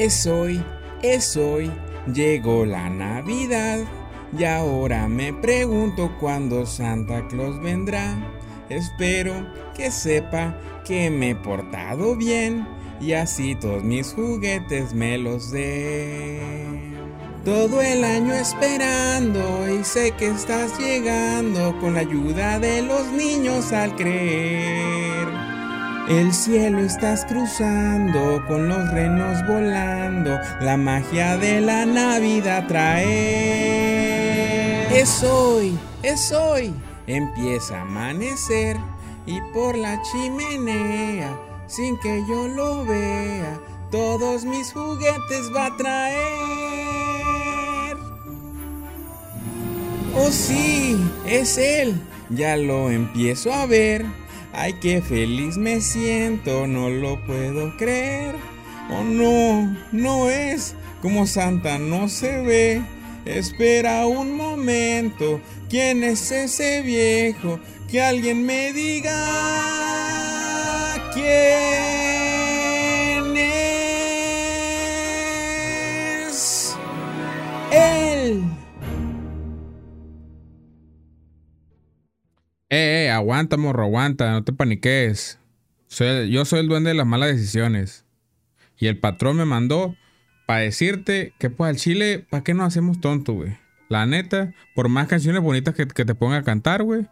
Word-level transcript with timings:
Es 0.00 0.26
hoy, 0.26 0.64
es 1.02 1.36
hoy, 1.36 1.70
llegó 2.10 2.64
la 2.64 2.88
Navidad. 2.88 3.80
Y 4.34 4.44
ahora 4.44 5.08
me 5.08 5.34
pregunto 5.34 6.10
cuándo 6.18 6.64
Santa 6.64 7.28
Claus 7.28 7.60
vendrá. 7.60 8.16
Espero 8.70 9.34
que 9.76 9.90
sepa 9.90 10.58
que 10.86 11.10
me 11.10 11.32
he 11.32 11.36
portado 11.36 12.16
bien 12.16 12.66
y 12.98 13.12
así 13.12 13.54
todos 13.56 13.84
mis 13.84 14.14
juguetes 14.14 14.94
me 14.94 15.18
los 15.18 15.50
dé. 15.50 16.40
Todo 17.44 17.82
el 17.82 18.02
año 18.02 18.32
esperando 18.32 19.68
y 19.68 19.84
sé 19.84 20.12
que 20.12 20.28
estás 20.28 20.78
llegando 20.78 21.78
con 21.78 21.92
la 21.92 22.00
ayuda 22.00 22.58
de 22.58 22.80
los 22.80 23.06
niños 23.12 23.70
al 23.74 23.94
creer. 23.96 24.99
El 26.10 26.34
cielo 26.34 26.80
estás 26.80 27.24
cruzando 27.24 28.44
con 28.48 28.68
los 28.68 28.90
renos 28.90 29.46
volando, 29.46 30.36
la 30.60 30.76
magia 30.76 31.36
de 31.36 31.60
la 31.60 31.86
Navidad 31.86 32.66
trae. 32.66 34.08
Es 34.92 35.22
hoy, 35.22 35.78
es 36.02 36.32
hoy, 36.32 36.74
empieza 37.06 37.78
a 37.78 37.82
amanecer 37.82 38.76
y 39.24 39.40
por 39.54 39.78
la 39.78 40.02
chimenea, 40.02 41.32
sin 41.68 41.96
que 42.00 42.24
yo 42.28 42.48
lo 42.48 42.84
vea, 42.84 43.60
todos 43.92 44.44
mis 44.44 44.72
juguetes 44.72 45.54
va 45.54 45.66
a 45.66 45.76
traer. 45.76 46.90
Oh 50.16 50.30
sí, 50.32 50.98
es 51.24 51.56
él. 51.56 52.02
Ya 52.30 52.56
lo 52.56 52.90
empiezo 52.90 53.52
a 53.52 53.66
ver. 53.66 54.04
Ay, 54.52 54.74
qué 54.80 55.00
feliz 55.00 55.56
me 55.56 55.80
siento, 55.80 56.66
no 56.66 56.90
lo 56.90 57.24
puedo 57.24 57.76
creer. 57.76 58.34
Oh 58.90 59.04
no, 59.04 59.76
no 59.92 60.28
es 60.28 60.74
como 61.00 61.26
Santa 61.26 61.78
no 61.78 62.08
se 62.08 62.42
ve. 62.42 62.82
Espera 63.24 64.06
un 64.06 64.34
momento, 64.36 65.40
¿quién 65.68 66.02
es 66.02 66.32
ese 66.32 66.82
viejo? 66.82 67.60
Que 67.88 68.02
alguien 68.02 68.44
me 68.44 68.72
diga 68.72 69.12
quién 71.12 71.26
es 73.36 73.54
él. 77.70 78.42
Eh, 82.72 83.06
eh, 83.06 83.10
aguanta, 83.10 83.56
morro, 83.56 83.82
aguanta, 83.82 84.30
no 84.30 84.44
te 84.44 84.52
paniques. 84.52 85.40
Soy, 85.88 86.30
yo 86.30 86.44
soy 86.44 86.60
el 86.60 86.68
duende 86.68 86.90
de 86.90 86.94
las 86.94 87.06
malas 87.06 87.30
decisiones. 87.30 88.06
Y 88.78 88.86
el 88.86 88.98
patrón 88.98 89.36
me 89.36 89.44
mandó 89.44 89.96
para 90.46 90.60
decirte 90.60 91.34
que, 91.38 91.50
pues, 91.50 91.68
al 91.68 91.76
chile, 91.76 92.24
¿para 92.30 92.44
qué 92.44 92.54
nos 92.54 92.68
hacemos 92.68 93.00
tonto, 93.00 93.32
güey? 93.32 93.58
La 93.88 94.06
neta, 94.06 94.54
por 94.76 94.88
más 94.88 95.08
canciones 95.08 95.42
bonitas 95.42 95.74
que, 95.74 95.84
te 95.84 96.14
ponga 96.14 96.38
a 96.38 96.42
cantar, 96.44 96.84
güey, 96.84 97.08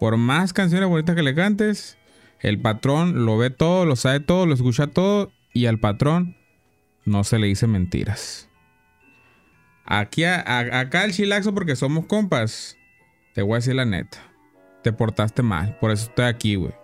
por 0.00 0.16
más 0.16 0.54
canciones 0.54 0.88
bonitas 0.88 1.14
que 1.14 1.22
le 1.22 1.34
cantes, 1.34 1.98
el 2.40 2.58
patrón 2.58 3.26
lo 3.26 3.36
ve 3.36 3.50
todo, 3.50 3.84
lo 3.84 3.96
sabe 3.96 4.20
todo, 4.20 4.46
lo 4.46 4.54
escucha 4.54 4.86
todo, 4.86 5.30
y 5.52 5.66
al 5.66 5.78
patrón 5.78 6.34
no 7.04 7.24
se 7.24 7.38
le 7.38 7.46
dice 7.46 7.66
mentiras. 7.66 8.48
Aquí, 9.84 10.24
acá 10.24 11.04
el 11.04 11.12
chilaxo, 11.12 11.52
porque 11.52 11.76
somos 11.76 12.06
compas, 12.06 12.78
te 13.34 13.42
voy 13.42 13.52
a 13.52 13.56
decir 13.56 13.74
la 13.74 13.84
neta 13.84 14.33
te 14.84 14.92
portaste 14.92 15.42
mal. 15.42 15.76
Por 15.80 15.90
eso 15.90 16.04
estoy 16.08 16.26
aquí, 16.26 16.54
güey. 16.54 16.74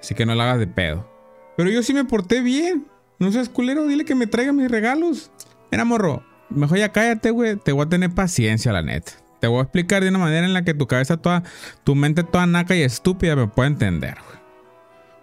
Así 0.00 0.14
que 0.16 0.26
no 0.26 0.34
la 0.34 0.44
hagas 0.44 0.58
de 0.58 0.66
pedo. 0.66 1.08
Pero 1.56 1.70
yo 1.70 1.82
sí 1.82 1.94
me 1.94 2.04
porté 2.04 2.40
bien. 2.40 2.88
No 3.18 3.30
seas 3.30 3.48
culero, 3.48 3.86
dile 3.86 4.04
que 4.04 4.16
me 4.16 4.26
traiga 4.26 4.52
mis 4.52 4.68
regalos. 4.68 5.30
Mira, 5.70 5.84
morro, 5.84 6.24
mejor 6.48 6.78
ya 6.78 6.90
cállate, 6.90 7.30
güey. 7.30 7.56
Te 7.56 7.70
voy 7.70 7.84
a 7.84 7.88
tener 7.88 8.10
paciencia, 8.10 8.72
la 8.72 8.82
neta. 8.82 9.12
Te 9.40 9.46
voy 9.46 9.58
a 9.58 9.62
explicar 9.62 10.02
de 10.02 10.08
una 10.08 10.18
manera 10.18 10.46
en 10.46 10.54
la 10.54 10.64
que 10.64 10.74
tu 10.74 10.86
cabeza 10.86 11.18
toda, 11.18 11.42
tu 11.84 11.94
mente 11.94 12.24
toda 12.24 12.46
naca 12.46 12.74
y 12.74 12.82
estúpida 12.82 13.36
me 13.36 13.46
pueda 13.46 13.68
entender, 13.68 14.16
güey. 14.26 14.38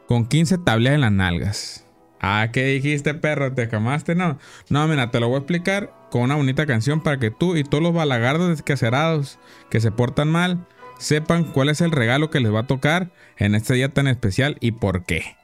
Con 0.08 0.28
15 0.28 0.60
tablas 0.60 0.94
en 0.94 1.02
las 1.02 1.12
nalgas. 1.12 1.86
Ah, 2.22 2.50
¿qué 2.54 2.66
dijiste, 2.66 3.14
perro? 3.16 3.54
¿Te 3.54 3.68
camaste? 3.68 4.14
No. 4.14 4.38
No, 4.70 4.88
mira, 4.88 5.10
te 5.10 5.20
lo 5.20 5.28
voy 5.28 5.36
a 5.36 5.40
explicar 5.40 5.94
con 6.12 6.22
una 6.22 6.36
bonita 6.36 6.66
canción 6.66 7.02
para 7.02 7.18
que 7.18 7.32
tú 7.32 7.56
y 7.56 7.64
todos 7.64 7.82
los 7.82 7.94
balagardos 7.94 8.50
descacerados 8.50 9.40
que 9.70 9.80
se 9.80 9.92
portan 9.92 10.30
mal 10.30 10.68
sepan 11.00 11.46
cuál 11.46 11.70
es 11.70 11.82
el 11.82 11.92
regalo 11.92 12.30
que 12.30 12.40
les 12.40 12.54
va 12.54 12.62
a 12.62 12.68
tocar 12.68 13.12
en 13.38 13.56
este 13.56 13.74
día 13.74 13.90
tan 13.90 14.08
especial 14.08 14.58
y 14.60 14.74
por 14.74 15.06
qué. 15.06 15.36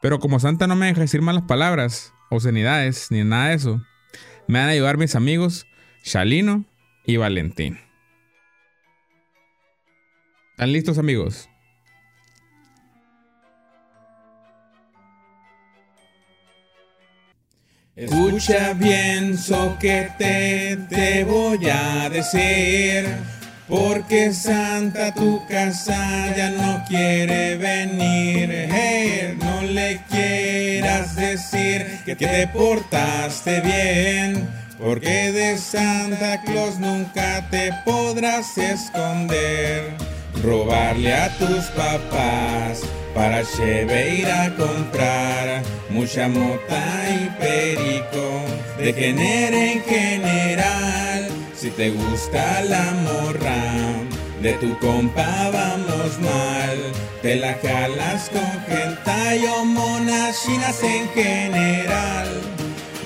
Pero 0.00 0.20
como 0.20 0.38
Santa 0.38 0.66
no 0.66 0.76
me 0.76 0.86
deja 0.86 1.00
decir 1.00 1.22
malas 1.22 1.44
palabras, 1.44 2.12
obscenidades, 2.30 3.10
ni 3.10 3.24
nada 3.24 3.48
de 3.48 3.54
eso, 3.54 3.82
me 4.46 4.60
van 4.60 4.68
a 4.68 4.72
ayudar 4.72 4.98
mis 4.98 5.16
amigos 5.16 5.66
Shalino 6.04 6.64
y 7.06 7.16
Valentín. 7.16 7.80
¿Están 10.50 10.72
listos 10.72 10.98
amigos? 10.98 11.48
Escucha 17.96 18.74
bien, 18.74 19.38
soquete, 19.38 20.78
te 20.90 21.24
voy 21.24 21.68
a 21.70 22.10
decir. 22.10 23.33
Porque 23.68 24.32
Santa 24.32 25.12
tu 25.14 25.46
casa 25.46 26.34
ya 26.36 26.50
no 26.50 26.84
quiere 26.86 27.56
venir. 27.56 28.68
Hey, 28.70 29.38
no 29.38 29.62
le 29.62 30.00
quieras 30.10 31.16
decir 31.16 32.00
que 32.04 32.14
te 32.14 32.46
portaste 32.48 33.60
bien. 33.60 34.46
Porque 34.78 35.32
de 35.32 35.56
Santa 35.56 36.42
Claus 36.42 36.78
nunca 36.78 37.48
te 37.50 37.72
podrás 37.86 38.58
esconder. 38.58 39.94
Robarle 40.42 41.14
a 41.14 41.30
tus 41.38 41.64
papás 41.66 42.82
para 43.14 43.42
cheve 43.44 44.16
ir 44.16 44.26
a 44.26 44.54
comprar 44.56 45.62
mucha 45.88 46.28
mota 46.28 46.84
y 47.08 47.28
perico 47.40 48.44
de 48.78 48.92
genera 48.92 49.56
en 49.56 49.82
general. 49.84 51.23
Si 51.64 51.70
te 51.70 51.88
gusta 51.88 52.60
la 52.60 52.90
morra 53.08 53.56
de 54.42 54.52
tu 54.60 54.78
compa 54.80 55.48
vamos 55.50 56.20
mal, 56.20 56.92
te 57.22 57.36
la 57.36 57.54
jalas 57.54 58.28
con 58.28 58.52
hentai 58.68 59.46
o 59.46 59.64
monas 59.64 60.44
chinas 60.44 60.82
en 60.82 61.08
general. 61.08 62.28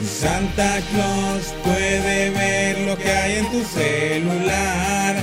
Santa 0.05 0.81
Claus 0.91 1.55
puede 1.63 2.31
ver 2.31 2.81
lo 2.81 2.99
que 2.99 3.09
hay 3.09 3.37
en 3.37 3.51
tu 3.53 3.63
celular. 3.63 5.15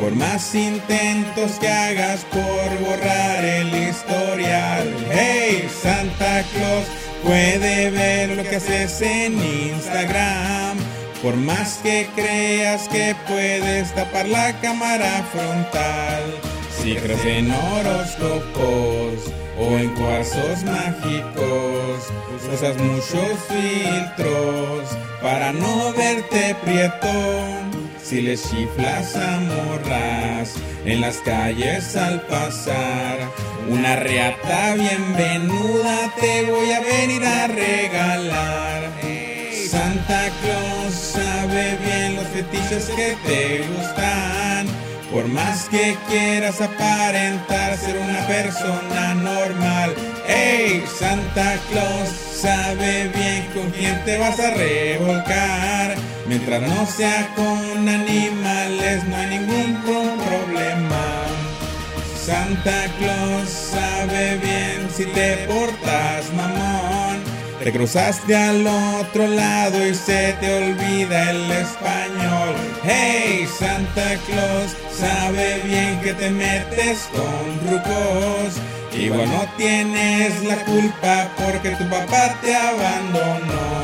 Por 0.00 0.10
más 0.16 0.52
intentos 0.56 1.60
que 1.60 1.68
hagas 1.68 2.24
por 2.24 2.88
borrar 2.88 3.44
el 3.44 3.68
historial. 3.68 4.92
Hey, 5.12 5.68
Santa 5.80 6.42
Claus 6.52 6.86
puede 7.22 7.92
ver 7.92 8.30
lo 8.30 8.42
que 8.42 8.56
haces 8.56 9.00
en 9.00 9.34
Instagram. 9.40 10.89
Por 11.22 11.36
más 11.36 11.80
que 11.82 12.08
creas 12.14 12.88
que 12.88 13.14
puedes 13.28 13.94
tapar 13.94 14.26
la 14.26 14.58
cámara 14.60 15.22
frontal. 15.30 16.22
Si 16.82 16.94
crees 16.94 17.24
en 17.26 17.52
horóscopos 17.52 19.30
o 19.58 19.76
en 19.76 19.90
cuarzos 19.96 20.64
mágicos, 20.64 22.06
usas 22.50 22.74
muchos 22.78 23.38
filtros 23.50 24.88
para 25.20 25.52
no 25.52 25.92
verte 25.92 26.56
prieto. 26.64 27.12
Si 28.02 28.22
le 28.22 28.38
chiflas 28.38 29.14
a 29.14 29.40
morras 29.40 30.54
en 30.86 31.02
las 31.02 31.18
calles 31.18 31.96
al 31.96 32.22
pasar, 32.22 33.18
una 33.68 33.96
reata 33.96 34.74
bienvenuda 34.74 36.14
te 36.18 36.50
voy 36.50 36.72
a 36.72 36.80
venir 36.80 37.26
a 37.26 37.46
regalar. 37.46 38.90
Santa 39.70 40.30
Claus 40.42 40.79
sabe 41.50 41.78
bien 41.84 42.16
los 42.16 42.26
fetiches 42.28 42.90
que 42.90 43.16
te 43.26 43.64
gustan. 43.74 44.66
Por 45.12 45.26
más 45.26 45.68
que 45.68 45.96
quieras 46.08 46.60
aparentar 46.60 47.76
ser 47.76 47.96
una 47.96 48.24
persona 48.28 49.14
normal, 49.14 49.92
hey, 50.28 50.84
Santa 50.98 51.56
Claus 51.70 52.08
sabe 52.40 53.08
bien 53.08 53.48
con 53.52 53.70
quién 53.72 54.00
te 54.04 54.18
vas 54.18 54.38
a 54.38 54.50
revolcar. 54.50 55.96
Mientras 56.28 56.62
no 56.62 56.86
sea 56.86 57.28
con 57.34 57.88
animales, 57.88 59.04
no 59.08 59.16
hay 59.16 59.38
ningún 59.38 59.80
problema. 59.80 61.04
Santa 62.24 62.84
Claus 62.98 63.48
sabe 63.48 64.36
bien 64.36 64.88
si 64.94 65.04
te 65.06 65.48
portas 65.48 66.32
mamón. 66.36 66.69
Te 67.62 67.72
cruzaste 67.72 68.34
al 68.34 68.66
otro 68.66 69.26
lado 69.26 69.86
y 69.86 69.94
se 69.94 70.34
te 70.40 70.70
olvida 70.70 71.30
el 71.30 71.50
español. 71.50 72.54
Hey, 72.82 73.46
Santa 73.58 74.16
Claus 74.26 74.74
sabe 74.90 75.60
bien 75.64 76.00
que 76.00 76.14
te 76.14 76.30
metes 76.30 77.08
con 77.12 77.70
rucos 77.70 78.60
Igual 78.98 79.30
no 79.30 79.46
tienes 79.56 80.42
la 80.44 80.64
culpa 80.64 81.30
porque 81.36 81.70
tu 81.76 81.88
papá 81.88 82.38
te 82.42 82.54
abandonó. 82.54 83.80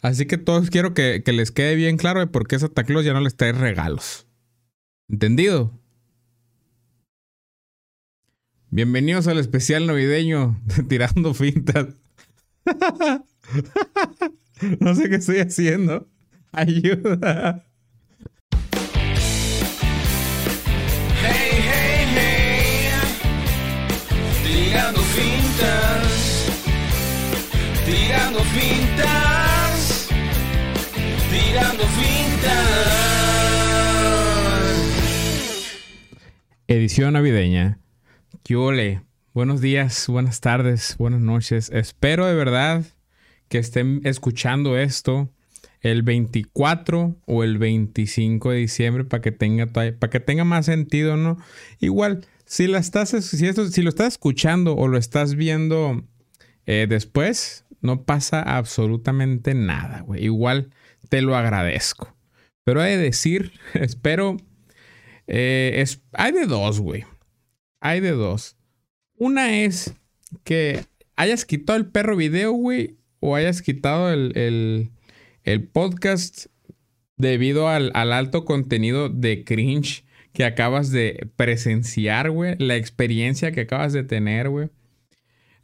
Así 0.00 0.26
que 0.26 0.38
todos 0.38 0.70
quiero 0.70 0.94
que, 0.94 1.22
les 1.26 1.52
quede 1.52 1.74
bien 1.76 1.96
claro 1.96 2.20
de 2.20 2.26
por 2.26 2.48
qué 2.48 2.58
Santa 2.58 2.84
Claus 2.84 3.04
ya 3.04 3.12
no 3.12 3.20
les 3.20 3.36
trae 3.36 3.52
regalos. 3.52 4.26
¿Entendido? 5.12 5.78
Bienvenidos 8.70 9.28
al 9.28 9.38
especial 9.38 9.86
navideño 9.86 10.58
de 10.64 10.82
Tirando 10.84 11.34
Fintas. 11.34 11.88
no 14.80 14.94
sé 14.94 15.10
qué 15.10 15.16
estoy 15.16 15.40
haciendo. 15.40 16.08
Ayuda. 16.50 17.66
Hey, 21.20 21.60
hey, 21.60 22.06
hey. 22.14 22.88
Tirando 24.46 25.02
fintas. 25.02 26.48
Tirando 27.84 28.42
fintas. 28.44 30.08
Tirando 31.30 31.84
fintas. 31.84 33.01
Edición 36.72 37.12
navideña. 37.12 37.80
¿Qué 38.44 38.56
Buenos 39.34 39.60
días, 39.60 40.06
buenas 40.08 40.40
tardes, 40.40 40.96
buenas 40.96 41.20
noches. 41.20 41.68
Espero 41.70 42.24
de 42.24 42.34
verdad 42.34 42.82
que 43.50 43.58
estén 43.58 44.00
escuchando 44.04 44.78
esto 44.78 45.28
el 45.82 46.02
24 46.02 47.14
o 47.26 47.44
el 47.44 47.58
25 47.58 48.52
de 48.52 48.56
diciembre 48.56 49.04
para 49.04 49.20
que 49.20 49.32
tenga, 49.32 49.66
para 49.66 50.08
que 50.08 50.18
tenga 50.18 50.44
más 50.44 50.64
sentido, 50.64 51.18
¿no? 51.18 51.36
Igual, 51.78 52.24
si, 52.46 52.66
la 52.68 52.78
estás, 52.78 53.10
si, 53.10 53.82
lo 53.82 53.88
estás 53.90 54.14
escuchando 54.14 54.74
o 54.74 54.88
lo 54.88 54.96
estás 54.96 55.34
viendo 55.34 56.02
eh, 56.64 56.86
después, 56.88 57.66
no 57.82 58.04
pasa 58.04 58.40
absolutamente 58.40 59.52
nada, 59.52 60.00
güey. 60.00 60.24
Igual 60.24 60.70
te 61.10 61.20
lo 61.20 61.36
agradezco. 61.36 62.16
Pero 62.64 62.80
hay 62.80 62.96
de 62.96 63.02
decir, 63.02 63.52
espero, 63.74 64.38
eh, 65.26 65.84
hay 66.12 66.32
de 66.32 66.46
dos, 66.46 66.80
güey. 66.80 67.04
Hay 67.80 68.00
de 68.00 68.12
dos. 68.12 68.56
Una 69.16 69.62
es 69.62 69.94
que 70.44 70.84
hayas 71.16 71.44
quitado 71.44 71.78
el 71.78 71.86
perro 71.86 72.16
video, 72.16 72.52
güey, 72.52 72.96
o 73.20 73.36
hayas 73.36 73.62
quitado 73.62 74.10
el 74.12 74.90
el 75.44 75.66
podcast 75.66 76.46
debido 77.16 77.68
al, 77.68 77.92
alto 77.94 78.44
contenido 78.44 79.08
de 79.08 79.44
cringe 79.44 80.04
que 80.32 80.44
acabas 80.44 80.90
de 80.90 81.28
presenciar, 81.36 82.30
güey. 82.30 82.56
La 82.58 82.76
experiencia 82.76 83.52
que 83.52 83.62
acabas 83.62 83.92
de 83.92 84.02
tener, 84.02 84.48
güey. 84.48 84.70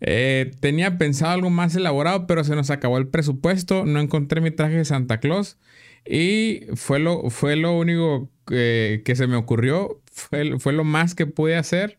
Eh, 0.01 0.53
tenía 0.61 0.99
pensado 0.99 1.33
algo 1.33 1.51
más 1.51 1.75
elaborado, 1.75 2.27
pero 2.27 2.45
se 2.45 2.55
nos 2.55 2.71
acabó 2.71 2.99
el 2.99 3.09
presupuesto. 3.09 3.87
No 3.87 4.01
encontré 4.01 4.41
mi 4.41 4.51
traje 4.51 4.77
de 4.77 4.85
Santa 4.85 5.21
Claus. 5.21 5.59
Y 6.07 6.63
fue 6.75 6.99
lo, 6.99 7.31
fue 7.31 7.57
lo 7.57 7.77
único 7.77 8.31
que, 8.49 9.15
se 9.15 9.27
me 9.27 9.37
ocurrió. 9.37 10.01
Fue, 10.11 10.59
fue, 10.59 10.73
lo 10.73 10.85
más 10.85 11.15
que 11.15 11.27
pude 11.27 11.57
hacer. 11.57 11.99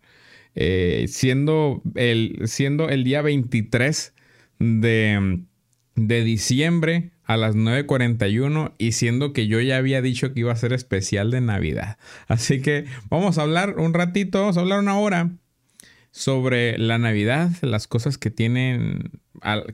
Eh, 0.55 1.05
siendo, 1.07 1.81
el, 1.95 2.41
siendo 2.45 2.89
el 2.89 3.03
día 3.03 3.21
23 3.21 4.13
de, 4.59 5.39
de 5.95 6.23
diciembre 6.23 7.11
a 7.23 7.37
las 7.37 7.55
9.41 7.55 8.73
y 8.79 8.93
siendo 8.93 9.33
que 9.33 9.45
yo 9.45 9.61
ya 9.61 9.77
había 9.77 10.01
dicho 10.01 10.33
que 10.33 10.39
iba 10.39 10.51
a 10.51 10.55
ser 10.55 10.73
especial 10.73 11.29
de 11.29 11.41
Navidad. 11.41 11.99
Así 12.27 12.61
que 12.61 12.85
vamos 13.09 13.37
a 13.37 13.43
hablar 13.43 13.77
un 13.77 13.93
ratito, 13.93 14.41
vamos 14.41 14.57
a 14.57 14.61
hablar 14.61 14.79
una 14.79 14.97
hora 14.97 15.29
sobre 16.11 16.77
la 16.77 16.97
Navidad, 16.97 17.51
las 17.61 17.87
cosas 17.87 18.17
que 18.17 18.31
tienen, 18.31 19.11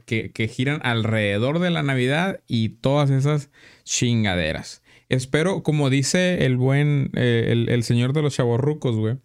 que, 0.06 0.52
giran 0.54 0.82
alrededor 0.84 1.60
de 1.60 1.70
la 1.70 1.82
Navidad 1.82 2.42
y 2.46 2.70
todas 2.70 3.10
esas 3.10 3.50
chingaderas. 3.86 4.82
Espero, 5.10 5.64
como 5.64 5.90
dice 5.90 6.46
el 6.46 6.58
buen, 6.58 7.12
eh, 7.16 7.48
el, 7.50 7.70
el, 7.70 7.84
señor 7.84 8.14
de 8.14 8.22
los 8.22 8.36
chavorrucos, 8.36 8.96
güey, 8.96 9.18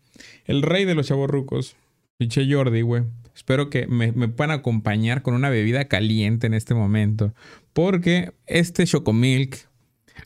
el 0.44 0.62
rey 0.62 0.84
de 0.84 0.94
los 0.94 1.06
chavorrucos, 1.06 1.76
pinche 2.18 2.46
Jordi, 2.52 2.82
güey. 2.82 3.04
Espero 3.34 3.70
que 3.70 3.86
me, 3.86 4.12
me, 4.12 4.28
puedan 4.28 4.50
acompañar 4.50 5.22
con 5.22 5.32
una 5.34 5.48
bebida 5.48 5.86
caliente 5.86 6.46
en 6.46 6.54
este 6.54 6.74
momento. 6.74 7.32
Porque 7.72 8.32
este 8.46 8.84
Chocomilk 8.84 9.69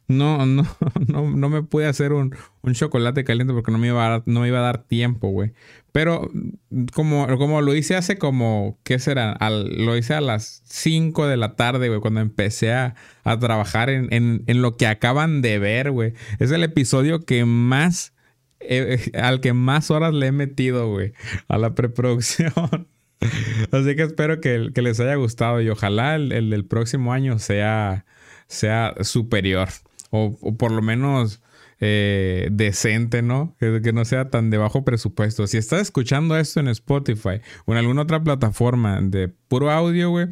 no, 0.09 0.47
no, 0.47 0.67
no, 1.09 1.31
no 1.31 1.49
me 1.49 1.63
pude 1.63 1.87
hacer 1.87 2.13
un, 2.13 2.35
chocolate 2.73 3.25
caliente 3.25 3.53
porque 3.53 3.71
no 3.71 3.79
me 3.79 3.89
iba 3.89 4.07
a 4.07 4.11
dar, 4.11 4.23
no 4.27 4.47
iba 4.47 4.59
a 4.59 4.63
dar 4.63 4.85
tiempo, 4.85 5.29
güey. 5.29 5.53
Pero 5.93 6.31
como, 6.93 7.27
como 7.39 7.61
lo 7.63 7.75
hice 7.75 7.95
hace 7.95 8.19
como, 8.19 8.79
¿qué 8.83 8.99
será? 8.99 9.39
lo 9.51 9.97
hice 9.97 10.15
a 10.15 10.21
las 10.21 10.63
5 10.65 11.27
de 11.27 11.37
la 11.37 11.57
tarde, 11.57 11.89
güey, 11.89 12.01
cuando 12.01 12.21
empecé 12.21 12.73
a, 12.73 12.95
trabajar 13.41 13.91
en, 13.91 14.09
en, 14.11 14.63
lo 14.63 14.77
que 14.77 14.87
acaban 14.87 15.41
de 15.41 15.59
ver, 15.59 15.91
güey. 15.91 16.15
Es 16.39 16.51
el 16.51 16.65
episodio 16.65 17.21
que 17.21 17.45
más, 17.45 18.13
eh, 18.61 19.11
al 19.15 19.41
que 19.41 19.53
más 19.53 19.91
horas 19.91 20.13
le 20.15 20.27
he 20.27 20.33
metido, 20.33 20.91
güey, 20.91 21.13
a 21.49 21.59
la 21.59 21.75
preproducción. 21.77 22.53
Así 23.73 23.97
que 23.97 24.03
espero 24.03 24.41
que, 24.41 24.71
les 24.75 25.01
haya 25.01 25.15
gustado 25.15 25.61
y 25.61 25.69
ojalá 25.69 26.17
el, 26.17 26.29
del 26.29 26.65
próximo 26.65 27.13
año 27.13 27.39
sea, 27.39 28.05
sea 28.47 28.95
superior 29.01 29.69
o, 30.15 30.57
por 30.57 30.71
lo 30.71 30.81
menos 30.83 31.43
eh, 31.81 32.49
decente, 32.53 33.23
¿no? 33.23 33.57
Que, 33.59 33.93
no 33.93 34.05
sea 34.05 34.31
tan 34.31 34.51
de 34.51 34.59
bajo 34.59 34.85
presupuesto. 34.85 35.47
Si 35.47 35.57
estás 35.57 35.83
escuchando 35.83 36.37
esto 36.37 36.61
en 36.61 36.69
Spotify 36.69 37.41
o 37.67 37.73
en 37.73 37.79
alguna 37.79 38.03
otra 38.03 38.23
plataforma 38.23 39.01
de 39.01 39.29
puro 39.29 39.71
audio, 39.71 40.11
güey. 40.11 40.29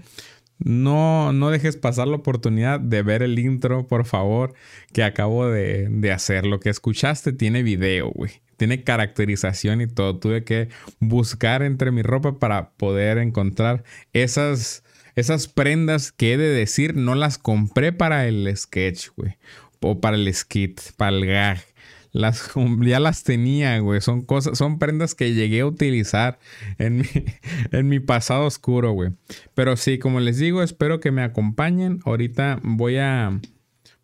No, 0.65 1.33
no 1.33 1.51
dejes 1.51 1.77
pasar 1.77 2.07
la 2.07 2.15
oportunidad 2.15 2.79
de 2.79 3.03
ver 3.03 3.25
el 3.25 3.37
intro, 3.41 3.89
por 3.89 4.05
favor, 4.05 4.55
que 4.93 5.03
acabo 5.03 5.49
de, 5.49 5.89
de 5.91 6.13
hacer. 6.13 6.47
Lo 6.47 6.61
que 6.61 6.71
escuchaste 6.71 7.33
tiene 7.33 7.65
video, 7.65 8.11
güey 8.11 8.43
tiene 8.63 8.85
caracterización 8.85 9.81
y 9.81 9.89
todo. 9.89 10.21
Tuve 10.21 10.45
que 10.45 10.69
buscar 11.01 11.65
entre 11.65 11.91
mi 11.91 12.03
ropa 12.03 12.39
para 12.39 12.71
poder 12.71 13.19
encontrar 13.19 13.83
esas, 14.13 14.85
esas 15.17 15.49
prendas 15.49 16.13
que 16.13 16.35
he 16.35 16.37
de 16.37 16.49
decir 16.49 16.95
no 16.95 17.17
las 17.17 17.39
compré 17.39 17.93
para 17.93 18.29
el 18.29 18.57
sketch, 18.57 19.09
güey. 19.17 19.37
O 19.83 20.01
para 20.01 20.17
el 20.17 20.33
skit, 20.33 20.81
para 20.97 21.17
el 21.17 21.27
gag. 21.27 21.61
Las, 22.13 22.53
ya 22.81 23.01
las 23.01 23.25
tenía, 23.25 23.79
güey. 23.79 24.01
Son 24.01 24.23
cosas, 24.23 24.59
son 24.59 24.79
prendas 24.79 25.15
que 25.15 25.35
llegué 25.35 25.61
a 25.61 25.67
utilizar 25.67 26.39
en 26.79 26.99
mi, 26.99 27.07
en 27.73 27.89
mi 27.89 28.01
pasado 28.01 28.47
oscuro, 28.47 28.93
güey. 28.93 29.11
Pero 29.55 29.77
sí, 29.77 29.99
como 29.99 30.21
les 30.21 30.39
digo, 30.39 30.63
espero 30.63 31.01
que 31.01 31.11
me 31.11 31.23
acompañen. 31.23 32.01
Ahorita 32.05 32.61
voy 32.63 32.97
a, 32.97 33.41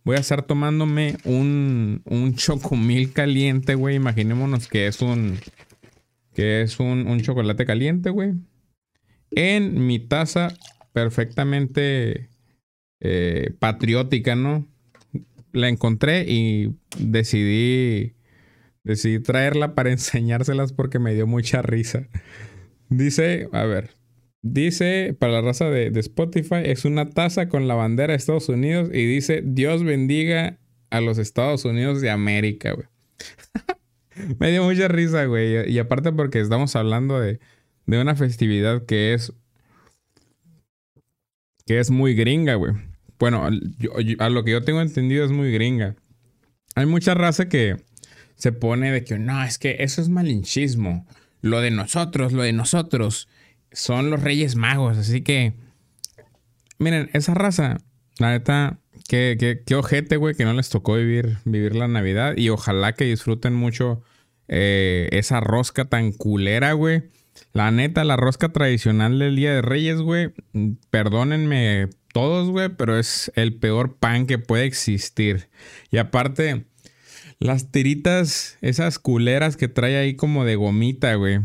Voy 0.09 0.17
a 0.17 0.21
estar 0.21 0.43
tomándome 0.43 1.19
un, 1.25 2.01
un 2.07 2.35
chocomil 2.35 3.13
caliente, 3.13 3.75
güey. 3.75 3.97
Imaginémonos 3.97 4.67
que 4.67 4.87
es 4.87 5.03
un. 5.03 5.39
Que 6.33 6.63
es 6.63 6.81
un, 6.81 7.21
chocolate 7.21 7.67
caliente, 7.67 8.09
güey. 8.09 8.33
En 9.33 9.87
mi 9.87 9.99
taza 9.99 10.55
perfectamente 10.95 12.31
eh, 13.01 13.53
patriótica, 13.59 14.35
¿no? 14.35 14.67
La 15.59 15.69
encontré 15.69 16.25
y 16.29 16.75
decidí. 16.99 18.15
Decidí 18.85 19.21
traerla 19.21 19.75
para 19.75 19.91
enseñárselas 19.93 20.73
porque 20.73 20.99
me 20.99 21.15
dio 21.15 21.27
mucha 21.27 21.63
risa. 21.63 22.09
Dice, 22.89 23.49
a 23.53 23.65
ver, 23.65 23.99
Dice, 24.43 25.17
para 25.19 25.33
la 25.33 25.41
raza 25.41 25.69
de, 25.69 25.89
Spotify, 25.99 26.63
es 26.65 26.85
una 26.85 27.11
taza 27.11 27.49
con 27.49 27.67
la 27.67 27.75
bandera 27.75 28.13
de 28.13 28.19
Estados 28.19 28.49
Unidos 28.49 28.89
y 28.93 29.05
dice, 29.05 29.43
Dios 29.45 29.83
bendiga 29.83 30.59
a 30.91 31.01
los 31.01 31.19
Estados 31.19 31.65
Unidos 31.65 32.01
de 32.01 32.11
América, 32.11 32.73
güey. 32.73 32.87
Me 34.39 34.51
dio 34.53 34.63
mucha 34.63 34.87
risa, 34.87 35.25
güey. 35.25 35.69
Y 35.71 35.79
aparte 35.81 36.13
porque 36.13 36.41
estamos 36.41 36.77
hablando 36.77 37.19
de, 37.19 37.41
de 37.87 38.01
una 38.01 38.15
festividad 38.15 38.85
que 38.87 39.15
es... 39.15 39.33
Que 41.67 41.81
es 41.81 41.91
muy 41.91 42.15
gringa, 42.15 42.55
güey. 42.55 42.73
Bueno, 43.19 43.49
a 44.19 44.29
lo 44.29 44.45
que 44.45 44.51
yo 44.53 44.63
tengo 44.63 44.81
entendido 44.81 45.25
es 45.25 45.33
muy 45.33 45.53
gringa. 45.53 45.97
Hay 46.75 46.87
mucha 46.87 47.15
raza 47.15 47.49
que 47.49 47.77
se 48.37 48.53
pone 48.53 48.93
de 48.93 49.05
que 49.05 49.19
no, 49.19 49.43
es 49.43 49.59
que 49.59 49.77
eso 49.81 50.01
es 50.01 50.09
malinchismo. 50.09 51.07
Lo 51.41 51.61
de 51.61 51.71
nosotros, 51.71 52.33
lo 52.33 52.43
de 52.43 52.53
nosotros 52.53 53.29
son 53.73 54.11
los 54.11 54.23
Reyes 54.23 54.55
Magos. 54.55 54.97
Así 54.97 55.23
que, 55.23 55.55
miren, 56.79 57.11
esa 57.13 57.35
raza, 57.35 57.79
la 58.19 58.31
neta, 58.31 58.79
qué, 59.09 59.63
qué, 59.67 59.75
ojete, 59.75 60.17
güey, 60.17 60.35
que 60.35 60.45
no 60.45 60.53
les 60.53 60.69
tocó 60.69 60.95
vivir, 60.95 61.39
vivir 61.45 61.75
la 61.75 61.89
Navidad. 61.89 62.37
Y 62.37 62.49
ojalá 62.51 62.93
que 62.95 63.05
disfruten 63.05 63.55
mucho 63.55 64.03
eh, 64.47 65.09
esa 65.11 65.41
rosca 65.41 65.85
tan 65.87 66.13
culera, 66.13 66.73
güey. 66.73 67.05
La 67.53 67.71
neta, 67.71 68.05
la 68.05 68.17
rosca 68.17 68.51
tradicional 68.51 69.19
del 69.19 69.37
Día 69.37 69.53
de 69.53 69.63
Reyes, 69.63 70.01
güey. 70.01 70.31
Perdónenme 70.91 71.89
todos, 72.19 72.51
güey, 72.51 72.69
pero 72.69 72.99
es 72.99 73.31
el 73.37 73.55
peor 73.55 73.95
pan 73.95 74.27
que 74.27 74.39
puede 74.39 74.65
existir. 74.65 75.49
Y 75.93 75.99
aparte, 75.99 76.65
las 77.39 77.71
tiritas, 77.71 78.59
esas 78.61 78.99
culeras 78.99 79.57
que 79.57 79.69
trae 79.69 79.97
ahí 79.97 80.17
como 80.17 80.45
de 80.45 80.57
gomita, 80.57 81.15
güey. 81.15 81.39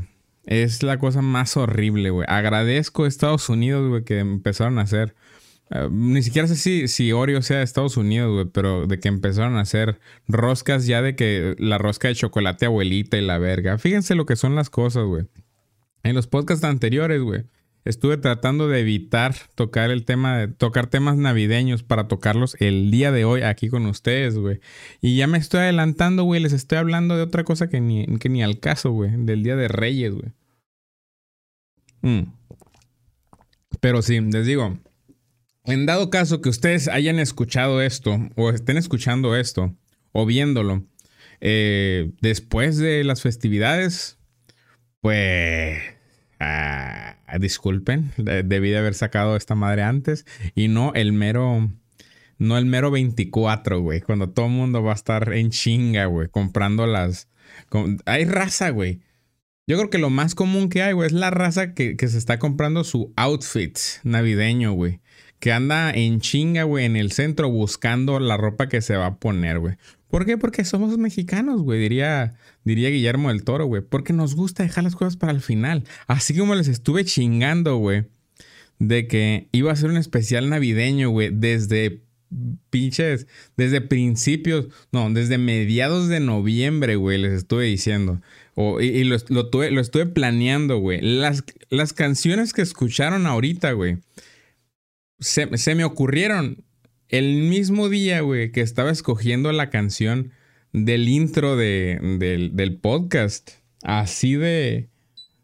Es 0.46 0.82
la 0.82 0.98
cosa 0.98 1.22
más 1.22 1.58
horrible, 1.58 2.10
güey. 2.10 2.26
Agradezco 2.28 3.04
a 3.04 3.08
Estados 3.08 3.50
Unidos, 3.50 3.88
güey, 3.88 4.04
que 4.04 4.18
empezaron 4.18 4.80
a 4.80 4.82
hacer. 4.82 5.14
Eh, 5.70 5.90
ni 5.92 6.24
siquiera 6.24 6.48
sé 6.48 6.56
si, 6.56 6.88
si 6.88 7.12
Oreo 7.12 7.44
sea 7.44 7.60
de 7.60 7.64
Estados 7.66 7.96
Unidos, 7.96 8.34
güey, 8.34 8.46
pero 8.46 8.88
de 8.88 9.00
que 9.00 9.10
empezaron 9.10 9.58
a 9.58 9.62
hacer 9.62 10.00
roscas 10.28 10.88
ya 10.88 11.04
de 11.04 11.16
que 11.16 11.56
la 11.60 11.78
rosca 11.78 12.08
de 12.08 12.16
chocolate 12.16 12.66
abuelita 12.66 13.16
y 13.16 13.22
la 13.22 13.38
verga. 13.38 13.78
Fíjense 13.78 14.16
lo 14.16 14.26
que 14.26 14.38
son 14.38 14.56
las 14.56 14.72
cosas, 14.72 15.06
güey. 15.06 15.28
En 16.02 16.16
los 16.16 16.26
podcasts 16.26 16.66
anteriores, 16.66 17.22
güey, 17.22 17.44
estuve 17.86 18.18
tratando 18.18 18.68
de 18.68 18.80
evitar 18.80 19.36
tocar 19.56 19.92
el 19.92 20.06
tema, 20.06 20.38
de, 20.38 20.48
tocar 20.48 20.88
temas 20.88 21.18
navideños 21.18 21.84
para 21.84 22.08
tocarlos 22.08 22.56
el 22.60 22.92
día 22.92 23.12
de 23.12 23.26
hoy 23.26 23.42
aquí 23.42 23.70
con 23.70 23.86
ustedes, 23.86 24.38
güey. 24.38 24.60
Y 25.02 25.18
ya 25.18 25.28
me 25.28 25.38
estoy 25.38 25.62
adelantando, 25.62 26.24
güey, 26.24 26.42
les 26.42 26.54
estoy 26.54 26.78
hablando 26.78 27.16
de 27.16 27.24
otra 27.24 27.44
cosa 27.44 27.70
que 27.70 27.82
ni, 27.82 28.06
que 28.20 28.30
ni 28.30 28.44
al 28.44 28.60
caso, 28.60 28.92
güey, 28.92 29.12
del 29.18 29.44
Día 29.44 29.56
de 29.56 29.68
Reyes, 29.68 30.14
güey. 30.14 30.32
Mm. 32.02 32.34
Pero 33.80 34.02
sí, 34.02 34.20
les 34.20 34.46
digo, 34.46 34.78
en 35.66 35.86
dado 35.86 36.10
caso 36.10 36.42
que 36.42 36.50
ustedes 36.50 36.88
hayan 36.88 37.20
escuchado 37.20 37.82
esto, 37.82 38.18
o 38.36 38.50
estén 38.50 38.78
escuchando 38.78 39.36
esto, 39.36 39.76
o 40.12 40.26
viéndolo, 40.26 40.84
eh, 41.42 42.12
después 42.22 42.78
de 42.78 43.04
las 43.04 43.22
festividades, 43.22 44.18
pues... 45.02 45.82
Ah, 46.46 47.38
disculpen, 47.40 48.12
debí 48.18 48.70
de 48.70 48.78
haber 48.78 48.94
sacado 48.94 49.36
esta 49.36 49.56
madre 49.56 49.84
antes 49.84 50.26
y 50.56 50.68
no 50.68 50.94
el 50.94 51.14
mero, 51.14 51.72
no 52.38 52.58
el 52.58 52.66
mero 52.66 52.92
24, 52.92 53.82
güey, 53.82 54.02
cuando 54.02 54.30
todo 54.30 54.48
el 54.48 54.52
mundo 54.52 54.84
va 54.84 54.92
a 54.92 54.96
estar 54.96 55.34
en 55.34 55.50
chinga, 55.50 56.06
güey, 56.06 56.28
comprando 56.30 56.86
las... 56.86 57.30
hay 58.06 58.26
raza, 58.26 58.70
güey. 58.70 59.02
Yo 59.66 59.78
creo 59.78 59.90
que 59.90 59.98
lo 59.98 60.10
más 60.10 60.36
común 60.36 60.68
que 60.70 60.84
hay, 60.84 60.94
güey, 60.94 61.08
es 61.08 61.14
la 61.14 61.32
raza 61.32 61.74
que, 61.74 61.96
que 61.96 62.08
se 62.10 62.18
está 62.18 62.38
comprando 62.38 62.84
su 62.84 63.14
outfit 63.16 63.78
navideño, 64.04 64.74
güey 64.74 65.00
que 65.44 65.52
anda 65.52 65.92
en 65.92 66.22
chinga, 66.22 66.64
güey, 66.64 66.86
en 66.86 66.96
el 66.96 67.12
centro 67.12 67.50
buscando 67.50 68.18
la 68.22 68.38
ropa 68.38 68.70
que 68.70 68.80
se 68.80 68.96
va 68.96 69.08
a 69.08 69.16
poner, 69.18 69.60
güey. 69.60 69.76
¿Por 70.14 70.28
qué? 70.28 70.38
Porque 70.38 70.64
somos 70.64 70.96
mexicanos, 71.00 71.64
güey, 71.64 71.80
diría, 71.80 72.36
diría 72.64 72.90
Guillermo 72.90 73.30
del 73.30 73.44
Toro, 73.44 73.66
güey. 73.66 73.82
Porque 73.82 74.14
nos 74.14 74.36
gusta 74.36 74.62
dejar 74.62 74.84
las 74.84 74.96
cosas 74.96 75.18
para 75.18 75.32
el 75.32 75.42
final. 75.42 75.86
Así 76.06 76.38
como 76.38 76.54
les 76.54 76.68
estuve 76.68 77.04
chingando, 77.04 77.78
güey, 77.78 78.06
de 78.78 79.08
que 79.08 79.48
iba 79.52 79.72
a 79.72 79.76
ser 79.76 79.90
un 79.90 79.98
especial 79.98 80.52
navideño, 80.52 81.10
güey, 81.10 81.32
desde 81.34 82.04
pinches, 82.70 83.26
desde 83.58 83.82
principios, 83.82 84.68
no, 84.92 85.10
desde 85.10 85.40
mediados 85.40 86.10
de 86.10 86.20
noviembre, 86.20 86.96
güey, 86.96 87.18
les 87.18 87.34
estuve 87.34 87.66
diciendo. 87.66 88.22
y, 88.56 89.04
lo, 89.06 89.16
estuve 89.16 90.06
planeando, 90.06 90.78
güey. 90.78 91.02
Las, 91.02 91.44
las 91.72 91.92
canciones 91.92 92.54
que 92.54 92.62
escucharon 92.62 93.26
ahorita, 93.26 93.72
güey, 93.72 93.98
se 95.20 95.74
me 95.74 95.84
ocurrieron 95.84 96.64
el 97.14 97.44
mismo 97.44 97.90
día, 97.90 98.22
güey, 98.22 98.52
que 98.52 98.62
estaba 98.62 98.90
escogiendo 98.90 99.52
la 99.52 99.70
canción 99.70 100.32
del 100.72 101.08
intro 101.08 101.56
de, 101.56 102.00
del, 102.52 102.78
podcast. 102.78 103.52
Así 103.84 104.34
de, 104.34 104.90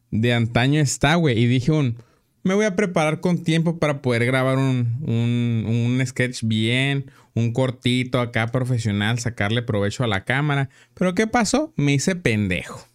de 0.10 0.34
antaño 0.34 0.82
está, 0.82 1.14
güey. 1.14 1.38
Y 1.38 1.46
dije 1.46 1.72
un, 1.72 1.98
me 2.42 2.56
voy 2.56 2.66
a 2.66 2.76
preparar 2.76 3.20
con 3.20 3.44
tiempo 3.44 3.78
para 3.78 4.02
poder 4.02 4.26
grabar 4.26 4.58
un, 4.58 4.98
un, 5.04 5.64
un 5.68 6.08
sketch 6.08 6.42
bien, 6.44 7.12
un 7.36 7.54
cortito 7.54 8.20
acá 8.20 8.48
profesional, 8.48 9.20
sacarle 9.20 9.62
provecho 9.62 10.04
a 10.04 10.08
la 10.08 10.26
cámara. 10.26 10.72
Pero 10.96 11.14
¿qué 11.14 11.28
pasó? 11.28 11.72
Me 11.76 11.94
hice 11.94 12.16
pendejo. 12.16 12.89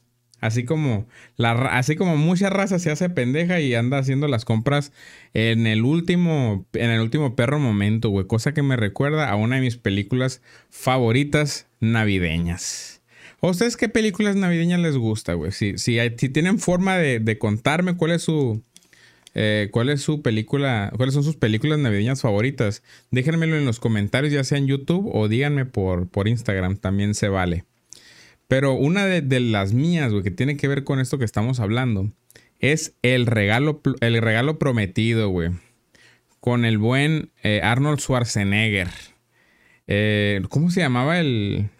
Así 0.44 0.66
como, 0.66 1.06
la, 1.38 1.52
así 1.52 1.96
como 1.96 2.18
mucha 2.18 2.50
raza 2.50 2.78
se 2.78 2.90
hace 2.90 3.08
pendeja 3.08 3.60
y 3.60 3.74
anda 3.74 3.96
haciendo 3.96 4.28
las 4.28 4.44
compras 4.44 4.92
en 5.32 5.66
el 5.66 5.86
último, 5.86 6.66
en 6.74 6.90
el 6.90 7.00
último 7.00 7.34
perro 7.34 7.58
momento, 7.58 8.10
güey. 8.10 8.26
Cosa 8.26 8.52
que 8.52 8.60
me 8.60 8.76
recuerda 8.76 9.30
a 9.30 9.36
una 9.36 9.56
de 9.56 9.62
mis 9.62 9.78
películas 9.78 10.42
favoritas 10.68 11.66
navideñas. 11.80 13.00
¿A 13.40 13.46
ustedes 13.46 13.78
qué 13.78 13.88
películas 13.88 14.36
navideñas 14.36 14.80
les 14.80 14.98
gusta, 14.98 15.32
güey? 15.32 15.50
Si, 15.50 15.78
si, 15.78 15.98
tienen 16.28 16.58
forma 16.58 16.98
de, 16.98 17.38
contarme 17.38 17.96
cuál 17.96 18.10
es 18.10 18.20
su... 18.20 18.62
Eh, 19.34 19.70
cuál 19.72 19.88
es 19.88 20.02
su 20.02 20.20
película, 20.20 20.92
cuáles 20.94 21.14
son 21.14 21.24
sus 21.24 21.36
películas 21.36 21.78
navideñas 21.78 22.20
favoritas. 22.20 22.82
Déjenmelo 23.10 23.56
en 23.56 23.64
los 23.64 23.80
comentarios, 23.80 24.30
ya 24.30 24.44
sea 24.44 24.58
en 24.58 24.66
YouTube 24.66 25.10
o 25.10 25.26
díganme 25.26 25.64
por, 25.64 26.06
por 26.06 26.28
Instagram, 26.28 26.76
también 26.76 27.14
se 27.14 27.28
vale. 27.28 27.64
Pero 28.48 28.74
una 28.74 29.06
de, 29.06 29.40
las 29.40 29.72
mías, 29.72 30.12
güey, 30.12 30.22
que 30.22 30.30
tiene 30.30 30.56
que 30.56 30.68
ver 30.68 30.84
con 30.84 31.00
esto 31.00 31.18
que 31.18 31.24
estamos 31.24 31.60
hablando, 31.60 32.12
es 32.58 32.94
el 33.02 33.26
regalo, 33.26 33.80
el 34.00 34.20
regalo 34.20 34.58
prometido, 34.58 35.28
güey. 35.28 35.50
Con 36.40 36.64
el 36.64 36.76
buen 36.76 37.30
eh, 37.42 37.60
Arnold 37.62 38.00
Schwarzenegger. 38.00 38.88
Eh, 39.86 40.42
¿Cómo 40.50 40.70
se 40.70 40.80
llamaba 40.80 41.18
el. 41.18 41.70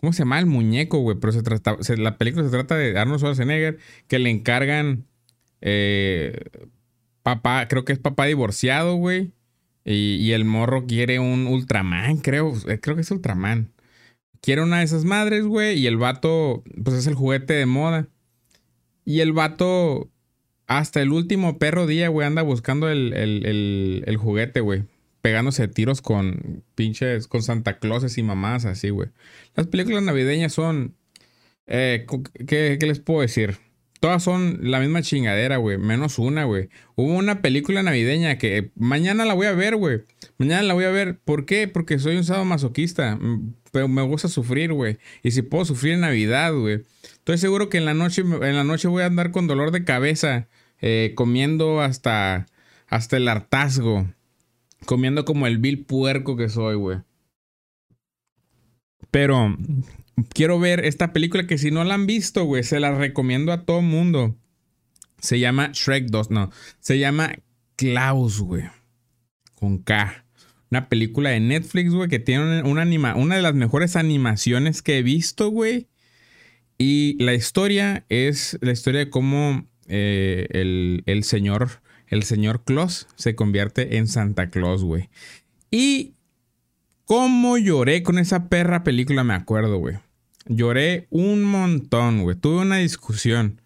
¿Cómo 0.00 0.12
se 0.12 0.20
llama 0.20 0.38
el 0.38 0.46
muñeco, 0.46 0.98
güey? 0.98 1.16
Pero 1.20 1.32
se 1.32 1.42
trata, 1.42 1.76
la 1.96 2.16
película 2.16 2.44
se 2.44 2.50
trata 2.50 2.76
de 2.76 2.96
Arnold 2.96 3.18
Schwarzenegger 3.18 3.78
que 4.06 4.20
le 4.20 4.30
encargan. 4.30 5.04
Eh, 5.60 6.44
papá, 7.24 7.66
creo 7.66 7.84
que 7.84 7.92
es 7.92 7.98
papá 7.98 8.26
divorciado, 8.26 8.94
güey. 8.94 9.32
Y, 9.84 10.16
y, 10.16 10.32
el 10.32 10.44
morro 10.44 10.86
quiere 10.86 11.18
un 11.18 11.48
Ultraman, 11.48 12.18
creo. 12.18 12.52
Creo 12.80 12.94
que 12.94 13.00
es 13.00 13.10
Ultraman 13.10 13.72
quiere 14.40 14.62
una 14.62 14.78
de 14.78 14.84
esas 14.84 15.04
madres, 15.04 15.44
güey, 15.44 15.78
y 15.78 15.86
el 15.86 15.96
vato, 15.96 16.62
pues 16.82 16.96
es 16.96 17.06
el 17.06 17.14
juguete 17.14 17.54
de 17.54 17.66
moda. 17.66 18.08
Y 19.04 19.20
el 19.20 19.32
vato, 19.32 20.10
hasta 20.66 21.00
el 21.00 21.12
último 21.12 21.58
perro 21.58 21.86
día, 21.86 22.08
güey, 22.08 22.26
anda 22.26 22.42
buscando 22.42 22.90
el, 22.90 23.12
el, 23.14 24.16
juguete, 24.18 24.60
güey. 24.60 24.84
Pegándose 25.22 25.66
tiros 25.68 26.02
con 26.02 26.62
pinches, 26.74 27.26
con 27.26 27.42
Santa 27.42 27.78
Clauses 27.78 28.18
y 28.18 28.22
mamás 28.22 28.64
así, 28.64 28.90
güey. 28.90 29.08
Las 29.54 29.66
películas 29.66 30.02
navideñas 30.02 30.52
son... 30.52 30.94
Eh, 31.66 32.06
¿qué, 32.46 32.76
¿Qué 32.80 32.86
les 32.86 33.00
puedo 33.00 33.20
decir? 33.20 33.58
Todas 34.00 34.22
son 34.22 34.58
la 34.62 34.78
misma 34.78 35.02
chingadera, 35.02 35.56
güey. 35.56 35.76
Menos 35.76 36.18
una, 36.18 36.44
güey. 36.44 36.68
Hubo 36.94 37.14
una 37.14 37.42
película 37.42 37.82
navideña 37.82 38.38
que 38.38 38.70
mañana 38.76 39.24
la 39.24 39.34
voy 39.34 39.46
a 39.48 39.52
ver, 39.52 39.74
güey. 39.74 40.02
Mañana 40.38 40.62
la 40.62 40.74
voy 40.74 40.84
a 40.84 40.90
ver. 40.90 41.18
¿Por 41.18 41.46
qué? 41.46 41.66
Porque 41.66 41.98
soy 41.98 42.16
un 42.16 42.24
sábado 42.24 42.44
masoquista. 42.44 43.16
Mm, 43.16 43.54
pero 43.72 43.88
me 43.88 44.02
gusta 44.02 44.28
sufrir, 44.28 44.72
güey. 44.72 44.98
Y 45.22 45.30
si 45.30 45.42
puedo 45.42 45.64
sufrir 45.64 45.94
en 45.94 46.00
Navidad, 46.00 46.54
güey. 46.54 46.82
Estoy 47.02 47.38
seguro 47.38 47.68
que 47.68 47.78
en 47.78 47.84
la 47.84 47.94
noche, 47.94 48.22
en 48.22 48.56
la 48.56 48.64
noche 48.64 48.88
voy 48.88 49.02
a 49.02 49.06
andar 49.06 49.30
con 49.30 49.46
dolor 49.46 49.70
de 49.70 49.84
cabeza. 49.84 50.48
Eh, 50.80 51.12
comiendo 51.16 51.80
hasta, 51.80 52.46
hasta 52.86 53.16
el 53.16 53.28
hartazgo. 53.28 54.06
Comiendo 54.86 55.24
como 55.24 55.46
el 55.46 55.58
vil 55.58 55.84
puerco 55.84 56.36
que 56.36 56.48
soy, 56.48 56.76
güey. 56.76 56.98
Pero 59.10 59.56
quiero 60.32 60.58
ver 60.58 60.84
esta 60.84 61.12
película 61.12 61.46
que 61.46 61.58
si 61.58 61.70
no 61.70 61.84
la 61.84 61.94
han 61.94 62.06
visto, 62.06 62.44
güey, 62.44 62.62
se 62.62 62.80
la 62.80 62.92
recomiendo 62.96 63.52
a 63.52 63.64
todo 63.64 63.82
mundo. 63.82 64.36
Se 65.20 65.38
llama 65.38 65.70
Shrek 65.72 66.06
2, 66.06 66.30
no. 66.30 66.50
Se 66.78 66.98
llama 66.98 67.34
Klaus, 67.76 68.40
güey. 68.40 68.64
Con 69.54 69.78
K. 69.78 70.24
Una 70.70 70.88
película 70.88 71.30
de 71.30 71.40
Netflix, 71.40 71.92
güey, 71.92 72.08
que 72.08 72.18
tiene 72.18 72.62
una, 72.62 72.82
anima 72.82 73.14
una 73.14 73.36
de 73.36 73.42
las 73.42 73.54
mejores 73.54 73.96
animaciones 73.96 74.82
que 74.82 74.98
he 74.98 75.02
visto, 75.02 75.48
güey. 75.50 75.88
Y 76.76 77.16
la 77.22 77.34
historia 77.34 78.04
es 78.08 78.58
la 78.60 78.72
historia 78.72 79.00
de 79.00 79.10
cómo 79.10 79.66
eh, 79.88 80.46
el, 80.50 81.02
el, 81.06 81.24
señor, 81.24 81.80
el 82.06 82.22
señor 82.22 82.64
Claus 82.64 83.08
se 83.16 83.34
convierte 83.34 83.96
en 83.96 84.06
Santa 84.06 84.50
Claus, 84.50 84.84
güey. 84.84 85.08
Y 85.70 86.14
cómo 87.04 87.56
lloré 87.56 88.02
con 88.02 88.18
esa 88.18 88.48
perra 88.48 88.84
película, 88.84 89.24
me 89.24 89.34
acuerdo, 89.34 89.78
güey. 89.78 89.96
Lloré 90.46 91.06
un 91.10 91.44
montón, 91.44 92.22
güey. 92.22 92.36
Tuve 92.36 92.62
una 92.62 92.76
discusión. 92.76 93.60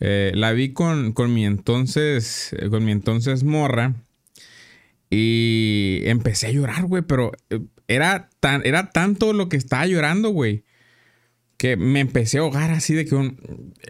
Eh, 0.00 0.32
la 0.34 0.52
vi 0.52 0.72
con, 0.72 1.12
con 1.12 1.32
mi 1.32 1.44
entonces. 1.44 2.52
Eh, 2.52 2.68
con 2.68 2.84
mi 2.84 2.92
entonces 2.92 3.44
morra. 3.44 3.94
Y 5.10 6.02
empecé 6.04 6.46
a 6.46 6.52
llorar, 6.52 6.84
güey. 6.86 7.02
Pero 7.02 7.32
eh, 7.50 7.60
era, 7.88 8.30
tan, 8.40 8.62
era 8.64 8.90
tanto 8.90 9.32
lo 9.32 9.48
que 9.48 9.56
estaba 9.56 9.86
llorando, 9.86 10.30
güey 10.30 10.64
que 11.60 11.76
me 11.76 12.00
empecé 12.00 12.38
a 12.38 12.40
ahogar 12.40 12.70
así 12.70 12.94
de 12.94 13.04
que 13.04 13.34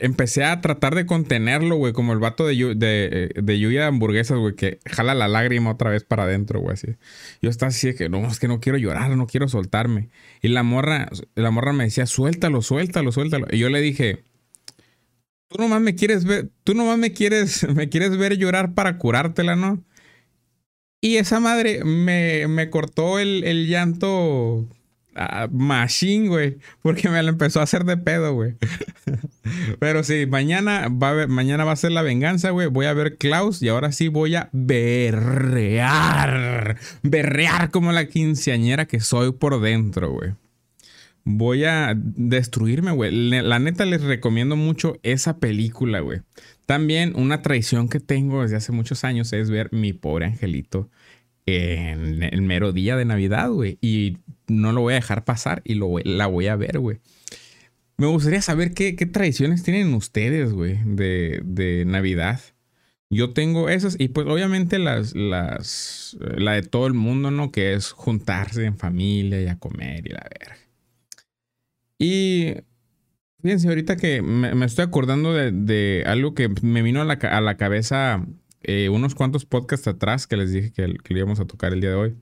empecé 0.00 0.42
a 0.42 0.60
tratar 0.60 0.96
de 0.96 1.06
contenerlo, 1.06 1.76
güey, 1.76 1.92
como 1.92 2.12
el 2.12 2.18
vato 2.18 2.44
de, 2.44 2.56
de, 2.74 3.30
de 3.40 3.58
lluvia 3.60 3.82
de 3.82 3.86
hamburguesas, 3.86 4.38
güey, 4.38 4.56
que 4.56 4.80
jala 4.86 5.14
la 5.14 5.28
lágrima 5.28 5.70
otra 5.70 5.88
vez 5.88 6.02
para 6.02 6.24
adentro, 6.24 6.58
güey, 6.58 6.74
así. 6.74 6.96
Yo 7.40 7.48
estaba 7.48 7.68
así 7.68 7.86
de 7.86 7.94
que, 7.94 8.08
no, 8.08 8.26
es 8.26 8.40
que 8.40 8.48
no 8.48 8.58
quiero 8.58 8.76
llorar, 8.76 9.16
no 9.16 9.28
quiero 9.28 9.46
soltarme. 9.46 10.08
Y 10.42 10.48
la 10.48 10.64
morra, 10.64 11.10
la 11.36 11.52
morra 11.52 11.72
me 11.72 11.84
decía, 11.84 12.06
suéltalo, 12.06 12.60
suéltalo, 12.60 13.12
suéltalo. 13.12 13.46
Y 13.52 13.58
yo 13.58 13.68
le 13.68 13.80
dije, 13.80 14.24
tú 15.46 15.62
nomás 15.62 15.80
me 15.80 15.94
quieres 15.94 16.24
ver, 16.24 16.50
tú 16.64 16.74
nomás 16.74 16.98
me 16.98 17.12
quieres, 17.12 17.68
me 17.72 17.88
quieres 17.88 18.16
ver 18.16 18.36
llorar 18.36 18.74
para 18.74 18.98
curártela, 18.98 19.54
¿no? 19.54 19.84
Y 21.00 21.16
esa 21.16 21.40
madre 21.40 21.82
me, 21.84 22.46
me 22.48 22.68
cortó 22.68 23.18
el, 23.18 23.42
el 23.44 23.66
llanto 23.66 24.68
ah, 25.14 25.48
machine, 25.50 26.28
güey. 26.28 26.58
Porque 26.82 27.08
me 27.08 27.22
lo 27.22 27.30
empezó 27.30 27.60
a 27.60 27.62
hacer 27.62 27.84
de 27.84 27.96
pedo, 27.96 28.34
güey. 28.34 28.56
Pero 29.78 30.04
sí, 30.04 30.26
mañana 30.26 30.88
va, 30.88 31.22
a 31.22 31.26
mañana 31.26 31.64
va 31.64 31.72
a 31.72 31.76
ser 31.76 31.92
la 31.92 32.02
venganza, 32.02 32.50
güey. 32.50 32.66
Voy 32.68 32.84
a 32.86 32.92
ver 32.92 33.16
Klaus 33.16 33.62
y 33.62 33.68
ahora 33.68 33.92
sí 33.92 34.08
voy 34.08 34.34
a 34.34 34.50
berrear. 34.52 35.96
Berrear 37.02 37.70
como 37.70 37.92
la 37.92 38.06
quinceañera 38.06 38.84
que 38.86 39.00
soy 39.00 39.32
por 39.32 39.58
dentro, 39.60 40.12
güey. 40.12 40.34
Voy 41.24 41.64
a 41.64 41.94
destruirme, 41.96 42.92
güey. 42.92 43.10
La 43.42 43.58
neta 43.58 43.86
les 43.86 44.02
recomiendo 44.02 44.56
mucho 44.56 44.98
esa 45.02 45.38
película, 45.38 46.00
güey. 46.00 46.20
También 46.70 47.14
una 47.16 47.42
traición 47.42 47.88
que 47.88 47.98
tengo 47.98 48.42
desde 48.42 48.54
hace 48.54 48.70
muchos 48.70 49.02
años 49.02 49.32
es 49.32 49.50
ver 49.50 49.72
mi 49.72 49.92
pobre 49.92 50.26
angelito 50.26 50.88
en 51.44 52.22
el 52.22 52.42
mero 52.42 52.70
día 52.70 52.94
de 52.94 53.04
Navidad, 53.04 53.50
güey. 53.50 53.76
Y 53.80 54.18
no 54.46 54.70
lo 54.70 54.82
voy 54.82 54.92
a 54.92 54.94
dejar 54.94 55.24
pasar 55.24 55.62
y 55.64 55.74
lo, 55.74 55.98
la 56.04 56.28
voy 56.28 56.46
a 56.46 56.54
ver, 56.54 56.78
güey. 56.78 57.00
Me 57.96 58.06
gustaría 58.06 58.40
saber 58.40 58.72
qué, 58.72 58.94
qué 58.94 59.06
tradiciones 59.06 59.64
tienen 59.64 59.92
ustedes, 59.94 60.52
güey, 60.52 60.78
de, 60.84 61.40
de, 61.44 61.84
Navidad. 61.86 62.40
Yo 63.10 63.30
tengo 63.30 63.68
esas 63.68 63.96
y 63.98 64.06
pues 64.06 64.28
obviamente 64.28 64.78
las, 64.78 65.16
las, 65.16 66.16
la 66.20 66.52
de 66.52 66.62
todo 66.62 66.86
el 66.86 66.94
mundo, 66.94 67.32
¿no? 67.32 67.50
Que 67.50 67.74
es 67.74 67.90
juntarse 67.90 68.64
en 68.64 68.78
familia 68.78 69.42
y 69.42 69.48
a 69.48 69.58
comer 69.58 70.06
y 70.06 70.10
la 70.10 70.24
verga. 70.38 70.56
Y 71.98 72.54
fíjense, 73.42 73.68
ahorita 73.68 73.96
que 73.96 74.22
me, 74.22 74.64
estoy 74.64 74.84
acordando 74.84 75.32
de, 75.32 76.04
algo 76.06 76.34
que 76.34 76.48
me 76.62 76.82
vino 76.82 77.00
a 77.00 77.04
la, 77.04 77.14
a 77.14 77.40
la 77.40 77.56
cabeza 77.56 78.24
eh, 78.62 78.88
unos 78.88 79.14
cuantos 79.14 79.46
podcasts 79.46 79.88
atrás 79.88 80.26
que 80.26 80.36
les 80.36 80.52
dije 80.52 80.72
que, 80.72 80.94
que 81.02 81.14
íbamos 81.14 81.40
a 81.40 81.46
tocar 81.46 81.72
el 81.72 81.80
día 81.80 81.90
de 81.90 81.96
hoy, 81.96 82.16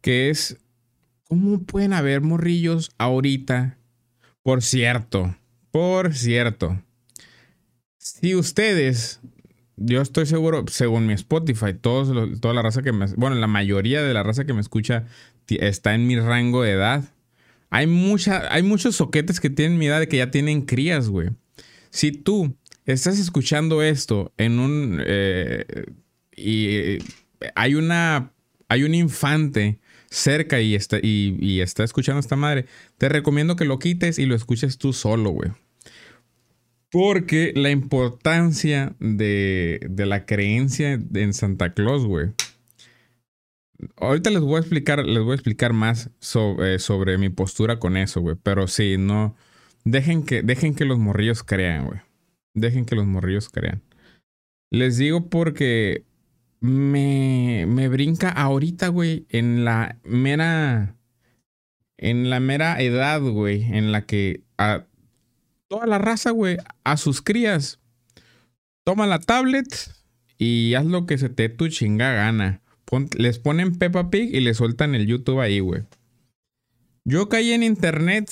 que 0.00 0.30
es, 0.30 0.58
¿cómo 1.28 1.62
pueden 1.62 1.92
haber 1.92 2.20
morrillos 2.20 2.90
ahorita? 2.98 3.78
Por 4.42 4.62
cierto, 4.62 5.36
por 5.70 6.14
cierto, 6.14 6.82
si 7.96 8.34
ustedes, 8.34 9.20
yo 9.76 10.02
estoy 10.02 10.26
seguro, 10.26 10.64
según 10.68 11.06
mi 11.06 11.12
Spotify, 11.12 11.72
todos, 11.72 12.40
toda 12.40 12.52
la 12.52 12.62
raza 12.62 12.82
que 12.82 12.90
me, 12.90 13.06
bueno, 13.16 13.36
la 13.36 13.46
mayoría 13.46 14.02
de 14.02 14.12
la 14.12 14.24
raza 14.24 14.44
que 14.44 14.52
me 14.52 14.60
escucha 14.60 15.06
está 15.48 15.94
en 15.94 16.06
mi 16.06 16.18
rango 16.18 16.62
de 16.62 16.72
edad. 16.72 17.04
Hay, 17.72 17.88
hay 18.50 18.62
muchos 18.62 18.96
soquetes 18.96 19.40
que 19.40 19.48
tienen 19.48 19.78
mi 19.78 19.86
edad 19.86 19.98
de 19.98 20.06
que 20.06 20.18
ya 20.18 20.30
tienen 20.30 20.60
crías, 20.60 21.08
güey. 21.08 21.30
Si 21.88 22.12
tú 22.12 22.54
estás 22.84 23.18
escuchando 23.18 23.82
esto 23.82 24.30
en 24.36 24.60
un... 24.60 25.02
Eh, 25.04 25.86
y 26.36 26.98
hay 27.54 27.74
una... 27.74 28.30
Hay 28.68 28.84
un 28.84 28.94
infante 28.94 29.80
cerca 30.10 30.60
y 30.60 30.74
está, 30.74 30.98
y, 31.02 31.60
está 31.60 31.82
escuchando 31.82 32.18
a 32.18 32.20
esta 32.20 32.36
madre, 32.36 32.66
te 32.98 33.08
recomiendo 33.08 33.56
que 33.56 33.64
lo 33.64 33.78
quites 33.78 34.18
y 34.18 34.26
lo 34.26 34.34
escuches 34.34 34.76
tú 34.76 34.92
solo, 34.92 35.30
güey. 35.30 35.50
Porque 36.90 37.52
la 37.54 37.70
importancia 37.70 38.94
de, 38.98 39.80
de 39.88 40.06
la 40.06 40.26
creencia 40.26 40.98
en 41.14 41.32
Santa 41.32 41.72
Claus, 41.72 42.04
güey, 42.04 42.32
ahorita 43.96 44.30
les 44.30 44.40
voy 44.40 44.56
a 44.56 44.60
explicar, 44.60 45.04
les 45.04 45.22
voy 45.22 45.32
a 45.32 45.34
explicar 45.34 45.72
más 45.72 46.10
sobre, 46.20 46.78
sobre 46.78 47.18
mi 47.18 47.28
postura 47.28 47.78
con 47.78 47.96
eso, 47.96 48.20
güey. 48.20 48.36
Pero 48.42 48.68
sí, 48.68 48.96
no. 48.98 49.36
Dejen 49.84 50.24
que, 50.24 50.42
dejen 50.42 50.74
que 50.74 50.84
los 50.84 50.98
morrillos 50.98 51.42
crean, 51.42 51.86
güey. 51.86 52.00
Dejen 52.54 52.84
que 52.84 52.96
los 52.96 53.06
morrillos 53.06 53.48
crean. 53.48 53.82
Les 54.70 54.96
digo 54.96 55.28
porque 55.28 56.04
me, 56.60 57.66
me 57.68 57.88
brinca 57.88 58.30
ahorita, 58.30 58.88
güey, 58.88 59.26
en 59.28 59.64
la 59.64 59.98
mera. 60.04 60.96
En 61.98 62.30
la 62.30 62.40
mera 62.40 62.80
edad, 62.80 63.20
güey, 63.20 63.62
en 63.62 63.92
la 63.92 64.06
que 64.06 64.42
a 64.58 64.86
toda 65.68 65.86
la 65.86 65.98
raza, 65.98 66.30
güey, 66.30 66.56
a 66.84 66.96
sus 66.96 67.22
crías, 67.22 67.80
toma 68.84 69.06
la 69.06 69.20
tablet 69.20 69.66
y 70.36 70.74
haz 70.74 70.84
lo 70.84 71.06
que 71.06 71.16
se 71.16 71.28
te 71.28 71.48
tu 71.48 71.68
chinga 71.68 72.12
gana 72.12 72.61
les 73.16 73.38
ponen 73.38 73.76
Peppa 73.76 74.10
Pig 74.10 74.34
y 74.34 74.40
le 74.40 74.54
sueltan 74.54 74.94
el 74.94 75.06
YouTube 75.06 75.40
ahí, 75.40 75.60
güey. 75.60 75.82
Yo 77.04 77.28
caí 77.28 77.52
en 77.52 77.62
internet 77.62 78.30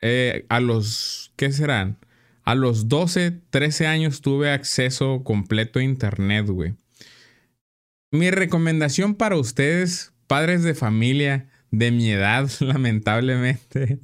eh, 0.00 0.46
a 0.48 0.60
los, 0.60 1.32
¿qué 1.36 1.52
serán? 1.52 1.98
A 2.44 2.54
los 2.54 2.88
12, 2.88 3.42
13 3.50 3.86
años 3.86 4.20
tuve 4.20 4.50
acceso 4.50 5.22
completo 5.24 5.78
a 5.78 5.82
internet, 5.82 6.46
güey. 6.46 6.74
Mi 8.10 8.30
recomendación 8.30 9.14
para 9.14 9.36
ustedes, 9.36 10.12
padres 10.26 10.62
de 10.62 10.74
familia 10.74 11.48
de 11.70 11.90
mi 11.90 12.10
edad, 12.10 12.50
lamentablemente. 12.60 14.00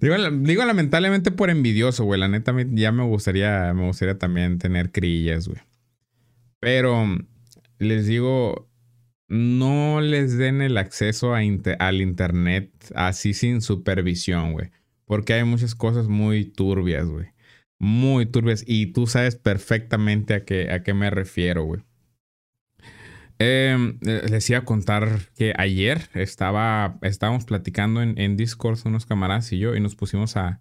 digo, 0.00 0.16
digo, 0.30 0.64
lamentablemente 0.64 1.30
por 1.30 1.50
envidioso, 1.50 2.04
güey. 2.04 2.20
La 2.20 2.28
neta 2.28 2.54
ya 2.70 2.92
me 2.92 3.04
gustaría, 3.04 3.72
me 3.74 3.86
gustaría 3.86 4.18
también 4.18 4.58
tener 4.58 4.92
crillas, 4.92 5.48
güey. 5.48 5.60
Pero 6.60 7.06
les 7.78 8.06
digo, 8.06 8.67
no 9.28 10.00
les 10.00 10.36
den 10.38 10.62
el 10.62 10.78
acceso 10.78 11.34
al 11.34 12.00
internet 12.00 12.70
así 12.94 13.34
sin 13.34 13.60
supervisión, 13.60 14.52
güey. 14.52 14.70
Porque 15.04 15.34
hay 15.34 15.44
muchas 15.44 15.74
cosas 15.74 16.08
muy 16.08 16.44
turbias, 16.46 17.06
güey. 17.06 17.28
Muy 17.78 18.26
turbias. 18.26 18.64
Y 18.66 18.92
tú 18.92 19.06
sabes 19.06 19.36
perfectamente 19.36 20.34
a 20.34 20.44
qué, 20.44 20.70
a 20.72 20.82
qué 20.82 20.94
me 20.94 21.10
refiero, 21.10 21.64
güey. 21.64 21.82
Em, 23.38 23.98
les 24.02 24.50
iba 24.50 24.58
a 24.58 24.64
contar 24.64 25.30
que 25.36 25.54
ayer 25.56 26.08
estaba, 26.14 26.98
estábamos 27.02 27.44
platicando 27.44 28.02
en, 28.02 28.18
en 28.18 28.36
Discord 28.36 28.80
unos 28.84 29.06
camaradas 29.06 29.52
y 29.52 29.58
yo 29.60 29.76
y 29.76 29.80
nos 29.80 29.94
pusimos 29.94 30.36
a, 30.36 30.60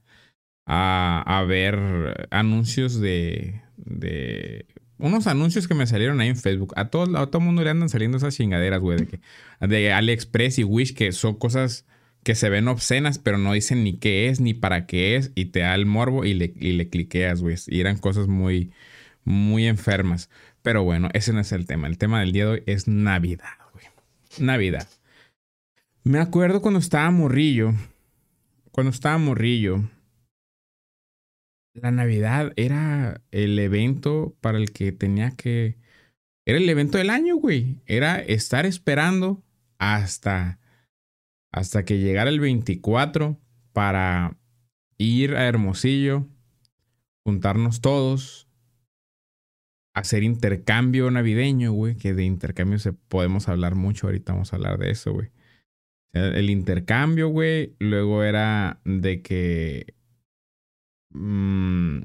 a, 0.68 1.24
a 1.26 1.44
ver 1.44 2.28
anuncios 2.30 3.00
de, 3.00 3.64
de 3.78 4.68
unos 4.98 5.28
anuncios 5.28 5.68
que 5.68 5.74
me 5.74 5.88
salieron 5.88 6.20
ahí 6.20 6.30
en 6.30 6.36
Facebook. 6.36 6.74
A 6.76 6.90
todo, 6.90 7.18
a 7.18 7.28
todo 7.30 7.40
mundo 7.42 7.64
le 7.64 7.70
andan 7.70 7.90
saliendo 7.90 8.18
esas 8.18 8.36
chingaderas, 8.36 8.80
güey, 8.80 8.98
de, 9.60 9.68
de 9.68 9.94
AliExpress 9.94 10.60
y 10.60 10.64
Wish, 10.64 10.94
que 10.94 11.12
son 11.12 11.36
cosas 11.36 11.86
que 12.24 12.36
se 12.36 12.50
ven 12.50 12.68
obscenas, 12.68 13.20
pero 13.20 13.38
no 13.38 13.54
dicen 13.54 13.84
ni 13.84 13.98
qué 13.98 14.28
es, 14.30 14.40
ni 14.40 14.54
para 14.54 14.86
qué 14.86 15.16
es, 15.16 15.32
y 15.36 15.46
te 15.46 15.60
da 15.60 15.76
el 15.76 15.86
morbo 15.86 16.26
y 16.26 16.34
le, 16.34 16.54
y 16.56 16.74
le 16.74 16.90
cliqueas, 16.90 17.42
güey. 17.42 17.56
Y 17.68 17.80
eran 17.80 17.98
cosas 17.98 18.28
muy, 18.28 18.72
muy 19.24 19.68
enfermas. 19.68 20.30
Pero 20.62 20.84
bueno, 20.84 21.10
ese 21.14 21.32
no 21.32 21.40
es 21.40 21.52
el 21.52 21.66
tema. 21.66 21.88
El 21.88 21.98
tema 21.98 22.20
del 22.20 22.34
día 22.34 22.46
de 22.46 22.52
hoy 22.52 22.64
es 22.66 22.88
Navidad, 22.88 23.56
güey. 23.72 23.86
Navidad. 24.40 24.88
Me 26.04 26.20
acuerdo 26.20 26.62
cuando 26.62 26.80
estaba 26.80 27.10
morrillo. 27.12 27.74
Cuando 28.72 28.92
estaba 28.92 29.18
morrillo 29.18 29.84
la 31.82 31.92
Navidad 31.92 32.54
era 32.56 33.22
el 33.32 33.58
evento 33.60 34.36
para 34.42 34.58
el 34.58 34.72
que 34.72 34.92
tenía 34.92 35.32
que... 35.32 35.78
Era 36.46 36.58
el 36.58 36.70
evento 36.70 36.98
del 36.98 37.10
año, 37.10 37.36
güey. 37.36 37.82
Era 37.86 38.20
estar 38.20 38.66
esperando 38.66 39.44
hasta, 39.80 40.60
hasta 41.52 41.84
que 41.84 42.00
llegara 42.00 42.30
el 42.30 42.40
24 42.40 43.40
para 43.74 44.38
ir 44.98 45.36
a 45.36 45.48
Hermosillo, 45.48 46.28
juntarnos 47.26 47.82
todos, 47.82 48.48
hacer 49.94 50.24
intercambio 50.24 51.12
navideño, 51.12 51.72
güey, 51.72 51.96
que 51.96 52.13
de 52.13 52.24
intercambio 52.24 52.80
se 52.80 52.94
podemos 52.94 53.50
hablar 53.50 53.76
mucho, 53.76 54.08
ahorita 54.08 54.34
vamos 54.34 54.54
a 54.54 54.56
hablar 54.56 54.78
de 54.78 54.92
eso, 54.92 55.12
güey. 55.12 55.32
El 56.13 56.50
intercambio, 56.50 57.30
güey, 57.30 57.76
luego 57.80 58.24
era 58.24 58.80
de 58.86 59.22
que 59.22 59.97
Mm, 61.18 62.02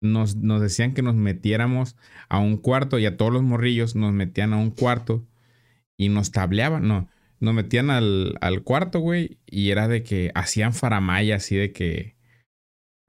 nos, 0.00 0.36
nos, 0.36 0.60
decían 0.60 0.94
que 0.94 1.02
nos 1.02 1.14
metiéramos 1.14 1.96
a 2.28 2.38
un 2.38 2.56
cuarto 2.56 2.98
y 2.98 3.06
a 3.06 3.16
todos 3.16 3.32
los 3.32 3.42
morrillos 3.42 3.96
nos 3.96 4.12
metían 4.12 4.52
a 4.52 4.58
un 4.58 4.70
cuarto 4.70 5.26
y 5.96 6.08
nos 6.08 6.30
tableaban, 6.30 6.86
no, 6.86 7.08
nos 7.40 7.54
metían 7.54 7.90
al, 7.90 8.36
al 8.40 8.62
cuarto, 8.62 9.00
güey, 9.00 9.38
y 9.46 9.70
era 9.70 9.88
de 9.88 10.02
que 10.02 10.30
hacían 10.34 10.74
faramaya 10.74 11.36
así 11.36 11.56
de 11.56 11.72
que 11.72 12.16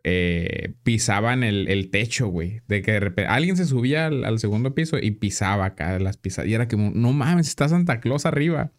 eh, 0.03 0.75
pisaban 0.83 1.43
el, 1.43 1.67
el, 1.67 1.89
techo, 1.89 2.27
güey, 2.27 2.61
de 2.67 2.81
que 2.81 2.93
de 2.93 2.99
repente 2.99 3.31
alguien 3.31 3.57
se 3.57 3.65
subía 3.65 4.05
al, 4.07 4.23
al, 4.23 4.39
segundo 4.39 4.75
piso 4.75 4.97
y 4.99 5.11
pisaba 5.11 5.65
acá 5.65 5.97
las 5.99 6.17
pisadas 6.17 6.49
y 6.49 6.53
era 6.53 6.67
como, 6.67 6.91
no 6.91 7.11
mames, 7.11 7.47
está 7.47 7.67
Santa 7.69 7.99
Claus 7.99 8.25
arriba. 8.25 8.71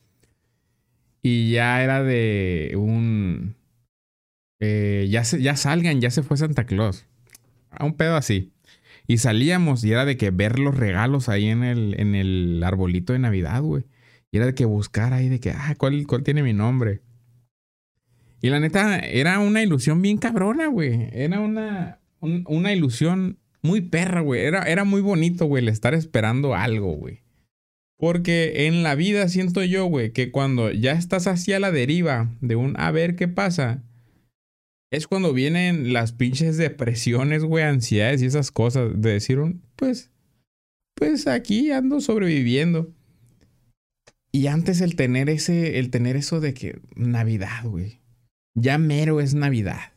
Y 1.23 1.51
ya 1.51 1.83
era 1.83 2.05
de 2.05 2.75
un 2.77 3.57
eh, 4.61 5.07
ya, 5.11 5.23
ya 5.23 5.57
salgan, 5.57 6.01
ya 6.01 6.11
se 6.11 6.23
fue 6.23 6.37
Santa 6.37 6.65
Claus. 6.65 7.07
A 7.71 7.85
un 7.85 7.95
pedo 7.95 8.17
así. 8.17 8.53
Y 9.07 9.19
salíamos 9.19 9.85
y 9.85 9.93
era 9.93 10.05
de 10.05 10.17
que 10.17 10.31
ver 10.31 10.59
los 10.59 10.77
regalos 10.77 11.29
ahí 11.29 11.47
en 11.49 11.63
el, 11.63 11.95
en 11.99 12.15
el 12.15 12.63
arbolito 12.65 13.13
de 13.13 13.21
Navidad, 13.21 13.63
güey. 13.63 13.85
Y 14.33 14.39
era 14.39 14.47
de 14.47 14.55
que 14.55 14.65
buscar 14.65 15.13
ahí 15.13 15.29
de 15.29 15.39
que, 15.39 15.51
ah, 15.51 15.75
¿cuál, 15.79 16.07
cuál 16.07 16.23
tiene 16.23 16.43
mi 16.43 16.53
nombre? 16.53 17.03
Y 18.43 18.51
la 18.51 18.61
neta, 18.61 18.99
era 18.99 19.39
una 19.39 19.63
ilusión 19.63 20.03
bien 20.03 20.19
cabrona, 20.19 20.67
güey. 20.67 21.09
Era 21.13 21.41
una, 21.41 22.01
una 22.21 22.73
ilusión 22.73 23.39
muy 23.63 23.81
perra, 23.81 24.21
güey. 24.21 24.43
Era, 24.43 24.63
era 24.65 24.85
muy 24.85 25.01
bonito, 25.01 25.47
güey, 25.47 25.63
el 25.63 25.69
estar 25.69 25.95
esperando 25.95 26.55
algo, 26.55 26.93
güey. 26.93 27.23
Porque 27.97 28.67
en 28.67 28.83
la 28.83 28.95
vida 28.95 29.29
siento 29.29 29.63
yo, 29.65 29.87
güey, 29.87 30.13
que 30.13 30.31
cuando 30.31 30.71
ya 30.71 30.93
estás 30.93 31.27
hacia 31.27 31.59
la 31.59 31.73
deriva 31.73 32.31
de 32.41 32.57
un 32.57 32.79
a 32.79 32.91
ver 32.91 33.17
qué 33.17 33.27
pasa, 33.27 33.83
es 34.91 35.07
cuando 35.07 35.33
vienen 35.33 35.93
las 35.93 36.13
pinches 36.13 36.57
depresiones, 36.57 37.45
güey, 37.45 37.65
ansiedades 37.65 38.23
y 38.23 38.27
esas 38.27 38.51
cosas 38.51 39.01
de 39.01 39.13
decir, 39.13 39.39
pues, 39.75 40.11
pues 40.95 41.27
aquí 41.27 41.73
ando 41.73 42.01
sobreviviendo. 42.01 42.93
Y 44.33 44.49
antes 44.49 44.81
el 44.81 44.97
tener 44.97 45.31
ese, 45.31 45.79
el 45.79 45.91
tener 45.91 46.17
eso 46.17 46.41
de 46.41 46.55
que 46.55 46.81
Navidad, 46.95 47.65
güey. 47.65 48.01
Ya 48.55 48.79
mero 48.79 49.21
es 49.21 49.35
Navidad. 49.35 49.93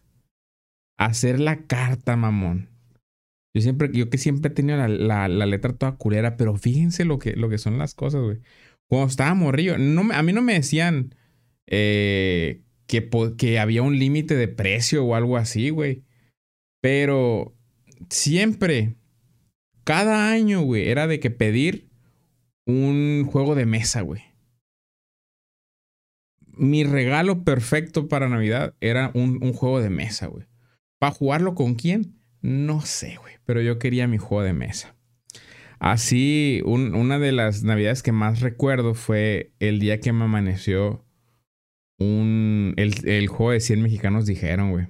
Hacer 0.98 1.40
la 1.40 1.66
carta, 1.68 2.16
mamón. 2.16 2.70
Yo 3.54 3.62
siempre, 3.62 3.90
yo 3.92 4.10
que 4.10 4.18
siempre 4.18 4.52
he 4.52 4.54
tenido 4.54 4.78
la, 4.88 5.28
letra 5.28 5.74
toda 5.74 5.96
culera, 5.98 6.38
pero 6.38 6.56
fíjense 6.56 7.04
lo 7.06 7.20
que, 7.20 7.34
lo 7.34 7.50
que 7.50 7.58
son 7.58 7.78
las 7.78 7.96
cosas, 7.96 8.22
güey. 8.22 8.40
Cuando 8.88 9.08
estaba 9.08 9.34
morrillo, 9.34 9.78
no, 9.78 10.14
a 10.14 10.24
mí 10.24 10.34
no 10.34 10.42
me 10.42 10.54
decían 10.54 11.16
eh, 11.68 12.62
que, 12.90 13.60
había 13.60 13.84
un 13.84 14.00
límite 14.00 14.36
de 14.36 14.48
precio 14.48 15.06
o 15.06 15.16
algo 15.16 15.38
así, 15.38 15.70
güey. 15.70 16.04
Pero 16.82 17.56
siempre, 18.10 18.96
cada 19.84 20.32
año, 20.32 20.62
güey, 20.62 20.90
era 20.90 21.06
de 21.06 21.20
que 21.20 21.30
pedir 21.30 21.90
un 22.66 23.28
juego 23.32 23.54
de 23.54 23.68
mesa, 23.68 24.02
güey. 24.02 24.24
Mi 26.48 26.84
regalo 26.84 27.44
perfecto 27.44 28.08
para 28.08 28.28
Navidad 28.28 28.76
era 28.82 29.12
un, 29.14 29.42
un 29.42 29.54
juego 29.54 29.82
de 29.82 29.90
mesa, 29.90 30.28
güey. 30.28 30.48
¿Para 31.00 31.14
jugarlo 31.14 31.56
con 31.56 31.76
quién? 31.76 32.20
No 32.42 32.82
sé, 32.82 33.18
güey, 33.18 33.36
pero 33.46 33.62
yo 33.62 33.78
quería 33.80 34.08
mi 34.08 34.18
juego 34.18 34.44
de 34.44 34.54
mesa. 34.54 34.96
Así, 35.80 36.62
una 36.66 37.20
de 37.20 37.32
las 37.32 37.64
navidades 37.64 38.04
que 38.04 38.12
más 38.12 38.42
recuerdo 38.42 38.96
fue 38.96 39.54
el 39.60 39.80
día 39.80 40.02
que 40.02 40.12
me 40.12 40.26
amaneció 40.26 41.06
un, 42.00 42.74
el, 42.78 43.28
juego 43.28 43.52
de 43.52 43.60
100 43.60 43.82
mexicanos 43.82 44.26
dijeron, 44.26 44.72
güey. 44.72 44.88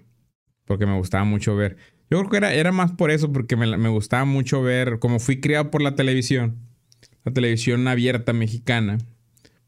Porque 0.65 0.86
me 0.86 0.95
gustaba 0.98 1.24
mucho 1.24 1.56
ver. 1.56 1.78
Yo 2.10 2.19
creo 2.19 2.30
que 2.30 2.38
era, 2.38 2.54
era 2.54 2.72
más 2.72 2.91
por 2.91 3.12
eso, 3.12 3.32
porque 3.32 3.56
me, 3.56 3.78
me, 3.78 3.89
gustaba 3.89 4.26
mucho 4.26 4.62
ver, 4.62 5.00
como 5.00 5.19
fui 5.19 5.39
criado 5.41 5.72
por 5.72 5.82
la 5.82 5.95
televisión, 5.95 6.58
la 7.24 7.34
televisión 7.34 7.88
abierta 7.88 8.34
mexicana, 8.34 9.00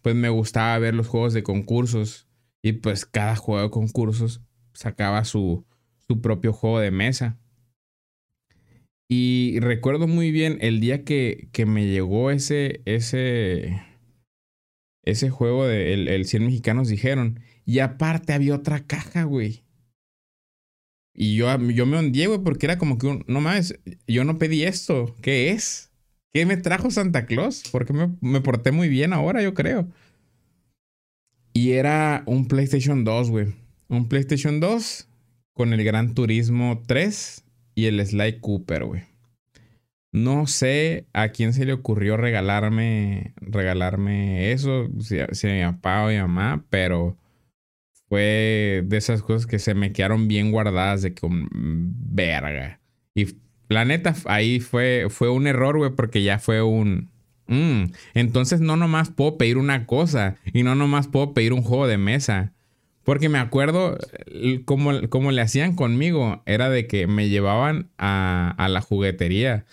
pues 0.01 0.15
me 0.15 0.29
gustaba 0.29 0.77
ver 0.79 0.93
los 0.93 1.07
juegos 1.07 1.33
de 1.33 1.43
concursos. 1.43 2.27
Y 2.63 2.73
pues 2.73 3.05
cada 3.05 3.35
juego 3.35 3.63
de 3.63 3.71
concursos 3.71 4.41
sacaba 4.73 5.25
su, 5.25 5.65
su 6.07 6.21
propio 6.21 6.53
juego 6.53 6.79
de 6.79 6.91
mesa. 6.91 7.39
Y 9.07 9.59
recuerdo 9.59 10.07
muy 10.07 10.31
bien 10.31 10.57
el 10.61 10.79
día 10.79 11.03
que, 11.03 11.49
que 11.51 11.65
me 11.65 11.87
llegó 11.87 12.31
ese, 12.31 12.81
ese, 12.85 13.81
ese 15.03 15.29
juego 15.29 15.65
de 15.67 15.93
el, 15.93 16.25
100 16.25 16.45
mexicanos 16.45 16.87
dijeron. 16.87 17.39
Y 17.65 17.79
aparte 17.79 18.33
había 18.33 18.55
otra 18.55 18.85
caja, 18.85 19.23
güey. 19.23 19.63
Y 21.13 21.35
yo, 21.35 21.47
yo 21.69 21.85
me 21.85 21.99
hundí, 21.99 22.25
güey, 22.25 22.39
porque 22.39 22.65
era 22.65 22.77
como 22.77 22.97
que 22.97 23.07
un, 23.07 23.23
no 23.27 23.41
mames, 23.41 23.77
yo 24.07 24.23
no 24.23 24.37
pedí 24.37 24.63
esto. 24.63 25.15
¿Qué 25.21 25.51
es? 25.51 25.91
¿Qué 26.33 26.45
me 26.45 26.57
trajo 26.57 26.89
Santa 26.89 27.25
Claus? 27.25 27.63
Porque 27.71 27.93
me, 27.93 28.15
me 28.21 28.41
porté 28.41 28.71
muy 28.71 28.87
bien 28.87 29.11
ahora, 29.11 29.41
yo 29.41 29.53
creo. 29.53 29.89
Y 31.53 31.71
era 31.71 32.23
un 32.25 32.47
PlayStation 32.47 33.03
2, 33.03 33.29
güey. 33.29 33.53
Un 33.89 34.07
PlayStation 34.07 34.61
2 34.61 35.09
con 35.53 35.73
el 35.73 35.83
Gran 35.83 36.13
Turismo 36.13 36.81
3 36.87 37.43
y 37.75 37.85
el 37.85 38.05
Sly 38.05 38.39
Cooper, 38.39 38.85
güey. 38.85 39.10
No 40.11 40.45
sé 40.45 41.07
a 41.13 41.29
quién 41.29 41.53
se 41.53 41.65
le 41.65 41.73
ocurrió 41.73 42.17
regalarme, 42.17 43.33
regalarme 43.37 44.51
eso, 44.51 44.89
si, 44.99 45.17
si 45.31 45.47
a 45.47 45.53
mi 45.53 45.73
papá 45.73 46.03
o 46.03 46.07
a 46.07 46.11
mi 46.11 46.17
mamá, 46.17 46.65
pero 46.69 47.17
fue 48.09 48.83
de 48.85 48.97
esas 48.97 49.21
cosas 49.23 49.47
que 49.47 49.57
se 49.57 49.73
me 49.73 49.93
quedaron 49.93 50.27
bien 50.27 50.51
guardadas 50.51 51.01
de 51.01 51.13
con 51.13 51.47
verga. 51.53 52.81
Y 53.15 53.37
la 53.69 53.85
neta, 53.85 54.13
ahí 54.25 54.59
fue, 54.59 55.07
fue 55.09 55.29
un 55.29 55.47
error, 55.47 55.77
güey, 55.77 55.91
porque 55.91 56.21
ya 56.21 56.37
fue 56.37 56.61
un... 56.61 57.09
Mm, 57.47 57.93
entonces 58.13 58.59
no 58.59 58.75
nomás 58.75 59.11
puedo 59.11 59.37
pedir 59.37 59.57
una 59.57 59.85
cosa 59.85 60.35
y 60.53 60.63
no 60.63 60.75
nomás 60.75 61.07
puedo 61.07 61.33
pedir 61.33 61.53
un 61.53 61.61
juego 61.61 61.87
de 61.87 61.97
mesa. 61.97 62.51
Porque 63.03 63.29
me 63.29 63.39
acuerdo 63.39 63.97
como, 64.65 65.07
como 65.07 65.31
le 65.31 65.41
hacían 65.41 65.75
conmigo, 65.75 66.43
era 66.45 66.69
de 66.69 66.87
que 66.87 67.07
me 67.07 67.29
llevaban 67.29 67.91
a, 67.97 68.53
a 68.57 68.67
la 68.67 68.81
juguetería. 68.81 69.65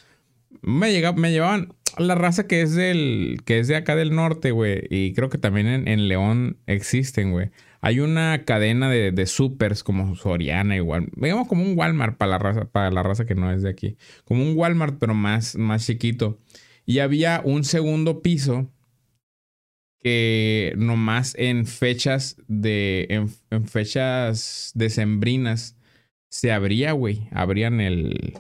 Me, 0.62 0.92
llega, 0.92 1.12
me 1.12 1.31
llevaban 1.31 1.75
la 1.99 2.14
raza 2.14 2.47
que 2.47 2.62
es 2.62 2.75
del 2.75 3.38
que 3.44 3.59
es 3.59 3.68
de 3.68 3.77
acá 3.77 3.97
del 3.97 4.14
norte, 4.14 4.51
güey. 4.51 4.83
Y 4.90 5.12
creo 5.14 5.29
que 5.29 5.38
también 5.38 5.88
en, 5.88 6.09
León 6.09 6.59
existen, 6.66 7.33
güey. 7.33 7.51
Hay 7.81 8.01
una 8.01 8.44
cadena 8.44 8.90
de, 8.90 9.12
de 9.12 9.27
supers 9.27 9.85
como 9.85 10.16
Soriana 10.16 10.77
igual. 10.77 11.09
Digamos 11.16 11.49
como 11.49 11.62
un 11.62 11.79
Walmart 11.79 12.16
para 12.16 12.33
la 12.33 12.38
raza, 12.38 12.64
para 12.66 12.90
la 12.90 13.03
raza 13.03 13.25
que 13.25 13.35
no 13.35 13.53
es 13.53 13.62
de 13.62 13.71
aquí. 13.71 13.97
Como 14.25 14.42
un 14.42 14.57
Walmart, 14.57 14.99
pero 14.99 15.14
más, 15.14 15.57
más 15.57 15.87
chiquito. 15.87 16.38
Y 16.85 17.01
había 17.01 17.42
un 17.44 17.64
segundo 17.64 18.23
piso 18.23 18.73
que 20.01 20.75
nomás 20.77 21.35
en 21.37 21.66
fechas 21.66 22.37
de. 22.47 23.07
en, 23.11 23.66
fechas 23.66 24.73
decembrinas 24.75 25.77
se 26.31 26.53
abría, 26.53 26.92
güey. 26.92 27.29
Abrían 27.33 27.81
el. 27.81 28.38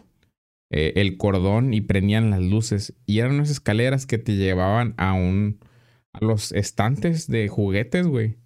Eh, 0.70 0.92
el 0.96 1.16
cordón 1.16 1.72
y 1.74 1.80
prendían 1.80 2.30
las 2.30 2.42
luces. 2.42 2.94
Y 3.06 3.20
eran 3.20 3.34
unas 3.34 3.50
escaleras 3.50 4.06
que 4.06 4.18
te 4.18 4.36
llevaban 4.36 4.94
a 4.96 5.14
un. 5.14 5.60
a 6.12 6.24
los 6.24 6.52
estantes 6.52 7.26
de 7.28 7.48
juguetes, 7.48 8.06
güey. 8.06 8.36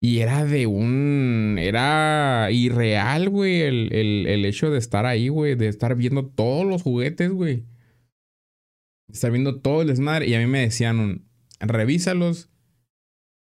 Y 0.00 0.20
era 0.20 0.44
de 0.44 0.66
un. 0.66 1.56
Era 1.58 2.48
irreal, 2.50 3.28
güey, 3.30 3.62
el, 3.62 3.92
el, 3.92 4.26
el 4.26 4.44
hecho 4.44 4.70
de 4.70 4.78
estar 4.78 5.06
ahí, 5.06 5.28
güey. 5.28 5.54
De 5.54 5.68
estar 5.68 5.96
viendo 5.96 6.26
todos 6.26 6.66
los 6.66 6.82
juguetes, 6.82 7.30
güey. 7.30 7.64
Estar 9.08 9.30
viendo 9.30 9.60
todo 9.60 9.82
el 9.82 9.88
desmadre. 9.88 10.28
Y 10.28 10.34
a 10.34 10.40
mí 10.40 10.46
me 10.46 10.60
decían 10.60 11.24
revísalos 11.60 12.50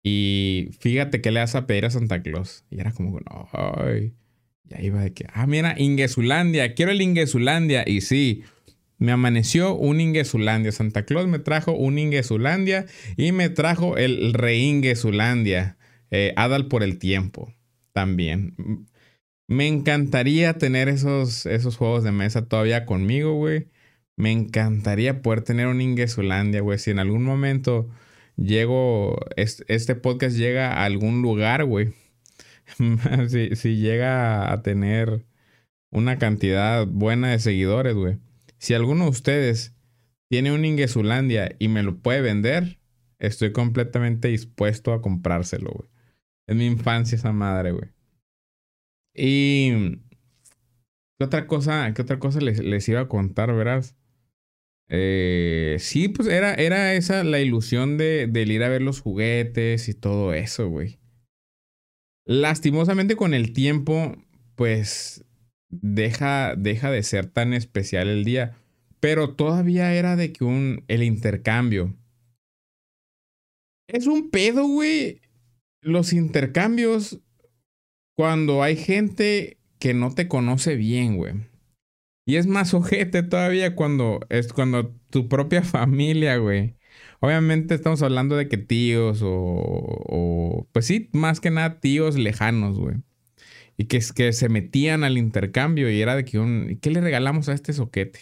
y 0.03 0.71
fíjate 0.81 1.21
que 1.21 1.31
le 1.31 1.41
vas 1.41 1.55
a 1.55 1.67
pedir 1.67 1.85
a 1.85 1.91
Santa 1.91 2.23
Claus. 2.23 2.65
Y 2.71 2.81
era 2.81 2.93
como, 2.93 3.19
ay, 3.53 4.15
ya 4.73 4.83
iba 4.83 5.01
de 5.01 5.13
que, 5.13 5.27
ah, 5.33 5.47
mira, 5.47 5.75
Ingesulandia, 5.79 6.75
quiero 6.75 6.93
el 6.93 7.03
Ingesulandia. 7.03 7.85
Y 7.87 8.01
sí, 8.01 8.45
me 8.99 9.13
amaneció 9.13 9.75
un 9.75 10.01
Ingesulandia. 10.01 10.73
Santa 10.73 11.05
Claus 11.05 11.27
me 11.27 11.39
trajo 11.39 11.73
un 11.73 11.99
Ingesulandia 11.99 12.87
y 13.17 13.33
me 13.33 13.49
trajo 13.49 13.97
el 13.97 14.33
Rey 14.35 14.63
Ingesulandia. 14.63 15.77
Eh, 16.11 16.33
Adal 16.37 16.69
por 16.69 16.83
el 16.83 16.99
tiempo 16.99 17.53
también. 17.93 18.55
Me 19.49 19.67
encantaría 19.67 20.55
tener 20.59 20.89
esos, 20.89 21.47
esos 21.47 21.77
juegos 21.77 22.05
de 22.05 22.13
mesa 22.13 22.47
todavía 22.47 22.87
conmigo, 22.87 23.35
güey. 23.35 23.69
Me 24.17 24.31
encantaría 24.31 25.23
poder 25.23 25.43
tener 25.43 25.67
un 25.67 25.81
Ingesulandia, 25.81 26.61
güey. 26.61 26.79
Si 26.79 26.91
en 26.91 26.99
algún 26.99 27.25
momento 27.25 27.89
llego, 28.37 29.19
este 29.37 29.95
podcast 29.95 30.37
llega 30.37 30.75
a 30.75 30.85
algún 30.85 31.23
lugar, 31.23 31.65
güey. 31.65 31.93
si, 33.29 33.77
llega 33.77 34.53
a 34.53 34.63
tener 34.63 35.25
una 35.91 36.19
cantidad 36.19 36.87
buena 36.87 37.31
de 37.31 37.39
seguidores, 37.39 37.95
güey. 37.95 38.19
Si 38.59 38.75
alguno 38.75 39.05
de 39.05 39.11
ustedes 39.11 39.75
tiene 40.29 40.53
un 40.53 40.65
Ingesulandia 40.65 41.55
y 41.59 41.69
me 41.69 41.83
lo 41.83 41.99
puede 41.99 42.21
vender, 42.21 42.79
estoy 43.19 43.53
completamente 43.53 44.29
dispuesto 44.29 44.93
a 44.93 45.03
comprárselo, 45.03 45.71
güey. 45.71 45.89
Es 46.47 46.57
mi 46.57 46.67
infancia 46.67 47.17
esa 47.17 47.33
madre, 47.33 47.73
güey. 47.73 47.91
Y... 49.15 50.01
¿Qué 51.19 51.27
otra 51.27 51.47
cosa, 51.47 51.93
qué 51.95 52.03
otra 52.03 52.19
cosa 52.19 52.41
les, 52.41 52.89
iba 52.89 53.01
a 53.01 53.09
contar, 53.09 53.55
verás? 53.55 53.97
Eh, 54.89 55.77
sí, 55.79 56.09
pues 56.09 56.27
era, 56.27 56.55
era 56.55 56.95
esa 56.95 57.23
la 57.23 57.39
ilusión 57.39 57.97
de, 57.97 58.29
ir 58.35 58.65
a 58.65 58.69
ver 58.69 58.83
los 58.83 59.01
juguetes 59.01 59.89
y 59.89 59.95
todo 59.95 60.35
eso, 60.35 60.69
güey. 60.69 60.99
Lastimosamente 62.25 63.17
con 63.17 63.35
el 63.35 63.53
tiempo, 63.53 64.17
pues 64.55 65.25
deja, 65.71 66.55
deja 66.57 66.91
de 66.91 67.03
ser 67.03 67.27
tan 67.27 67.53
especial 67.53 68.09
el 68.09 68.25
día. 68.25 68.57
Pero 69.01 69.35
todavía 69.35 69.95
era 69.95 70.15
de 70.15 70.33
que 70.33 70.45
un, 70.45 70.85
el 70.89 71.03
intercambio. 71.03 71.97
Es 73.89 74.07
un 74.07 74.31
pedo, 74.31 74.67
güey. 74.67 75.21
Los 75.81 76.13
intercambios 76.13 77.21
cuando 78.17 78.63
hay 78.63 78.77
gente 78.77 79.59
que 79.81 79.95
no 79.95 80.15
te 80.15 80.29
conoce 80.29 80.77
bien, 80.77 81.17
güey. 81.17 81.35
Y 82.25 82.37
es 82.37 82.47
más 82.47 82.73
ojete 82.73 83.25
todavía 83.25 83.75
cuando 83.75 84.21
es 84.29 84.53
cuando 84.53 84.95
tu 85.11 85.29
propia 85.29 85.63
familia, 85.65 86.37
güey. 86.37 86.77
Obviamente 87.25 87.77
estamos 87.77 88.03
hablando 88.03 88.37
de 88.37 88.49
que 88.49 88.57
tíos 88.57 89.23
o, 89.23 89.31
o 89.31 90.67
pues 90.73 90.87
sí, 90.87 91.09
más 91.13 91.39
que 91.39 91.53
nada 91.53 91.79
tíos 91.79 92.17
lejanos, 92.17 92.81
güey. 92.81 92.97
Y 93.77 93.85
que, 93.85 94.01
que 94.13 94.33
se 94.33 94.49
metían 94.49 95.05
al 95.05 95.17
intercambio 95.17 95.89
y 95.89 96.01
era 96.01 96.17
de 96.17 96.25
que 96.25 96.41
un, 96.41 96.81
¿qué 96.83 96.91
le 96.91 97.01
regalamos 97.01 97.49
a 97.49 97.53
este 97.53 97.73
soquete? 97.75 98.19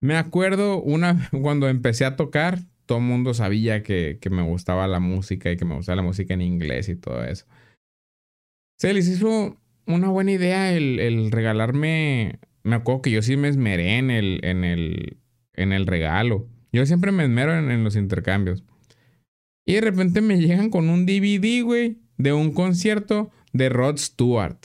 Me 0.00 0.16
acuerdo 0.16 0.80
una 0.80 1.28
cuando 1.42 1.68
empecé 1.68 2.06
a 2.06 2.16
tocar, 2.16 2.60
todo 2.86 2.98
el 2.98 3.04
mundo 3.04 3.34
sabía 3.34 3.82
que, 3.82 4.18
que, 4.18 4.30
me 4.30 4.42
gustaba 4.42 4.88
la 4.88 5.00
música 5.00 5.52
y 5.52 5.58
que 5.58 5.66
me 5.66 5.74
gustaba 5.74 5.96
la 5.96 6.02
música 6.02 6.32
en 6.32 6.40
inglés 6.40 6.88
y 6.88 6.96
todo 6.96 7.22
eso. 7.22 7.44
Se 8.78 8.94
les 8.94 9.08
hizo 9.08 9.60
una 9.86 10.08
buena 10.08 10.32
idea 10.32 10.72
el, 10.72 11.00
el 11.00 11.30
regalarme. 11.30 12.38
Me 12.62 12.76
acuerdo 12.76 13.02
que 13.02 13.10
yo 13.10 13.20
sí 13.20 13.36
me 13.36 13.48
esmeré 13.48 13.98
en 13.98 14.10
el, 14.10 14.40
en 14.42 14.64
el, 14.64 15.18
en 15.52 15.74
el 15.74 15.86
regalo. 15.86 16.48
Yo 16.74 16.84
siempre 16.86 17.12
me 17.12 17.22
esmero 17.22 17.56
en, 17.56 17.84
los 17.84 17.94
intercambios. 17.94 18.64
Y 19.64 19.74
de 19.74 19.80
repente 19.80 20.20
me 20.20 20.40
llegan 20.40 20.70
con 20.70 20.88
un 20.88 21.06
DVD, 21.06 21.62
güey, 21.62 21.98
de 22.16 22.32
un 22.32 22.52
concierto 22.52 23.30
de 23.52 23.68
Rod 23.68 23.96
Stewart. 23.98 24.58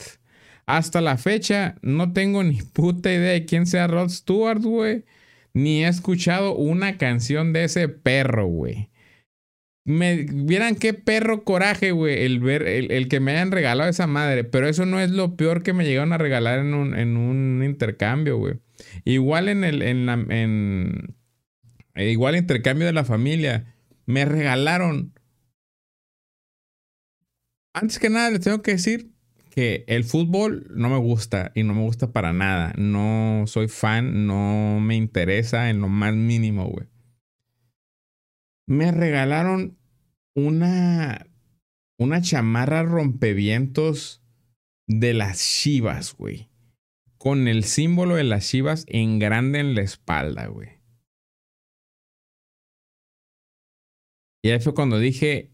Hasta 0.65 1.01
la 1.01 1.17
fecha 1.17 1.75
no 1.83 2.11
tengo 2.11 2.43
ni 2.43 2.61
puta 2.73 3.13
idea 3.13 3.33
de 3.33 3.45
quién 3.45 3.67
sea 3.67 3.85
Rod 3.85 4.09
Stewart, 4.09 4.63
güey. 4.63 5.05
Ni 5.53 5.85
he 5.85 5.87
escuchado 5.87 6.55
una 6.55 6.97
canción 6.97 7.53
de 7.53 7.65
ese 7.65 7.89
perro, 7.89 8.47
güey. 8.47 8.89
Me 9.85 10.25
vieran 10.27 10.77
qué 10.77 10.95
perro 10.95 11.43
coraje, 11.43 11.91
güey, 11.91 12.23
el 12.25 12.39
ver, 12.39 12.63
el, 12.63 13.07
que 13.07 13.19
me 13.19 13.33
hayan 13.33 13.51
regalado 13.51 13.87
esa 13.87 14.07
madre. 14.07 14.45
Pero 14.45 14.67
eso 14.67 14.87
no 14.87 14.99
es 14.99 15.11
lo 15.11 15.35
peor 15.35 15.61
que 15.61 15.73
me 15.73 15.85
llegaron 15.85 16.13
a 16.13 16.17
regalar 16.17 16.57
en 16.57 16.73
un, 16.73 16.97
en 16.97 17.17
un 17.17 17.63
intercambio, 17.63 18.37
güey. 18.37 18.55
Igual 19.05 19.47
en 19.47 19.63
el, 19.63 19.83
en 19.83 20.05
la, 20.07 20.13
en, 20.13 21.18
igual 21.95 22.35
intercambio 22.35 22.85
de 22.85 22.93
la 22.93 23.05
familia. 23.05 23.75
Me 24.05 24.25
regalaron. 24.25 25.13
Antes 27.73 27.99
que 27.99 28.09
nada, 28.09 28.31
les 28.31 28.41
tengo 28.41 28.61
que 28.61 28.71
decir 28.71 29.11
que 29.49 29.83
el 29.87 30.03
fútbol 30.03 30.67
no 30.69 30.89
me 30.89 30.97
gusta 30.97 31.51
y 31.55 31.63
no 31.63 31.73
me 31.73 31.81
gusta 31.81 32.11
para 32.11 32.33
nada. 32.33 32.73
No 32.77 33.43
soy 33.47 33.67
fan, 33.67 34.25
no 34.27 34.79
me 34.79 34.95
interesa 34.95 35.69
en 35.69 35.81
lo 35.81 35.87
más 35.87 36.15
mínimo, 36.15 36.67
güey. 36.67 36.87
Me 38.67 38.91
regalaron 38.91 39.77
una, 40.35 41.27
una 41.97 42.21
chamarra 42.21 42.83
rompevientos 42.83 44.23
de 44.87 45.13
las 45.13 45.39
Chivas, 45.39 46.15
güey. 46.15 46.49
Con 47.17 47.47
el 47.47 47.63
símbolo 47.63 48.15
de 48.15 48.23
las 48.23 48.47
Chivas 48.47 48.85
en 48.87 49.19
grande 49.19 49.59
en 49.59 49.75
la 49.75 49.81
espalda, 49.81 50.47
güey. 50.47 50.78
Y 54.41 54.49
ahí 54.49 54.59
fue 54.59 54.73
cuando 54.73 54.99
dije, 54.99 55.51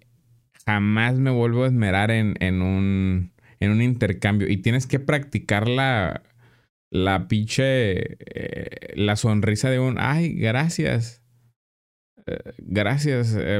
jamás 0.65 1.15
me 1.17 1.32
vuelvo 1.32 1.63
a 1.63 1.67
esmerar 1.67 2.12
en, 2.12 2.36
en, 2.39 2.62
un, 2.62 3.32
en 3.60 3.71
un 3.71 3.82
intercambio. 3.82 4.50
Y 4.50 4.58
tienes 4.58 4.88
que 4.88 5.00
practicar 5.00 5.67
la, 5.67 6.24
la 6.91 7.28
pinche, 7.28 8.17
eh, 8.19 8.93
la 8.95 9.15
sonrisa 9.15 9.69
de 9.69 9.80
un, 9.80 9.98
ay, 10.00 10.34
gracias. 10.34 11.21
Eh, 12.28 12.54
gracias, 12.58 13.36
eh, 13.38 13.60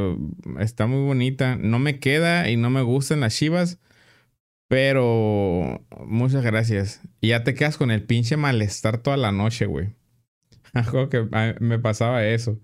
está 0.60 0.88
muy 0.88 1.06
bonita. 1.06 1.56
No 1.56 1.80
me 1.80 2.00
queda 2.00 2.50
y 2.50 2.58
no 2.58 2.70
me 2.70 2.82
gustan 2.82 3.20
las 3.20 3.36
chivas, 3.36 3.80
pero 4.68 5.86
muchas 6.06 6.44
gracias. 6.44 7.02
Y 7.22 7.30
ya 7.30 7.44
te 7.44 7.54
quedas 7.54 7.78
con 7.78 7.92
el 7.92 8.04
pinche 8.04 8.38
malestar 8.38 8.98
toda 9.00 9.18
la 9.18 9.32
noche, 9.32 9.66
güey. 9.66 9.90
Que 11.10 11.56
me 11.62 11.80
pasaba 11.80 12.26
eso. 12.26 12.60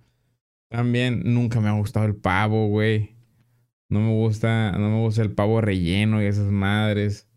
También 0.71 1.23
nunca 1.25 1.60
me 1.60 1.67
ha 1.67 1.73
gustado 1.73 2.05
el 2.05 2.15
pavo, 2.15 2.69
güey. 2.69 3.17
No 3.89 3.99
me 3.99 4.13
gusta, 4.13 4.71
no 4.71 4.89
me 4.89 5.01
gusta 5.01 5.21
el 5.21 5.34
pavo 5.34 5.60
relleno 5.60 6.23
y 6.23 6.27
esas 6.27 6.49
madres. 6.49 7.27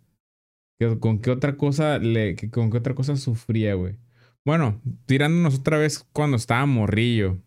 ¿Con 1.01 1.19
qué 1.19 1.33
otra 1.33 1.57
cosa 1.57 1.99
le, 1.99 2.37
con 2.53 2.71
qué 2.71 2.79
otra 2.79 2.95
cosa 2.95 3.17
sufría, 3.17 3.75
güey? 3.75 3.97
Bueno, 4.45 4.81
tirándonos 5.07 5.59
otra 5.59 5.79
vez 5.79 6.07
cuando 6.13 6.37
estaba 6.37 6.65
morrillo. 6.67 7.43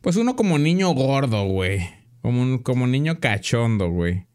Pues 0.00 0.16
uno 0.16 0.34
como 0.34 0.58
niño 0.58 0.92
gordo, 0.92 1.46
güey. 1.46 1.88
Como, 2.20 2.60
como 2.64 2.88
niño 2.88 3.20
cachondo, 3.20 3.88
güey. 3.90 4.26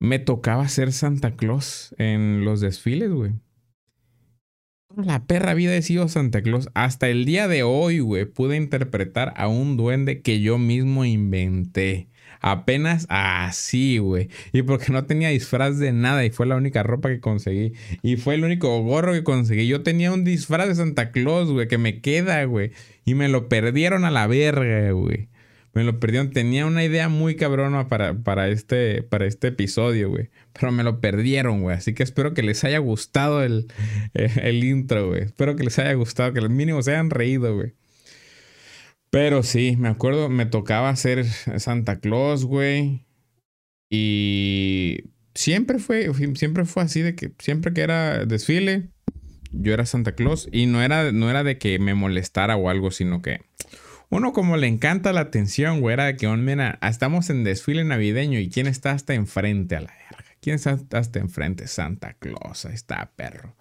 Me 0.00 0.18
tocaba 0.18 0.66
ser 0.68 0.92
Santa 0.92 1.36
Claus 1.36 1.94
en 1.98 2.46
los 2.46 2.62
desfiles, 2.62 3.10
güey. 3.10 3.34
La 4.96 5.24
perra 5.24 5.54
vida 5.54 5.74
he 5.74 5.82
sido 5.82 6.08
Santa 6.08 6.42
Claus. 6.42 6.68
Hasta 6.74 7.08
el 7.08 7.24
día 7.24 7.48
de 7.48 7.62
hoy, 7.62 7.98
güey, 7.98 8.26
pude 8.26 8.56
interpretar 8.56 9.32
a 9.36 9.48
un 9.48 9.76
duende 9.76 10.20
que 10.20 10.40
yo 10.40 10.58
mismo 10.58 11.04
inventé. 11.04 12.08
Apenas 12.40 13.06
así, 13.08 13.98
güey. 13.98 14.28
Y 14.52 14.62
porque 14.62 14.92
no 14.92 15.06
tenía 15.06 15.30
disfraz 15.30 15.78
de 15.78 15.92
nada 15.92 16.24
y 16.24 16.30
fue 16.30 16.46
la 16.46 16.56
única 16.56 16.82
ropa 16.82 17.08
que 17.08 17.18
conseguí. 17.18 17.72
Y 18.02 18.16
fue 18.16 18.34
el 18.34 18.44
único 18.44 18.82
gorro 18.82 19.12
que 19.12 19.24
conseguí. 19.24 19.66
Yo 19.66 19.82
tenía 19.82 20.12
un 20.12 20.24
disfraz 20.24 20.68
de 20.68 20.74
Santa 20.74 21.10
Claus, 21.10 21.50
güey, 21.50 21.68
que 21.68 21.78
me 21.78 22.00
queda, 22.00 22.44
güey. 22.44 22.70
Y 23.04 23.14
me 23.14 23.28
lo 23.28 23.48
perdieron 23.48 24.04
a 24.04 24.10
la 24.10 24.26
verga, 24.26 24.90
güey. 24.92 25.28
Me 25.74 25.82
lo 25.82 25.98
perdieron. 25.98 26.30
Tenía 26.30 26.66
una 26.66 26.84
idea 26.84 27.08
muy 27.08 27.34
cabrona 27.36 27.88
para, 27.88 28.14
para, 28.14 28.48
este, 28.48 29.02
para 29.02 29.26
este 29.26 29.48
episodio, 29.48 30.08
güey. 30.08 30.30
Pero 30.52 30.70
me 30.70 30.84
lo 30.84 31.00
perdieron, 31.00 31.62
güey. 31.62 31.76
Así 31.76 31.94
que 31.94 32.04
espero 32.04 32.32
que 32.32 32.42
les 32.42 32.62
haya 32.62 32.78
gustado 32.78 33.42
el, 33.42 33.66
eh, 34.14 34.30
el 34.42 34.62
intro, 34.62 35.08
güey. 35.08 35.22
Espero 35.22 35.56
que 35.56 35.64
les 35.64 35.78
haya 35.80 35.92
gustado, 35.94 36.32
que 36.32 36.38
al 36.38 36.50
mínimo 36.50 36.80
se 36.82 36.92
hayan 36.92 37.10
reído, 37.10 37.54
güey. 37.56 37.74
Pero 39.10 39.42
sí, 39.42 39.76
me 39.76 39.88
acuerdo, 39.88 40.28
me 40.28 40.46
tocaba 40.46 40.90
hacer 40.90 41.24
Santa 41.58 41.98
Claus, 42.00 42.44
güey. 42.44 43.04
Y 43.90 45.04
siempre 45.34 45.78
fue, 45.78 46.10
siempre 46.34 46.64
fue 46.64 46.82
así 46.84 47.00
de 47.00 47.14
que 47.14 47.32
siempre 47.38 47.72
que 47.72 47.82
era 47.82 48.24
desfile, 48.26 48.90
yo 49.52 49.72
era 49.72 49.86
Santa 49.86 50.14
Claus. 50.14 50.48
Y 50.52 50.66
no 50.66 50.82
era, 50.82 51.12
no 51.12 51.30
era 51.30 51.44
de 51.44 51.58
que 51.58 51.78
me 51.78 51.94
molestara 51.94 52.56
o 52.56 52.68
algo, 52.68 52.90
sino 52.90 53.22
que 53.22 53.40
uno 54.14 54.32
como 54.32 54.56
le 54.56 54.68
encanta 54.68 55.12
la 55.12 55.22
atención, 55.22 55.80
güey, 55.80 55.94
era 55.94 56.04
de 56.04 56.16
que, 56.16 56.28
mira, 56.28 56.78
estamos 56.82 57.30
en 57.30 57.42
desfile 57.42 57.82
navideño 57.82 58.38
y 58.38 58.48
quién 58.48 58.68
está 58.68 58.92
hasta 58.92 59.12
enfrente 59.14 59.74
a 59.74 59.80
la 59.80 59.92
verga. 59.92 60.24
¿Quién 60.40 60.54
está 60.54 60.78
hasta 60.92 61.18
enfrente? 61.18 61.66
Santa 61.66 62.12
Claus, 62.12 62.64
ahí 62.64 62.74
está, 62.74 63.10
perro. 63.16 63.56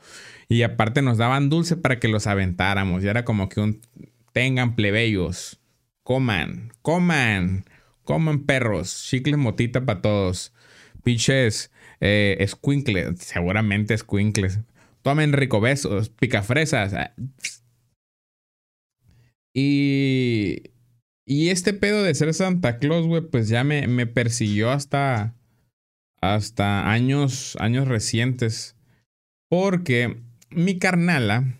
Y 0.47 0.61
aparte 0.61 1.01
nos 1.01 1.17
daban 1.17 1.49
dulce 1.49 1.75
para 1.75 1.99
que 1.99 2.07
los 2.07 2.27
aventáramos. 2.27 3.03
Y 3.03 3.07
era 3.07 3.25
como 3.25 3.49
que 3.49 3.61
un, 3.61 3.81
tengan 4.31 4.75
plebeyos, 4.75 5.59
coman, 6.03 6.71
coman, 6.83 7.65
coman 8.03 8.43
perros, 8.43 9.07
chicles 9.09 9.37
motita 9.37 9.85
para 9.85 10.01
todos. 10.01 10.53
Pinches, 11.03 11.71
eh, 11.99 12.45
seguramente 13.17 13.97
squinkles. 13.97 14.59
Tomen 15.01 15.33
rico 15.33 15.59
besos, 15.61 16.09
picafresas. 16.09 16.93
Y, 19.53 20.71
y 21.25 21.49
este 21.49 21.73
pedo 21.73 22.03
de 22.03 22.15
ser 22.15 22.33
Santa 22.33 22.79
Claus, 22.79 23.05
güey, 23.05 23.21
pues 23.21 23.47
ya 23.47 23.63
me, 23.63 23.87
me 23.87 24.07
persiguió 24.07 24.71
hasta, 24.71 25.35
hasta 26.21 26.91
años, 26.91 27.55
años 27.59 27.87
recientes. 27.87 28.75
Porque 29.49 30.17
mi 30.49 30.79
carnala, 30.79 31.59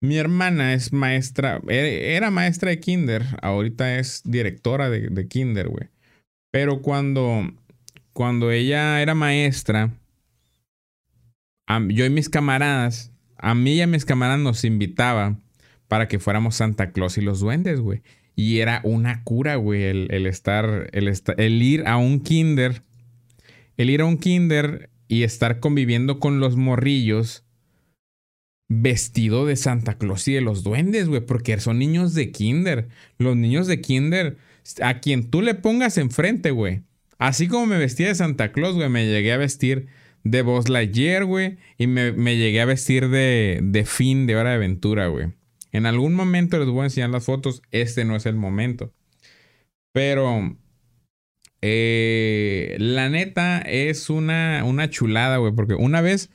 mi 0.00 0.16
hermana 0.16 0.74
es 0.74 0.92
maestra, 0.92 1.60
e, 1.68 2.14
era 2.16 2.30
maestra 2.30 2.70
de 2.70 2.80
kinder, 2.80 3.24
ahorita 3.42 3.98
es 3.98 4.22
directora 4.24 4.90
de, 4.90 5.08
de 5.08 5.28
kinder, 5.28 5.68
güey. 5.68 5.88
Pero 6.50 6.82
cuando, 6.82 7.52
cuando 8.12 8.50
ella 8.50 9.00
era 9.00 9.14
maestra, 9.14 9.92
yo 11.88 12.04
y 12.04 12.10
mis 12.10 12.28
camaradas, 12.28 13.12
a 13.38 13.54
mí 13.54 13.74
y 13.74 13.80
a 13.80 13.86
mis 13.86 14.04
camaradas 14.04 14.40
nos 14.40 14.64
invitaba 14.64 15.38
para 15.94 16.08
que 16.08 16.18
fuéramos 16.18 16.56
Santa 16.56 16.90
Claus 16.90 17.18
y 17.18 17.20
los 17.20 17.38
duendes, 17.38 17.78
güey. 17.78 18.02
Y 18.34 18.58
era 18.58 18.80
una 18.82 19.22
cura, 19.22 19.54
güey, 19.54 19.84
el, 19.84 20.26
estar, 20.26 20.90
el, 20.90 21.08
el 21.36 21.62
ir 21.62 21.86
a 21.86 21.98
un 21.98 22.18
kinder, 22.18 22.82
el 23.76 23.90
ir 23.90 24.00
a 24.00 24.04
un 24.04 24.18
kinder 24.18 24.90
y 25.06 25.22
estar 25.22 25.60
conviviendo 25.60 26.18
con 26.18 26.40
los 26.40 26.56
morrillos 26.56 27.44
vestido 28.68 29.46
de 29.46 29.54
Santa 29.54 29.96
Claus 29.96 30.26
y 30.26 30.32
de 30.32 30.40
los 30.40 30.64
duendes, 30.64 31.06
güey, 31.06 31.20
porque 31.20 31.60
son 31.60 31.78
niños 31.78 32.12
de 32.14 32.32
kinder. 32.32 32.88
Los 33.18 33.36
niños 33.36 33.68
de 33.68 33.80
kinder, 33.80 34.36
a 34.82 34.98
quien 34.98 35.30
tú 35.30 35.42
le 35.42 35.54
pongas 35.54 35.96
enfrente, 35.96 36.50
güey. 36.50 36.82
Así 37.18 37.46
como 37.46 37.66
me 37.66 37.78
vestía 37.78 38.08
de 38.08 38.16
Santa 38.16 38.50
Claus, 38.50 38.74
güey, 38.74 38.88
me 38.88 39.06
llegué 39.06 39.32
a 39.32 39.36
vestir 39.36 39.86
de 40.24 40.42
Buzz 40.42 40.68
Lightyear, 40.68 41.24
güey, 41.24 41.58
y 41.78 41.86
me, 41.86 42.10
me, 42.10 42.36
llegué 42.36 42.62
a 42.62 42.64
vestir 42.64 43.10
de, 43.10 43.60
de 43.62 43.84
Finn 43.84 44.26
de 44.26 44.34
Hora 44.34 44.50
de 44.50 44.56
Aventura, 44.56 45.06
güey. 45.06 45.28
En 45.74 45.86
algún 45.86 46.14
momento 46.14 46.56
les 46.56 46.68
voy 46.68 46.82
a 46.82 46.84
enseñar 46.84 47.10
las 47.10 47.24
fotos. 47.24 47.60
Este 47.72 48.04
no 48.04 48.14
es 48.14 48.26
el 48.26 48.36
momento. 48.36 48.94
Pero 49.92 50.56
eh, 51.60 52.76
la 52.78 53.08
neta 53.08 53.58
es 53.58 54.08
una, 54.08 54.62
una 54.64 54.88
chulada, 54.88 55.38
güey. 55.38 55.52
Porque 55.52 55.74
una 55.74 56.00
vez, 56.00 56.30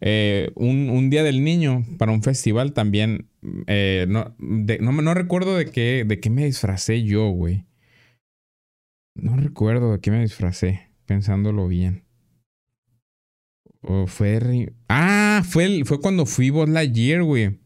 eh, 0.00 0.52
un, 0.54 1.10
día 1.10 1.24
del 1.24 1.42
niño 1.42 1.84
para 1.98 2.12
un 2.12 2.22
festival 2.22 2.72
también. 2.72 3.28
Eh, 3.66 4.06
no, 4.08 4.36
no, 4.38 5.14
recuerdo 5.14 5.56
de 5.56 5.66
qué, 5.66 6.04
de 6.06 6.20
qué 6.20 6.30
me 6.30 6.44
disfracé 6.44 7.02
yo, 7.02 7.30
güey. 7.30 7.66
No 9.16 9.36
recuerdo 9.36 9.90
de 9.90 10.00
qué 10.00 10.12
me 10.12 10.20
disfracé, 10.20 10.92
pensándolo 11.04 11.66
bien. 11.66 12.04
O 13.80 14.06
fue. 14.06 14.72
Ah, 14.88 15.42
fue, 15.44 15.82
fue 15.84 16.00
cuando 16.00 16.26
fui 16.26 16.50
Buzz 16.50 16.68
Lightyear, 16.68 17.24
güey. 17.24 17.58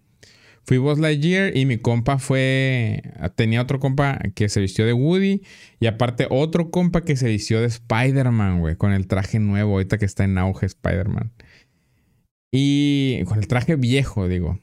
Fui 0.64 0.78
Buzz 0.78 0.98
Lightyear 0.98 1.56
y 1.56 1.66
mi 1.66 1.78
compa 1.78 2.18
fue. 2.18 3.02
Tenía 3.34 3.60
otro 3.60 3.80
compa 3.80 4.20
que 4.34 4.48
se 4.48 4.60
vistió 4.60 4.86
de 4.86 4.92
Woody. 4.92 5.42
Y 5.80 5.86
aparte, 5.86 6.26
otro 6.30 6.70
compa 6.70 7.02
que 7.04 7.16
se 7.16 7.28
vistió 7.28 7.60
de 7.60 7.66
Spider-Man, 7.66 8.60
güey. 8.60 8.76
Con 8.76 8.92
el 8.92 9.06
traje 9.06 9.40
nuevo, 9.40 9.72
ahorita 9.72 9.98
que 9.98 10.04
está 10.04 10.24
en 10.24 10.38
auge 10.38 10.66
Spider-Man. 10.66 11.32
Y 12.52 13.24
con 13.24 13.38
el 13.38 13.48
traje 13.48 13.76
viejo, 13.76 14.28
digo. 14.28 14.60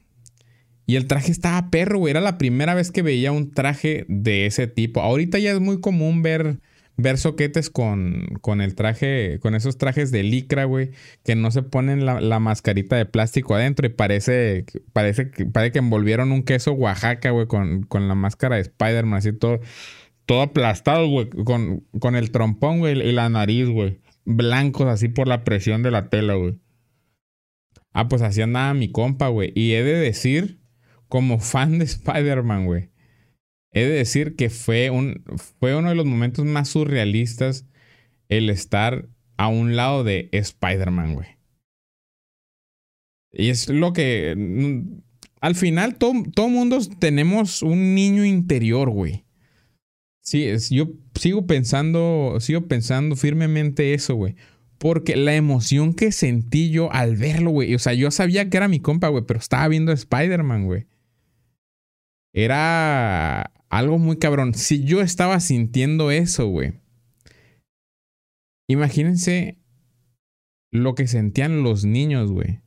Y 0.85 0.95
el 0.95 1.05
traje 1.05 1.31
estaba 1.31 1.69
perro, 1.69 1.99
güey. 1.99 2.11
Era 2.11 2.21
la 2.21 2.37
primera 2.37 2.73
vez 2.75 2.91
que 2.91 3.01
veía 3.01 3.31
un 3.31 3.51
traje 3.51 4.05
de 4.07 4.45
ese 4.45 4.67
tipo. 4.67 5.01
Ahorita 5.01 5.37
ya 5.37 5.51
es 5.51 5.59
muy 5.59 5.81
común 5.81 6.21
ver 6.21 6.59
ver 7.01 7.17
soquetes 7.17 7.69
con, 7.69 8.27
con 8.41 8.61
el 8.61 8.75
traje, 8.75 9.39
con 9.41 9.55
esos 9.55 9.77
trajes 9.77 10.11
de 10.11 10.23
licra, 10.23 10.65
güey, 10.65 10.91
que 11.23 11.35
no 11.35 11.49
se 11.51 11.63
ponen 11.63 12.05
la, 12.05 12.39
mascarita 12.39 12.95
de 12.97 13.05
plástico 13.05 13.55
adentro 13.55 13.87
y 13.87 13.89
parece, 13.89 14.65
parece, 14.91 15.25
parece 15.25 15.71
que 15.71 15.79
envolvieron 15.79 16.31
un 16.31 16.43
queso 16.43 16.73
Oaxaca, 16.73 17.31
güey, 17.31 17.47
con, 17.47 17.87
la 17.89 18.15
máscara 18.15 18.57
de 18.57 18.63
Spider-Man, 18.63 19.17
así 19.17 19.33
todo, 19.33 19.59
todo 20.25 20.41
aplastado, 20.41 21.07
güey, 21.07 21.29
con, 21.29 21.85
con 21.99 22.15
el 22.15 22.31
trompón, 22.31 22.79
güey, 22.79 22.99
y 22.99 23.11
la 23.13 23.29
nariz, 23.29 23.69
güey, 23.69 23.99
blancos 24.25 24.87
así 24.87 25.07
por 25.07 25.27
la 25.27 25.43
presión 25.43 25.83
de 25.83 25.91
la 25.91 26.09
tela, 26.09 26.35
güey. 26.35 26.59
Ah, 27.93 28.07
pues 28.07 28.21
así 28.21 28.41
andaba 28.41 28.73
mi 28.73 28.91
compa, 28.91 29.29
güey, 29.29 29.51
y 29.55 29.73
he 29.73 29.83
de 29.83 29.95
decir, 29.95 30.59
como 31.07 31.39
fan 31.39 31.79
de 31.79 31.85
Spider-Man, 31.85 32.65
güey 32.65 32.89
He 33.71 33.81
de 33.81 33.89
decir 33.89 34.35
que 34.35 34.49
fue, 34.49 34.89
un, 34.89 35.23
fue 35.59 35.75
uno 35.75 35.89
de 35.89 35.95
los 35.95 36.05
momentos 36.05 36.45
más 36.45 36.69
surrealistas 36.69 37.65
el 38.27 38.49
estar 38.49 39.07
a 39.37 39.47
un 39.47 39.75
lado 39.75 40.03
de 40.03 40.29
Spider-Man, 40.31 41.15
güey. 41.15 41.27
Y 43.31 43.49
es 43.49 43.69
lo 43.69 43.93
que... 43.93 44.35
Mm, 44.35 45.01
al 45.41 45.55
final, 45.55 45.97
todo, 45.97 46.13
todo 46.33 46.49
mundo 46.49 46.79
tenemos 46.99 47.61
un 47.61 47.95
niño 47.95 48.25
interior, 48.25 48.89
güey. 48.89 49.25
Sí, 50.21 50.43
es, 50.43 50.69
yo 50.69 50.89
sigo 51.15 51.47
pensando, 51.47 52.37
sigo 52.39 52.67
pensando 52.67 53.15
firmemente 53.15 53.93
eso, 53.93 54.15
güey. 54.15 54.35
Porque 54.77 55.15
la 55.15 55.35
emoción 55.35 55.93
que 55.93 56.11
sentí 56.11 56.71
yo 56.71 56.91
al 56.91 57.15
verlo, 57.15 57.51
güey. 57.51 57.73
O 57.75 57.79
sea, 57.79 57.93
yo 57.93 58.11
sabía 58.11 58.49
que 58.49 58.57
era 58.57 58.67
mi 58.67 58.79
compa, 58.79 59.07
güey, 59.07 59.23
pero 59.25 59.39
estaba 59.39 59.67
viendo 59.67 59.91
Spider-Man, 59.91 60.65
güey. 60.65 60.87
Era 62.33 63.51
algo 63.69 63.99
muy 63.99 64.17
cabrón. 64.17 64.53
Si 64.53 64.83
yo 64.83 65.01
estaba 65.01 65.39
sintiendo 65.39 66.11
eso, 66.11 66.47
güey. 66.47 66.73
Imagínense 68.67 69.57
lo 70.71 70.95
que 70.95 71.07
sentían 71.07 71.63
los 71.63 71.85
niños, 71.85 72.31
güey. 72.31 72.61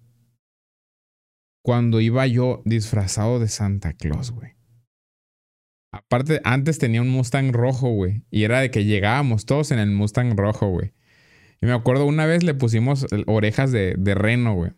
Cuando 1.64 2.00
iba 2.00 2.26
yo 2.26 2.62
disfrazado 2.64 3.38
de 3.38 3.48
Santa 3.48 3.92
Claus, 3.92 4.32
güey. 4.32 4.52
Aparte, 5.92 6.40
antes 6.44 6.78
tenía 6.78 7.02
un 7.02 7.10
Mustang 7.10 7.52
rojo, 7.52 7.90
güey. 7.90 8.24
Y 8.30 8.44
era 8.44 8.60
de 8.60 8.70
que 8.70 8.84
llegábamos 8.84 9.44
todos 9.44 9.70
en 9.70 9.78
el 9.78 9.90
Mustang 9.90 10.36
rojo, 10.36 10.68
güey. 10.68 10.92
Y 11.60 11.66
me 11.66 11.72
acuerdo 11.72 12.06
una 12.06 12.26
vez 12.26 12.42
le 12.42 12.54
pusimos 12.54 13.06
orejas 13.26 13.70
de, 13.70 13.94
reno, 14.16 14.54
güey. 14.54 14.72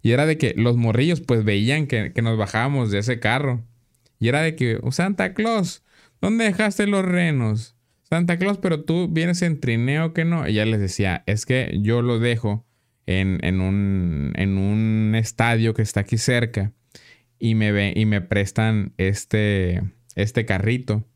Y 0.00 0.12
era 0.12 0.24
de 0.24 0.38
que 0.38 0.54
los 0.56 0.76
morrillos 0.76 1.20
pues 1.20 1.44
veían 1.44 1.86
que 1.86 2.12
nos 2.22 2.38
bajábamos 2.38 2.90
de 2.90 3.00
ese 3.00 3.20
carro. 3.20 3.66
Y 4.18 4.28
era 4.28 4.42
de 4.42 4.56
que, 4.56 4.78
oh, 4.82 4.92
Santa 4.92 5.34
Claus, 5.34 5.84
¿dónde 6.20 6.44
dejaste 6.44 6.86
los 6.86 7.04
renos? 7.04 7.76
Santa 8.02 8.38
Claus, 8.38 8.58
pero 8.58 8.84
tú 8.84 9.08
vienes 9.08 9.42
en 9.42 9.60
trineo 9.60 10.12
que 10.14 10.24
no. 10.24 10.48
Ya 10.48 10.64
les 10.64 10.80
decía, 10.80 11.22
es 11.26 11.46
que 11.46 11.78
yo 11.80 12.02
lo 12.02 12.18
dejo 12.18 12.66
en, 13.06 13.38
en, 13.42 13.60
un, 13.60 14.32
en 14.36 14.58
un 14.58 15.14
estadio 15.14 15.74
que 15.74 15.82
está 15.82 16.00
aquí 16.00 16.18
cerca 16.18 16.72
y 17.38 17.54
me, 17.54 17.72
ve, 17.72 17.92
y 17.94 18.06
me 18.06 18.20
prestan 18.20 18.92
este, 18.96 19.82
este 20.14 20.44
carrito 20.46 21.06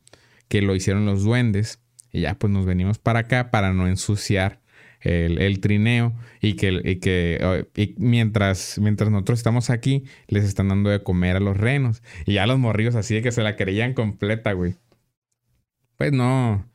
que 0.49 0.63
lo 0.63 0.75
hicieron 0.75 1.07
los 1.07 1.25
duendes. 1.25 1.81
Y 2.13 2.21
ya 2.21 2.35
pues 2.35 2.53
nos 2.53 2.67
venimos 2.67 2.99
para 2.99 3.21
acá 3.21 3.51
para 3.51 3.73
no 3.73 3.89
ensuciar 3.89 4.62
el, 5.03 5.61
trineo 5.61 6.13
y 6.41 6.55
que, 6.55 6.99
que 7.01 7.95
mientras, 7.99 8.79
mientras 8.81 9.11
nosotros 9.11 9.39
estamos 9.39 9.71
aquí, 9.71 10.05
les 10.29 10.45
están 10.45 10.69
dando 10.69 10.91
de 10.91 11.03
comer 11.03 11.37
a 11.37 11.41
los 11.41 11.57
renos. 11.57 12.03
Y 12.27 12.35
ya 12.35 12.47
los 12.47 12.59
morrillos 12.59 12.95
así 12.95 13.15
de 13.15 13.23
que 13.23 13.33
se 13.33 13.43
la 13.43 13.57
querían 13.57 13.95
completa, 13.95 14.53
güey. 14.53 14.77
Pues 15.97 16.13
no. 16.13 16.69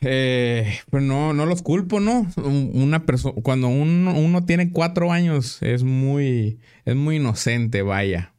Eh, 0.00 0.78
pues 0.90 1.02
no, 1.02 1.32
no 1.32 1.46
los 1.46 1.62
culpo, 1.62 1.98
¿no? 1.98 2.26
Una 2.36 3.06
persona, 3.06 3.34
cuando 3.42 3.68
uno, 3.68 4.14
uno 4.18 4.44
tiene 4.44 4.70
cuatro 4.70 5.12
años, 5.12 5.62
es 5.62 5.82
muy, 5.82 6.60
es 6.84 6.94
muy 6.94 7.16
inocente, 7.16 7.82
vaya. 7.82 8.34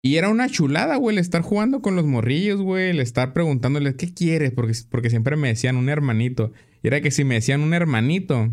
Y 0.00 0.16
era 0.16 0.30
una 0.30 0.48
chulada, 0.48 0.96
güey, 0.96 1.16
el 1.16 1.20
estar 1.20 1.42
jugando 1.42 1.82
con 1.82 1.96
los 1.96 2.06
morrillos, 2.06 2.62
güey, 2.62 2.90
el 2.90 3.00
estar 3.00 3.32
preguntándoles, 3.32 3.96
¿qué 3.96 4.14
quieres? 4.14 4.52
Porque, 4.52 4.72
porque 4.88 5.10
siempre 5.10 5.36
me 5.36 5.48
decían 5.48 5.76
un 5.76 5.88
hermanito. 5.88 6.52
Y 6.82 6.88
era 6.88 7.00
que 7.00 7.10
si 7.10 7.24
me 7.24 7.36
decían 7.36 7.60
un 7.60 7.74
hermanito, 7.74 8.50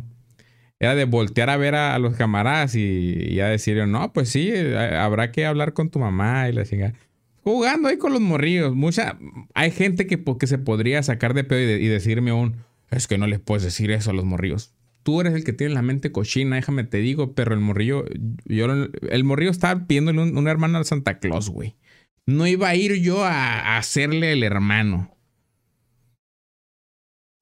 era 0.79 0.95
de 0.95 1.05
voltear 1.05 1.49
a 1.49 1.57
ver 1.57 1.75
a, 1.75 1.97
los 1.99 2.15
camaradas 2.15 2.75
y, 2.75 3.39
a 3.39 3.47
decirle, 3.47 3.87
no, 3.87 4.11
pues 4.13 4.29
sí, 4.29 4.51
habrá 4.53 5.31
que 5.31 5.45
hablar 5.45 5.73
con 5.73 5.89
tu 5.89 5.99
mamá 5.99 6.49
y 6.49 6.53
la 6.53 6.65
chingada. 6.65 6.93
Jugando 7.43 7.89
ahí 7.89 7.97
con 7.97 8.11
los 8.11 8.21
morrillos. 8.21 8.75
Mucha, 8.75 9.17
hay 9.53 9.71
gente 9.71 10.07
que, 10.07 10.19
se 10.47 10.57
podría 10.57 11.03
sacar 11.03 11.33
de 11.33 11.43
pedo 11.43 11.59
y, 11.59 11.87
decirme 11.87 12.33
un, 12.33 12.55
es 12.91 13.07
que 13.07 13.17
no 13.17 13.27
les 13.27 13.39
puedes 13.39 13.63
decir 13.63 13.91
eso 13.91 14.11
a 14.11 14.13
los 14.13 14.25
morrillos. 14.25 14.73
Tú 15.03 15.21
eres 15.21 15.35
el 15.35 15.43
que 15.43 15.53
tiene 15.53 15.75
la 15.75 15.83
mente 15.83 16.11
cochina, 16.11 16.55
déjame 16.55 16.83
te 16.83 16.97
digo, 16.97 17.33
pero 17.33 17.53
el 17.53 17.59
morrillo, 17.59 18.05
yo, 18.45 18.65
el 19.09 19.23
morrillo 19.23 19.51
estaba 19.51 19.85
pidiéndole 19.85 20.23
un, 20.23 20.47
hermano 20.47 20.79
a 20.79 20.83
Santa 20.83 21.19
Claus, 21.19 21.49
güey. 21.49 21.75
No 22.25 22.47
iba 22.47 22.69
a 22.69 22.75
ir 22.75 22.95
yo 22.95 23.23
a 23.23 23.77
hacerle 23.77 24.31
el 24.31 24.41
hermano. 24.41 25.14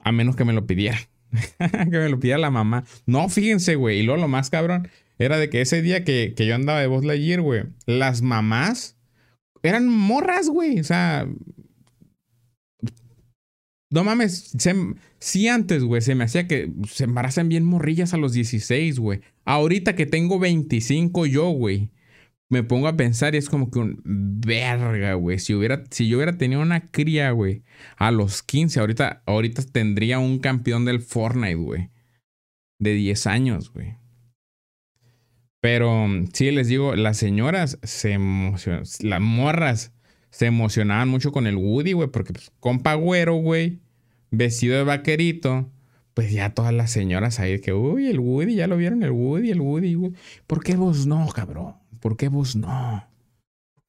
A 0.03 0.11
menos 0.11 0.35
que 0.35 0.45
me 0.45 0.53
lo 0.53 0.65
pidiera. 0.65 0.99
que 1.59 1.97
me 1.97 2.09
lo 2.09 2.19
pidiera 2.19 2.39
la 2.39 2.51
mamá. 2.51 2.85
No, 3.05 3.29
fíjense, 3.29 3.75
güey. 3.75 3.99
Y 3.99 4.03
luego 4.03 4.21
lo 4.21 4.27
más 4.27 4.49
cabrón 4.49 4.89
era 5.17 5.37
de 5.37 5.49
que 5.49 5.61
ese 5.61 5.81
día 5.81 6.03
que, 6.03 6.33
yo 6.37 6.55
andaba 6.55 6.79
de 6.79 6.87
voz 6.87 7.05
Lightyear, 7.05 7.41
güey, 7.41 7.63
las 7.85 8.21
mamás 8.21 8.97
eran 9.61 9.87
morras, 9.87 10.49
güey. 10.49 10.79
O 10.79 10.83
sea. 10.83 11.27
No 13.89 14.03
mames, 14.03 14.55
sí 15.19 15.47
antes, 15.47 15.83
güey, 15.83 16.01
se 16.01 16.15
me 16.15 16.23
hacía 16.23 16.47
que 16.47 16.71
se 16.89 17.03
embarazan 17.03 17.47
bien 17.47 17.63
morrillas 17.63 18.15
a 18.15 18.17
los 18.17 18.33
16, 18.33 18.97
güey. 18.97 19.21
Ahorita 19.45 19.95
que 19.95 20.07
tengo 20.07 20.39
25 20.39 21.27
yo, 21.27 21.49
güey 21.49 21.91
me 22.53 22.63
pongo 22.63 22.87
a 22.87 22.95
pensar 22.95 23.33
y 23.33 23.39
es 23.39 23.49
como 23.49 23.71
que 23.71 23.79
un 23.79 23.99
verga, 24.05 25.15
güey. 25.15 25.39
Si, 25.39 25.53
hubiera, 25.53 25.83
si 25.89 26.07
yo 26.07 26.17
hubiera 26.17 26.37
tenido 26.37 26.61
una 26.61 26.91
cría, 26.91 27.31
güey, 27.31 27.63
a 27.97 28.11
los 28.11 28.43
15, 28.43 28.79
ahorita, 28.79 29.23
ahorita 29.25 29.63
tendría 29.63 30.19
un 30.19 30.37
campeón 30.37 30.85
del 30.85 31.01
Fortnite, 31.01 31.55
güey. 31.55 31.89
De 32.79 32.93
10 32.93 33.27
años, 33.27 33.73
güey. 33.73 33.97
Pero 35.61 36.07
sí, 36.33 36.51
les 36.51 36.67
digo, 36.67 36.95
las 36.95 37.17
señoras 37.17 37.79
se 37.83 38.11
emocionan, 38.11 38.83
las 38.99 39.21
morras 39.21 39.93
se 40.29 40.45
emocionaban 40.45 41.09
mucho 41.09 41.31
con 41.31 41.47
el 41.47 41.55
Woody, 41.55 41.93
güey, 41.93 42.09
porque 42.09 42.33
pues, 42.33 42.51
compa 42.59 42.93
güero, 42.95 43.35
güey, 43.35 43.79
vestido 44.29 44.77
de 44.77 44.83
vaquerito, 44.83 45.71
pues 46.13 46.31
ya 46.31 46.53
todas 46.53 46.73
las 46.73 46.91
señoras 46.91 47.39
ahí 47.39 47.59
que, 47.61 47.73
uy, 47.73 48.07
el 48.07 48.19
Woody, 48.19 48.55
ya 48.55 48.67
lo 48.67 48.77
vieron, 48.77 49.01
el 49.03 49.11
Woody, 49.11 49.51
el 49.51 49.61
Woody, 49.61 49.95
Woody. 49.95 50.15
¿Por 50.45 50.63
qué 50.63 50.75
vos 50.75 51.07
no, 51.07 51.27
cabrón? 51.29 51.82
¿Por 52.03 52.17
qué 52.17 52.27
vos 52.27 52.57
no? 52.57 53.07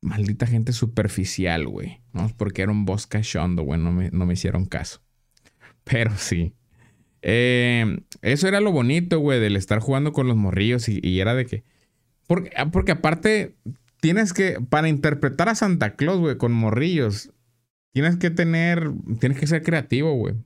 Maldita 0.01 0.47
gente 0.47 0.73
superficial, 0.73 1.67
güey. 1.67 2.01
No, 2.13 2.31
porque 2.37 2.63
era 2.63 2.71
un 2.71 2.85
boss 2.85 3.09
cachondo, 3.09 3.65
güey. 3.65 3.81
No 3.81 3.91
me, 3.91 4.33
hicieron 4.33 4.67
caso. 4.67 5.03
Pero 5.85 6.17
sí. 6.17 6.55
Eh, 7.23 7.99
eso 8.23 8.47
era 8.47 8.61
lo 8.61 8.71
bonito, 8.71 9.19
güey, 9.19 9.41
del 9.41 9.57
estar 9.57 9.81
jugando 9.81 10.13
con 10.13 10.29
los 10.29 10.37
morrillos 10.37 10.89
y, 10.89 11.19
era 11.19 11.35
de 11.35 11.45
que... 11.45 11.65
Porque, 12.29 12.53
porque 12.71 12.93
aparte, 12.93 13.57
tienes 14.01 14.33
que, 14.33 14.61
para 14.61 14.89
interpretar 14.89 15.49
a 15.49 15.57
Santa 15.57 15.97
Claus, 15.97 16.21
güey, 16.21 16.39
con 16.39 16.53
morrillos, 16.53 17.33
tienes 17.93 18.17
que 18.17 18.31
tener, 18.31 18.93
tienes 19.19 19.41
que 19.41 19.49
ser 19.49 19.65
creativo, 19.65 20.15
güey. 20.15 20.37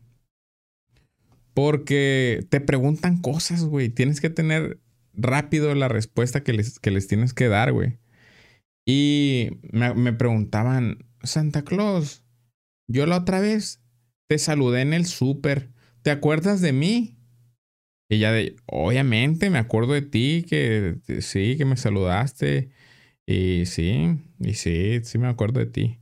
Porque 1.53 2.47
te 2.49 2.62
preguntan 2.62 3.21
cosas, 3.21 3.66
güey. 3.66 3.91
Tienes 3.91 4.23
que 4.23 4.31
tener 4.31 4.79
rápido 5.19 5.75
la 5.75 5.89
respuesta 5.89 6.43
que 6.43 6.53
les, 6.53 6.79
que 6.79 6.91
les 6.91 7.09
tienes 7.09 7.35
que 7.35 7.49
dar, 7.49 7.73
güey. 7.73 7.99
Y 8.87 9.51
me, 9.71 10.12
preguntaban, 10.14 11.05
Santa 11.23 11.62
Claus, 11.62 12.25
yo 12.89 13.05
la 13.05 13.19
otra 13.19 13.41
vez 13.41 13.83
te 14.29 14.39
saludé 14.39 14.81
en 14.81 14.95
el 14.95 15.05
súper, 15.05 15.71
¿te 16.01 16.11
acuerdas 16.11 16.62
de 16.62 16.73
mí? 16.73 17.19
Y 18.09 18.19
ya 18.19 18.33
de, 18.33 18.57
obviamente 18.64 19.51
me 19.51 19.59
acuerdo 19.59 19.93
de 19.93 20.01
ti, 20.01 20.47
que 20.49 20.97
sí, 21.21 21.59
que 21.59 21.66
me 21.66 21.77
saludaste. 21.77 22.71
Y 23.27 23.66
sí, 23.66 24.16
y 24.41 24.55
sí, 24.55 25.01
sí 25.03 25.19
me 25.19 25.29
acuerdo 25.29 25.61
de 25.61 25.66
ti. 25.66 26.01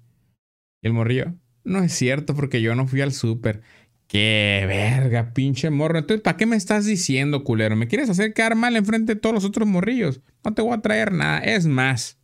Y 0.80 0.86
el 0.86 0.92
morrillo, 0.92 1.34
no 1.64 1.82
es 1.82 1.92
cierto 1.92 2.36
porque 2.36 2.62
yo 2.62 2.76
no 2.76 2.86
fui 2.86 3.00
al 3.00 3.12
súper. 3.12 3.62
Qué 4.08 4.64
verga, 4.68 5.32
pinche 5.34 5.70
morro. 5.70 5.98
Entonces, 5.98 6.22
¿para 6.22 6.36
qué 6.36 6.46
me 6.46 6.56
estás 6.56 6.86
diciendo, 6.86 7.42
culero? 7.42 7.74
¿Me 7.74 7.88
quieres 7.88 8.08
hacer 8.08 8.34
quedar 8.34 8.54
mal 8.54 8.76
enfrente 8.76 9.14
de 9.14 9.20
todos 9.20 9.34
los 9.34 9.44
otros 9.44 9.66
morrillos? 9.66 10.20
No 10.44 10.54
te 10.54 10.62
voy 10.62 10.74
a 10.74 10.80
traer 10.80 11.12
nada. 11.12 11.40
Es 11.40 11.66
más, 11.66 12.18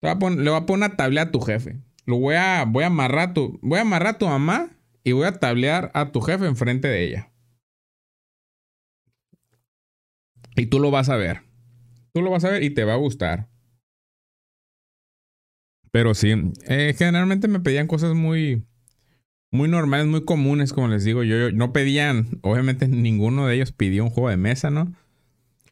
le 0.00 0.14
voy 0.14 0.56
a 0.56 0.66
poner 0.66 0.88
una 0.88 0.96
tablea 0.96 1.24
a 1.24 1.30
tu 1.30 1.40
jefe. 1.40 1.78
Lo 2.06 2.18
voy 2.18 2.34
a, 2.36 2.64
voy 2.66 2.84
a 2.84 2.88
amarrar 2.88 3.30
a 3.30 3.34
tu, 3.34 3.58
voy 3.62 3.78
a 3.78 3.82
amarrar 3.82 4.14
a 4.14 4.18
tu 4.18 4.26
mamá 4.26 4.70
y 5.04 5.12
voy 5.12 5.26
a 5.26 5.38
tablear 5.38 5.90
a 5.94 6.10
tu 6.10 6.20
jefe 6.20 6.46
enfrente 6.46 6.88
de 6.88 7.04
ella. 7.04 7.32
Y 10.56 10.66
tú 10.66 10.80
lo 10.80 10.90
vas 10.90 11.08
a 11.08 11.16
ver. 11.16 11.42
Tú 12.12 12.22
lo 12.22 12.30
vas 12.30 12.44
a 12.44 12.50
ver 12.50 12.62
y 12.62 12.70
te 12.70 12.84
va 12.84 12.94
a 12.94 12.96
gustar. 12.96 13.48
Pero 15.90 16.14
sí, 16.14 16.32
eh, 16.66 16.94
generalmente 16.96 17.48
me 17.48 17.60
pedían 17.60 17.86
cosas 17.86 18.14
muy, 18.14 18.66
muy 19.52 19.68
normales, 19.68 20.06
muy 20.06 20.24
comunes, 20.24 20.72
como 20.72 20.88
les 20.88 21.04
digo. 21.04 21.22
Yo, 21.22 21.52
no 21.52 21.72
pedían, 21.72 22.40
obviamente 22.40 22.88
ninguno 22.88 23.46
de 23.46 23.54
ellos 23.54 23.70
pidió 23.70 24.02
un 24.02 24.10
juego 24.10 24.30
de 24.30 24.38
mesa, 24.38 24.70
¿no? 24.70 24.92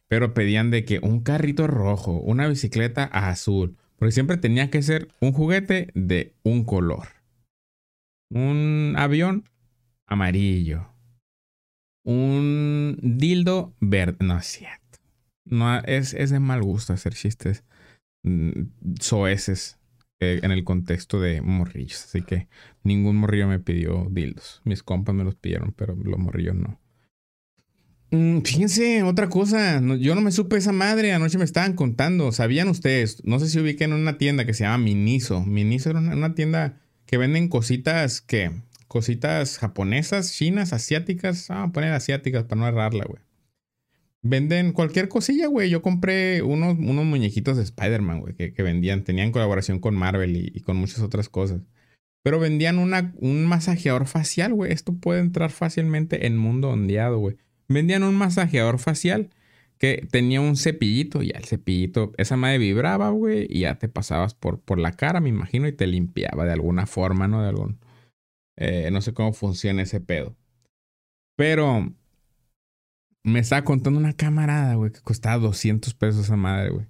Pero 0.07 0.33
pedían 0.33 0.71
de 0.71 0.85
que 0.85 0.99
un 0.99 1.21
carrito 1.21 1.67
rojo, 1.67 2.13
una 2.13 2.47
bicicleta 2.47 3.05
azul, 3.05 3.75
porque 3.97 4.11
siempre 4.11 4.37
tenía 4.37 4.69
que 4.69 4.81
ser 4.83 5.09
un 5.19 5.33
juguete 5.33 5.91
de 5.95 6.35
un 6.43 6.63
color. 6.63 7.07
Un 8.29 8.93
avión 8.97 9.49
amarillo. 10.05 10.87
Un 12.03 12.97
dildo 13.01 13.73
verde. 13.79 14.17
No 14.23 14.37
es 14.37 14.45
cierto. 14.45 14.99
No, 15.43 15.79
es, 15.79 16.13
es 16.13 16.29
de 16.29 16.39
mal 16.39 16.61
gusto 16.61 16.93
hacer 16.93 17.13
chistes 17.13 17.63
mm, 18.23 18.51
soeces 18.99 19.80
en 20.21 20.51
el 20.51 20.63
contexto 20.63 21.19
de 21.19 21.41
morrillos. 21.41 22.05
Así 22.05 22.21
que 22.21 22.47
ningún 22.83 23.17
morrillo 23.17 23.47
me 23.47 23.59
pidió 23.59 24.07
dildos. 24.11 24.61
Mis 24.63 24.83
compas 24.83 25.15
me 25.15 25.23
los 25.23 25.35
pidieron, 25.35 25.73
pero 25.75 25.95
los 25.95 26.19
morrillos 26.19 26.55
no. 26.55 26.79
Mm, 28.11 28.41
fíjense, 28.41 29.03
otra 29.03 29.29
cosa. 29.29 29.81
yo 29.99 30.15
no 30.15 30.21
me 30.21 30.31
supe 30.31 30.57
esa 30.57 30.71
madre. 30.71 31.13
Anoche 31.13 31.37
me 31.37 31.43
estaban 31.43 31.73
contando. 31.73 32.31
¿Sabían 32.31 32.67
ustedes? 32.67 33.23
No 33.25 33.39
sé 33.39 33.47
si 33.47 33.59
ubiqué 33.59 33.85
en 33.85 33.93
una 33.93 34.17
tienda 34.17 34.45
que 34.45 34.53
se 34.53 34.63
llama 34.63 34.77
Miniso. 34.77 35.43
Miniso 35.43 35.89
era 35.89 35.99
una, 35.99 36.35
tienda 36.35 36.81
que 37.05 37.17
venden 37.17 37.47
cositas 37.47 38.21
que. 38.21 38.51
Cositas 38.87 39.57
japonesas, 39.57 40.33
chinas, 40.33 40.73
asiáticas. 40.73 41.47
Vamos 41.47 41.69
a 41.69 41.71
poner 41.71 41.93
asiáticas 41.93 42.43
para 42.43 42.59
no 42.59 42.67
errarla, 42.67 43.05
güey. 43.07 43.23
Venden 44.23 44.71
cualquier 44.71 45.09
cosilla, 45.09 45.47
güey. 45.47 45.69
Yo 45.69 45.81
compré 45.81 46.43
unos, 46.43 46.77
unos 46.77 47.05
muñequitos 47.05 47.57
de 47.57 47.63
Spider-Man, 47.63 48.21
güey, 48.21 48.35
que, 48.35 48.63
vendían. 48.63 49.03
Tenían 49.03 49.31
colaboración 49.31 49.79
con 49.79 49.95
Marvel 49.95 50.37
y, 50.37 50.59
con 50.61 50.77
muchas 50.77 50.99
otras 50.99 51.27
cosas. 51.27 51.61
Pero 52.23 52.39
vendían 52.39 52.77
una, 52.77 53.13
un 53.17 53.45
masajeador 53.45 54.05
facial, 54.05 54.53
güey. 54.53 54.71
Esto 54.71 54.93
puede 54.93 55.21
entrar 55.21 55.49
fácilmente 55.49 56.27
en 56.27 56.37
mundo 56.37 56.69
ondeado, 56.69 57.17
güey. 57.17 57.37
Vendían 57.67 58.03
un 58.03 58.13
masajeador 58.13 58.77
facial 58.77 59.31
que 59.79 60.07
tenía 60.11 60.39
un 60.39 60.55
cepillito. 60.55 61.23
Y 61.23 61.31
el 61.31 61.45
cepillito, 61.45 62.13
esa 62.17 62.37
madre 62.37 62.59
vibraba, 62.59 63.09
güey. 63.09 63.47
Y 63.49 63.61
ya 63.61 63.79
te 63.79 63.87
pasabas 63.87 64.35
por, 64.35 64.59
por 64.59 64.77
la 64.77 64.91
cara, 64.91 65.19
me 65.19 65.29
imagino, 65.29 65.67
y 65.67 65.71
te 65.71 65.87
limpiaba 65.87 66.45
de 66.45 66.53
alguna 66.53 66.85
forma, 66.85 67.27
¿no? 67.27 67.41
De 67.41 67.49
algún. 67.49 67.79
Eh, 68.55 68.89
no 68.91 69.01
sé 69.01 69.15
cómo 69.15 69.33
funciona 69.33 69.81
ese 69.81 69.99
pedo. 69.99 70.35
Pero 71.35 71.91
me 73.23 73.39
estaba 73.39 73.63
contando 73.63 73.99
una 73.99 74.13
camarada, 74.13 74.75
güey, 74.75 74.91
que 74.91 75.01
costaba 75.01 75.37
200 75.37 75.93
pesos 75.93 76.25
esa 76.25 76.35
madre, 76.35 76.71
güey. 76.71 76.87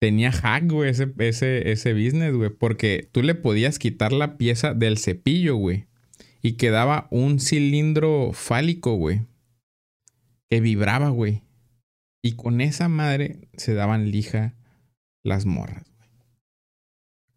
Tenía 0.00 0.30
hack, 0.30 0.70
güey, 0.70 0.90
ese, 0.90 1.12
ese, 1.18 1.72
ese 1.72 1.92
business, 1.92 2.32
güey. 2.34 2.50
Porque 2.50 3.08
tú 3.12 3.22
le 3.22 3.34
podías 3.34 3.78
quitar 3.78 4.12
la 4.12 4.36
pieza 4.36 4.72
del 4.72 4.96
cepillo, 4.98 5.56
güey. 5.56 5.86
Y 6.40 6.52
quedaba 6.52 7.08
un 7.10 7.40
cilindro 7.40 8.32
fálico, 8.32 8.94
güey. 8.94 9.26
Que 10.48 10.60
vibraba, 10.60 11.08
güey. 11.08 11.42
Y 12.22 12.36
con 12.36 12.60
esa 12.60 12.88
madre 12.88 13.48
se 13.56 13.74
daban 13.74 14.10
lija 14.10 14.54
las 15.24 15.46
morras, 15.46 15.90
güey. 15.96 16.08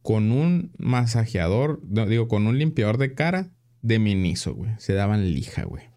Con 0.04 0.32
un 0.32 0.72
masajeador, 0.78 1.82
digo, 2.08 2.28
con 2.28 2.48
un 2.48 2.58
limpiador 2.58 2.98
de 2.98 3.14
cara 3.16 3.52
de 3.82 4.00
miniso, 4.00 4.54
güey. 4.54 4.72
Se 4.78 4.94
daban 4.94 5.34
lija, 5.34 5.64
güey. 5.64 5.91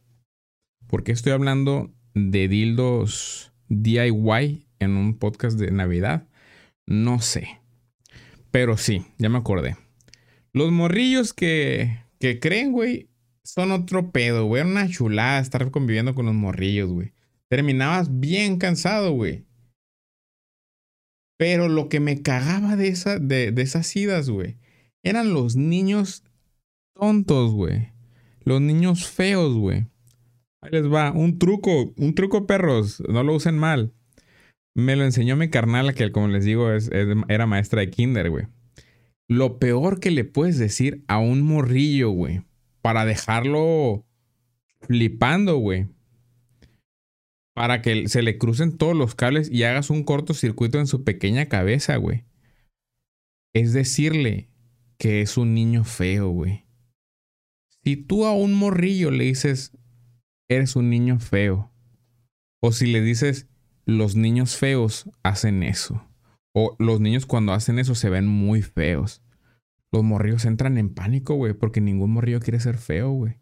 ¿Por 0.95 1.03
qué 1.03 1.11
estoy 1.11 1.33
hablando 1.33 1.93
de 2.15 2.47
dildos 2.47 3.53
DIY 3.69 4.69
en 4.79 4.93
un 4.93 5.19
podcast 5.19 5.59
de 5.59 5.73
Navidad? 5.73 6.29
No 6.87 7.21
sé. 7.21 7.61
Pero 8.53 8.77
sí, 8.77 9.05
ya 9.19 9.29
me 9.29 9.39
acordé. 9.39 9.77
Los 10.53 10.71
morrillos 10.71 11.35
que, 11.35 11.99
que 12.21 12.39
creen, 12.39 12.71
güey, 12.71 13.11
son 13.43 13.73
otro 13.73 14.13
pedo, 14.13 14.45
güey. 14.45 14.61
Era 14.61 14.71
una 14.71 14.89
chulada 14.89 15.41
estar 15.41 15.69
conviviendo 15.73 16.15
con 16.15 16.27
los 16.27 16.35
morrillos, 16.37 16.89
güey. 16.93 17.13
Terminabas 17.49 18.21
bien 18.21 18.59
cansado, 18.59 19.11
güey. 19.11 19.47
Pero 21.37 21.69
lo 21.69 21.89
que 21.89 21.99
me 21.99 22.23
cagaba 22.23 22.77
de, 22.77 22.87
esa, 22.87 23.19
de, 23.19 23.51
de 23.51 23.63
esas 23.63 23.97
idas, 23.97 24.31
güey, 24.31 24.59
eran 25.03 25.35
los 25.35 25.57
niños 25.57 26.23
tontos, 26.95 27.51
güey. 27.51 27.89
Los 28.45 28.61
niños 28.61 29.09
feos, 29.09 29.57
güey. 29.57 29.89
Ahí 30.65 30.71
les 30.73 30.91
va. 30.91 31.13
Un 31.13 31.39
truco, 31.39 31.93
un 31.97 32.15
truco, 32.15 32.47
perros. 32.47 33.03
No 33.07 33.23
lo 33.23 33.35
usen 33.35 33.59
mal. 33.59 33.93
Me 34.75 34.97
lo 34.97 35.05
enseñó 35.05 35.37
mi 35.37 35.51
carnal, 35.51 35.95
que 35.95 36.11
como 36.11 36.29
les 36.29 36.45
digo, 36.45 36.73
es, 36.73 36.91
era 37.29 37.47
maestra 37.47 37.81
de 37.81 37.91
kinder, 37.91 38.31
güey. 38.31 38.47
Lo 39.29 39.59
peor 39.59 40.01
que 40.01 40.11
le 40.11 40.25
puedes 40.25 40.59
decir 40.59 41.05
a 41.07 41.19
un 41.19 41.43
morrillo, 41.43 42.11
güey, 42.11 42.43
para 42.83 43.05
dejarlo 43.05 44.07
flipando, 44.81 45.59
güey. 45.59 45.87
Para 47.55 47.83
que 47.83 48.09
se 48.09 48.23
le 48.23 48.39
crucen 48.39 48.77
todos 48.77 48.97
los 48.97 49.15
cables 49.15 49.51
y 49.51 49.63
hagas 49.63 49.91
un 49.91 50.03
cortocircuito 50.03 50.81
en 50.81 50.87
su 50.87 51.05
pequeña 51.05 51.47
cabeza, 51.47 51.97
güey. 51.97 52.25
Es 53.55 53.73
decirle 53.75 54.49
que 54.99 55.21
es 55.21 55.37
un 55.37 55.55
niño 55.55 55.85
feo, 55.85 56.31
güey. 56.31 56.65
Si 57.85 57.97
tú 57.97 58.25
a 58.25 58.33
un 58.33 58.55
morrillo 58.55 59.11
le 59.11 59.25
dices, 59.25 59.77
eres 60.55 60.77
un 60.77 60.91
niño 60.91 61.19
feo. 61.21 61.71
O 62.61 62.73
si 62.73 62.87
le 62.87 63.01
dices, 63.01 63.49
los 63.85 64.17
niños 64.17 64.57
feos 64.57 65.11
hacen 65.23 65.63
eso. 65.63 66.03
O 66.55 66.77
los 66.79 67.01
niños 67.01 67.27
cuando 67.27 67.53
hacen 67.53 67.79
eso 67.79 67.95
se 67.95 68.11
ven 68.11 68.27
muy 68.27 68.63
feos. 68.63 69.23
Los 69.93 70.03
morrillos 70.03 70.45
entran 70.45 70.79
en 70.79 70.95
pánico, 70.95 71.35
güey, 71.35 71.53
porque 71.53 71.81
ningún 71.81 72.13
morrillo 72.13 72.41
quiere 72.41 72.61
ser 72.61 72.79
feo, 72.79 73.11
güey. 73.11 73.39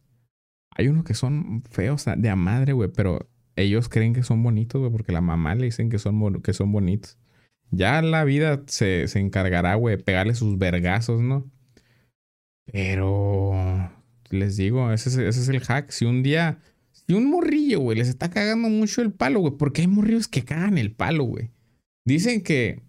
Hay 0.75 0.89
unos 0.89 1.05
que 1.05 1.15
son 1.15 1.63
feos 1.71 2.05
de 2.17 2.29
a 2.29 2.37
madre, 2.37 2.73
güey, 2.73 2.91
pero 2.91 3.31
ellos 3.57 3.89
creen 3.89 4.15
que 4.15 4.23
son 4.23 4.43
bonitos, 4.43 4.81
güey, 4.81 4.91
porque 4.91 5.13
la 5.13 5.21
mamá 5.21 5.55
le 5.55 5.67
dicen 5.67 5.91
que 5.91 5.99
son, 5.99 6.43
que 6.43 6.53
son 6.53 6.73
bonitos. 6.73 7.19
Ya 7.71 8.03
la 8.03 8.25
vida 8.25 8.63
se, 8.67 9.09
se 9.09 9.21
encargará, 9.21 9.75
güey, 9.77 9.97
de 9.97 10.03
pegarle 10.03 10.35
sus 10.35 10.59
vergazos, 10.59 11.21
¿no? 11.21 11.51
Pero 12.67 13.53
les 14.31 14.57
digo, 14.57 14.91
ese 14.93 15.09
ese 15.09 15.29
es 15.29 15.49
el 15.49 15.61
hack. 15.61 15.91
Si 15.91 16.05
un 16.05 16.23
día 16.23 16.59
y 17.07 17.15
un 17.15 17.31
morrillo, 17.31 17.81
güey, 17.81 17.99
les 17.99 18.09
está 18.09 18.31
cagando 18.31 18.69
mucho 18.69 19.03
el 19.03 19.13
palo, 19.13 19.41
güey. 19.41 19.55
Porque 19.59 19.83
hay 19.83 19.89
morrillos 19.89 20.29
que 20.29 20.45
cagan 20.45 20.79
el 20.79 20.93
palo, 20.93 21.25
güey. 21.25 21.51
Dicen 22.05 22.43
que. 22.43 22.83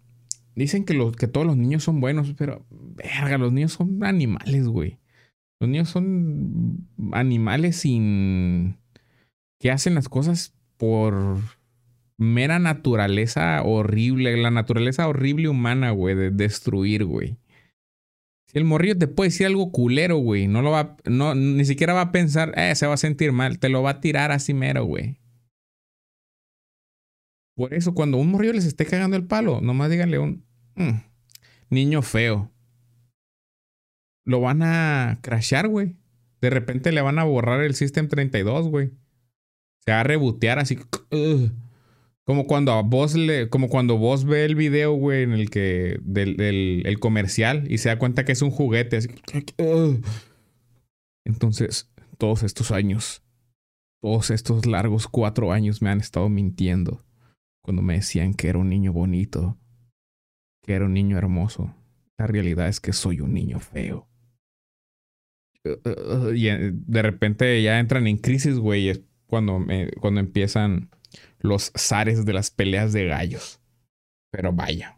Dicen 0.55 0.85
que, 0.85 0.93
los, 0.93 1.15
que 1.15 1.27
todos 1.27 1.47
los 1.47 1.57
niños 1.57 1.83
son 1.83 1.99
buenos, 1.99 2.33
pero. 2.37 2.65
Verga, 2.69 3.37
los 3.37 3.51
niños 3.51 3.73
son 3.73 4.03
animales, 4.03 4.67
güey. 4.67 4.99
Los 5.59 5.69
niños 5.69 5.89
son 5.89 6.87
animales 7.11 7.77
sin. 7.77 8.77
que 9.59 9.71
hacen 9.71 9.95
las 9.95 10.09
cosas 10.09 10.53
por 10.77 11.39
mera 12.17 12.59
naturaleza 12.59 13.61
horrible. 13.63 14.37
La 14.37 14.51
naturaleza 14.51 15.07
horrible 15.07 15.49
humana, 15.49 15.91
güey, 15.91 16.15
de 16.15 16.29
destruir, 16.29 17.05
güey. 17.05 17.37
El 18.53 18.65
morrillo 18.65 18.97
te 18.97 19.07
puede 19.07 19.29
decir 19.29 19.47
algo 19.47 19.71
culero, 19.71 20.17
güey, 20.17 20.47
no 20.47 20.61
lo 20.61 20.71
va, 20.71 20.95
no, 21.05 21.33
ni 21.33 21.65
siquiera 21.65 21.93
va 21.93 22.01
a 22.01 22.11
pensar, 22.11 22.53
eh, 22.55 22.75
se 22.75 22.85
va 22.85 22.93
a 22.93 22.97
sentir 22.97 23.31
mal, 23.31 23.57
te 23.57 23.69
lo 23.69 23.81
va 23.81 23.91
a 23.91 23.99
tirar 23.99 24.31
así 24.31 24.53
mero, 24.53 24.85
güey. 24.85 25.17
Por 27.55 27.73
eso, 27.73 27.93
cuando 27.93 28.17
un 28.17 28.31
morrillo 28.31 28.53
les 28.53 28.65
esté 28.65 28.85
cagando 28.85 29.17
el 29.17 29.25
palo, 29.25 29.61
nomás 29.61 29.89
díganle 29.89 30.19
un 30.19 30.45
mm, 30.75 31.01
niño 31.69 32.01
feo. 32.01 32.51
Lo 34.25 34.39
van 34.39 34.61
a 34.63 35.19
crashear, 35.21 35.67
güey. 35.67 35.95
De 36.41 36.49
repente 36.49 36.91
le 36.91 37.01
van 37.01 37.19
a 37.19 37.23
borrar 37.23 37.61
el 37.61 37.75
System 37.75 38.07
32, 38.07 38.67
güey. 38.67 38.91
Se 39.79 39.91
va 39.91 40.01
a 40.01 40.03
rebotear 40.03 40.59
así. 40.59 40.77
Como 42.25 42.47
cuando 42.47 42.81
vos 42.83 43.15
le, 43.15 43.49
como 43.49 43.67
cuando 43.67 43.97
vos 43.97 44.23
ve 44.23 44.45
el 44.45 44.55
video, 44.55 44.93
güey, 44.93 45.23
en 45.23 45.33
el 45.33 45.49
que 45.49 45.99
del, 46.03 46.39
el 46.85 46.99
comercial 46.99 47.69
y 47.69 47.79
se 47.79 47.89
da 47.89 47.99
cuenta 47.99 48.23
que 48.23 48.31
es 48.31 48.41
un 48.41 48.51
juguete. 48.51 48.99
Entonces, 51.25 51.91
todos 52.17 52.43
estos 52.43 52.71
años, 52.71 53.23
todos 54.01 54.31
estos 54.31 54.65
largos 54.65 55.07
cuatro 55.07 55.51
años 55.51 55.81
me 55.81 55.89
han 55.89 55.99
estado 55.99 56.29
mintiendo 56.29 57.03
cuando 57.61 57.81
me 57.81 57.95
decían 57.95 58.33
que 58.33 58.49
era 58.49 58.59
un 58.59 58.69
niño 58.69 58.93
bonito, 58.93 59.57
que 60.63 60.73
era 60.73 60.85
un 60.85 60.93
niño 60.93 61.17
hermoso. 61.17 61.75
La 62.17 62.27
realidad 62.27 62.67
es 62.67 62.79
que 62.79 62.93
soy 62.93 63.21
un 63.21 63.33
niño 63.33 63.59
feo. 63.59 64.07
Y 66.35 66.47
eh, 66.47 66.71
de 66.73 67.01
repente 67.01 67.61
ya 67.63 67.79
entran 67.79 68.07
en 68.07 68.17
crisis, 68.17 68.57
güey, 68.57 69.05
cuando, 69.27 69.59
me, 69.59 69.91
cuando 69.91 70.19
empiezan 70.19 70.89
los 71.43 71.71
zares 71.77 72.25
de 72.25 72.33
las 72.33 72.49
peleas 72.49 72.93
de 72.93 73.05
gallos. 73.05 73.59
Pero 74.31 74.51
vaya. 74.51 74.97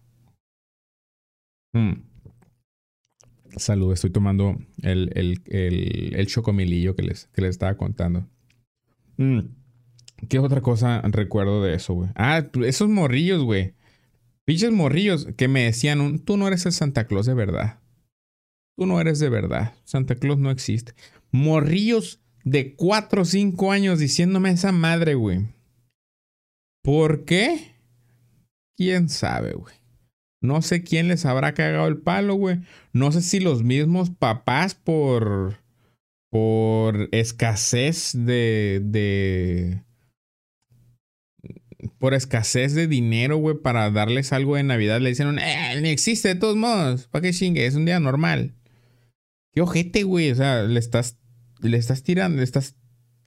Mm. 1.74 1.96
Salud, 3.58 3.92
estoy 3.92 4.12
tomando 4.12 4.58
el, 4.82 5.12
el, 5.16 6.14
el, 6.16 6.28
chocomilillo 6.28 6.96
que 6.96 7.04
les, 7.04 7.26
que 7.34 7.42
les 7.42 7.52
estaba 7.52 7.76
contando. 7.76 8.28
Mm. 9.18 9.40
¿Qué 10.30 10.40
otra 10.40 10.62
cosa 10.62 11.02
recuerdo 11.02 11.64
de 11.64 11.76
eso, 11.76 11.94
güey? 11.94 12.10
Ah, 12.16 12.46
esos 12.64 12.90
morrillos, 12.90 13.44
güey. 13.44 13.74
Pinches 14.46 14.72
morrillos 14.72 15.28
que 15.38 15.48
me 15.48 15.64
decían, 15.64 16.20
tú 16.20 16.38
no 16.38 16.48
eres 16.48 16.66
el 16.66 16.72
Santa 16.72 17.08
Claus 17.08 17.26
de 17.26 17.34
verdad. 17.34 17.80
Tú 18.78 18.86
no 18.86 19.00
eres 19.02 19.20
de 19.20 19.30
verdad. 19.30 19.74
Santa 19.84 20.16
Claus 20.16 20.38
no 20.38 20.52
existe. 20.52 20.94
Morrillos 21.32 22.22
de 22.44 22.76
4 22.76 23.22
o 23.24 23.26
5 23.26 23.72
años 23.72 24.00
diciéndome 24.00 24.52
esa 24.52 24.72
madre, 24.72 25.16
güey. 25.16 25.55
¿Por 26.86 27.26
qué? 27.26 27.76
¿Quién 28.78 29.10
sabe, 29.10 29.54
güey? 29.54 29.74
No 30.40 30.62
sé 30.62 30.84
quién 30.84 31.08
les 31.08 31.26
habrá 31.26 31.56
cagado 31.56 31.88
el 31.88 31.98
palo, 31.98 32.36
güey. 32.36 32.60
No 32.94 33.12
sé 33.12 33.24
si 33.24 33.40
los 33.40 33.64
mismos 33.64 34.12
papás 34.12 34.76
por 34.76 35.58
por 36.30 37.10
escasez 37.12 38.12
de 38.14 38.82
de 38.84 39.82
por 41.98 42.14
escasez 42.14 42.76
de 42.76 42.88
dinero, 42.88 43.38
güey, 43.38 43.56
para 43.58 43.90
darles 43.90 44.32
algo 44.32 44.56
de 44.56 44.64
Navidad 44.64 45.02
le 45.02 45.10
dicen, 45.10 45.40
eh, 45.40 45.92
existe 45.92 46.28
de 46.28 46.36
todos 46.36 46.56
modos, 46.56 47.08
¿para 47.08 47.24
qué 47.24 47.34
chingue? 47.34 47.66
Es 47.66 47.74
un 47.74 47.86
día 47.86 48.00
normal. 48.00 48.54
Qué 49.54 49.62
ojete, 49.62 50.04
güey, 50.04 50.30
o 50.30 50.36
sea, 50.36 50.64
le 50.64 50.80
estás 50.80 51.18
le 51.62 51.78
estás 51.78 52.04
tirando, 52.04 52.38
le 52.38 52.44
estás 52.44 52.76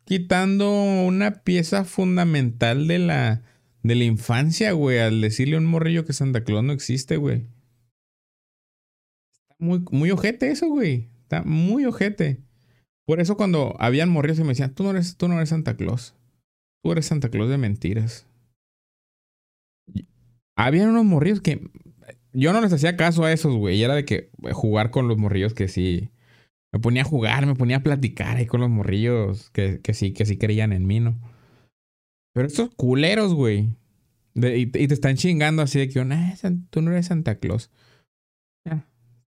quitando 0.09 0.73
una 0.73 1.43
pieza 1.43 1.85
fundamental 1.85 2.89
de 2.89 2.99
la 2.99 3.43
de 3.83 3.95
la 3.95 4.05
infancia, 4.05 4.73
güey, 4.73 4.99
al 5.01 5.21
decirle 5.21 5.57
a 5.57 5.59
un 5.59 5.67
morrillo 5.67 6.07
que 6.07 6.15
Santa 6.15 6.45
Claus 6.45 6.65
no 6.65 6.73
existe, 6.73 7.19
güey. 7.19 7.47
Está 9.43 9.57
muy, 9.59 9.85
muy 9.91 10.11
ojete 10.11 10.51
eso, 10.51 10.67
güey. 10.69 11.11
Está 11.25 11.43
muy 11.43 11.85
ojete. 11.85 12.41
Por 13.07 13.21
eso 13.21 13.37
cuando 13.37 13.77
habían 13.79 14.09
morrillos 14.09 14.39
y 14.39 14.45
me 14.45 14.49
decían, 14.49 14.75
tú 14.75 14.83
no 14.83 14.91
eres, 14.93 15.19
tú 15.19 15.29
no 15.29 15.35
eres 15.35 15.51
Santa 15.51 15.77
Claus. 15.77 16.15
Tú 16.83 16.93
eres 16.93 17.05
Santa 17.05 17.29
Claus 17.29 17.51
de 17.51 17.59
mentiras. 17.59 18.27
Habían 20.57 20.89
unos 20.89 21.05
morrillos 21.05 21.43
que 21.43 21.71
yo 22.33 22.55
no 22.55 22.63
les 22.63 22.73
hacía 22.73 22.97
caso 22.97 23.25
a 23.25 23.33
esos, 23.33 23.55
güey. 23.55 23.77
Y 23.77 23.83
era 23.83 23.95
de 23.95 24.07
que 24.07 24.31
jugar 24.53 24.91
con 24.91 25.07
los 25.07 25.19
morrillos 25.19 25.53
que 25.53 25.69
sí. 25.69 26.09
Me 26.73 26.81
ponía 26.81 27.03
a 27.03 27.07
jugar, 27.07 27.47
me 27.47 27.55
ponía 27.55 27.79
a 27.79 27.83
platicar 27.83 28.37
ahí 28.37 28.47
con 28.47 28.61
los 28.61 28.71
morrillos 28.71 29.51
que, 29.51 29.81
que 29.81 29.95
sí, 29.95 30.13
que 30.13 30.27
sí 30.27 30.37
creían 30.37 30.73
en 30.73 30.87
mí, 30.87 31.01
¿no? 31.01 31.19
Pero 32.35 32.47
estos 32.47 32.71
culeros, 32.75 33.35
güey. 33.35 33.75
y, 34.35 34.67
te 34.67 34.95
están 34.95 35.17
chingando 35.17 35.63
así 35.63 35.79
de 35.79 35.89
que, 35.89 35.95
tú 36.71 36.83
no 36.83 36.91
eres 36.93 37.07
Santa 37.07 37.39
Claus. 37.39 37.71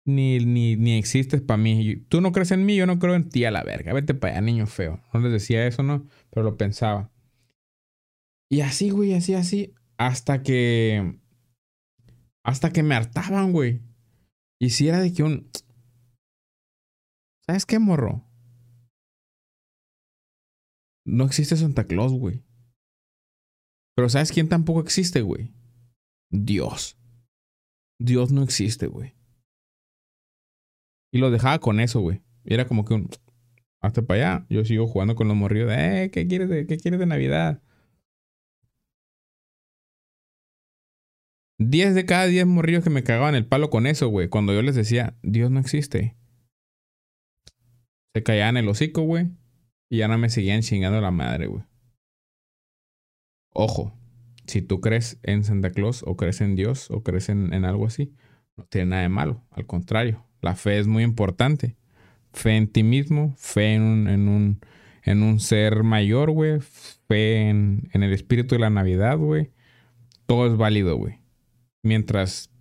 Ni, 0.05 0.39
ni, 0.39 0.75
ni 0.75 0.97
existes 0.97 1.41
para 1.41 1.57
mí. 1.57 1.97
Tú 2.09 2.19
no 2.19 2.31
crees 2.31 2.51
en 2.51 2.65
mí, 2.65 2.75
yo 2.75 2.85
no 2.87 2.99
creo 2.99 3.15
en 3.15 3.29
ti 3.29 3.45
a 3.45 3.51
la 3.51 3.63
verga. 3.63 3.93
Vete 3.93 4.13
para 4.13 4.33
allá, 4.33 4.41
niño 4.41 4.65
feo. 4.65 5.01
No 5.13 5.19
les 5.19 5.31
decía 5.31 5.67
eso, 5.67 5.83
¿no? 5.83 6.07
Pero 6.31 6.43
lo 6.43 6.57
pensaba. 6.57 7.11
Y 8.49 8.61
así, 8.61 8.89
güey, 8.89 9.13
así, 9.13 9.35
así. 9.35 9.73
Hasta 9.97 10.41
que. 10.41 11.19
Hasta 12.43 12.71
que 12.71 12.83
me 12.83 12.95
hartaban, 12.95 13.51
güey. 13.51 13.81
Y 14.59 14.71
si 14.71 14.87
era 14.87 14.99
de 14.99 15.13
que 15.13 15.23
un. 15.23 15.49
¿Sabes 17.49 17.65
qué, 17.65 17.79
morro? 17.79 18.23
No 21.03 21.25
existe 21.25 21.57
Santa 21.57 21.87
Claus, 21.87 22.13
güey. 22.13 22.43
Pero 23.95 24.07
¿sabes 24.07 24.31
quién 24.31 24.49
tampoco 24.49 24.81
existe, 24.81 25.23
güey? 25.23 25.51
Dios. 26.29 26.95
Dios 27.99 28.31
no 28.31 28.43
existe, 28.43 28.85
güey. 28.85 29.15
Y 31.11 31.17
lo 31.17 31.31
dejaba 31.31 31.57
con 31.57 31.79
eso, 31.79 32.01
güey. 32.01 32.21
era 32.45 32.67
como 32.67 32.85
que 32.85 32.93
un... 32.93 33.09
Hasta 33.81 34.03
para 34.03 34.35
allá. 34.35 34.45
Yo 34.51 34.63
sigo 34.63 34.85
jugando 34.85 35.15
con 35.15 35.27
los 35.27 35.35
morrillos 35.35 35.69
de... 35.69 36.03
Eh, 36.03 36.11
¿qué 36.11 36.27
quieres 36.27 36.49
de, 36.49 36.67
qué 36.67 36.77
quieres 36.77 36.99
de 36.99 37.07
Navidad? 37.07 37.63
Diez 41.57 41.95
de 41.95 42.05
cada 42.05 42.27
diez 42.27 42.45
morrillos 42.45 42.83
que 42.83 42.91
me 42.91 43.03
cagaban 43.03 43.33
el 43.33 43.47
palo 43.47 43.71
con 43.71 43.87
eso, 43.87 44.07
güey. 44.07 44.29
Cuando 44.29 44.53
yo 44.53 44.61
les 44.61 44.75
decía, 44.75 45.17
Dios 45.23 45.49
no 45.49 45.59
existe. 45.59 46.18
Se 48.13 48.23
callaban 48.23 48.57
el 48.57 48.67
hocico, 48.67 49.03
güey. 49.03 49.27
Y 49.89 49.97
ya 49.97 50.07
no 50.07 50.17
me 50.17 50.29
seguían 50.29 50.61
chingando 50.61 51.01
la 51.01 51.11
madre, 51.11 51.47
güey. 51.47 51.63
Ojo, 53.53 53.93
si 54.45 54.61
tú 54.61 54.81
crees 54.81 55.19
en 55.23 55.43
Santa 55.43 55.71
Claus 55.71 56.03
o 56.05 56.15
crees 56.15 56.41
en 56.41 56.55
Dios 56.55 56.89
o 56.91 57.03
crees 57.03 57.29
en, 57.29 57.53
algo 57.65 57.87
así, 57.87 58.13
no 58.55 58.65
tiene 58.65 58.91
nada 58.91 59.01
de 59.01 59.09
malo. 59.09 59.43
Al 59.51 59.65
contrario, 59.65 60.25
la 60.41 60.55
fe 60.55 60.79
es 60.79 60.87
muy 60.87 61.03
importante. 61.03 61.75
Fe 62.31 62.55
en 62.55 62.67
ti 62.67 62.83
mismo, 62.83 63.33
fe 63.37 63.73
en 63.73 63.81
un, 63.81 64.07
en 64.07 64.27
un, 64.27 64.59
en 65.03 65.23
un 65.23 65.39
ser 65.39 65.83
mayor, 65.83 66.31
güey. 66.31 66.59
Fe 66.61 67.49
en, 67.49 67.89
en 67.93 68.03
el 68.03 68.13
espíritu 68.13 68.55
de 68.55 68.59
la 68.59 68.69
Navidad, 68.69 69.17
güey. 69.17 69.51
Todo 70.27 70.45
es 70.47 70.55
válido, 70.55 70.95
güey. 70.95 71.19
Mientras 71.83 72.51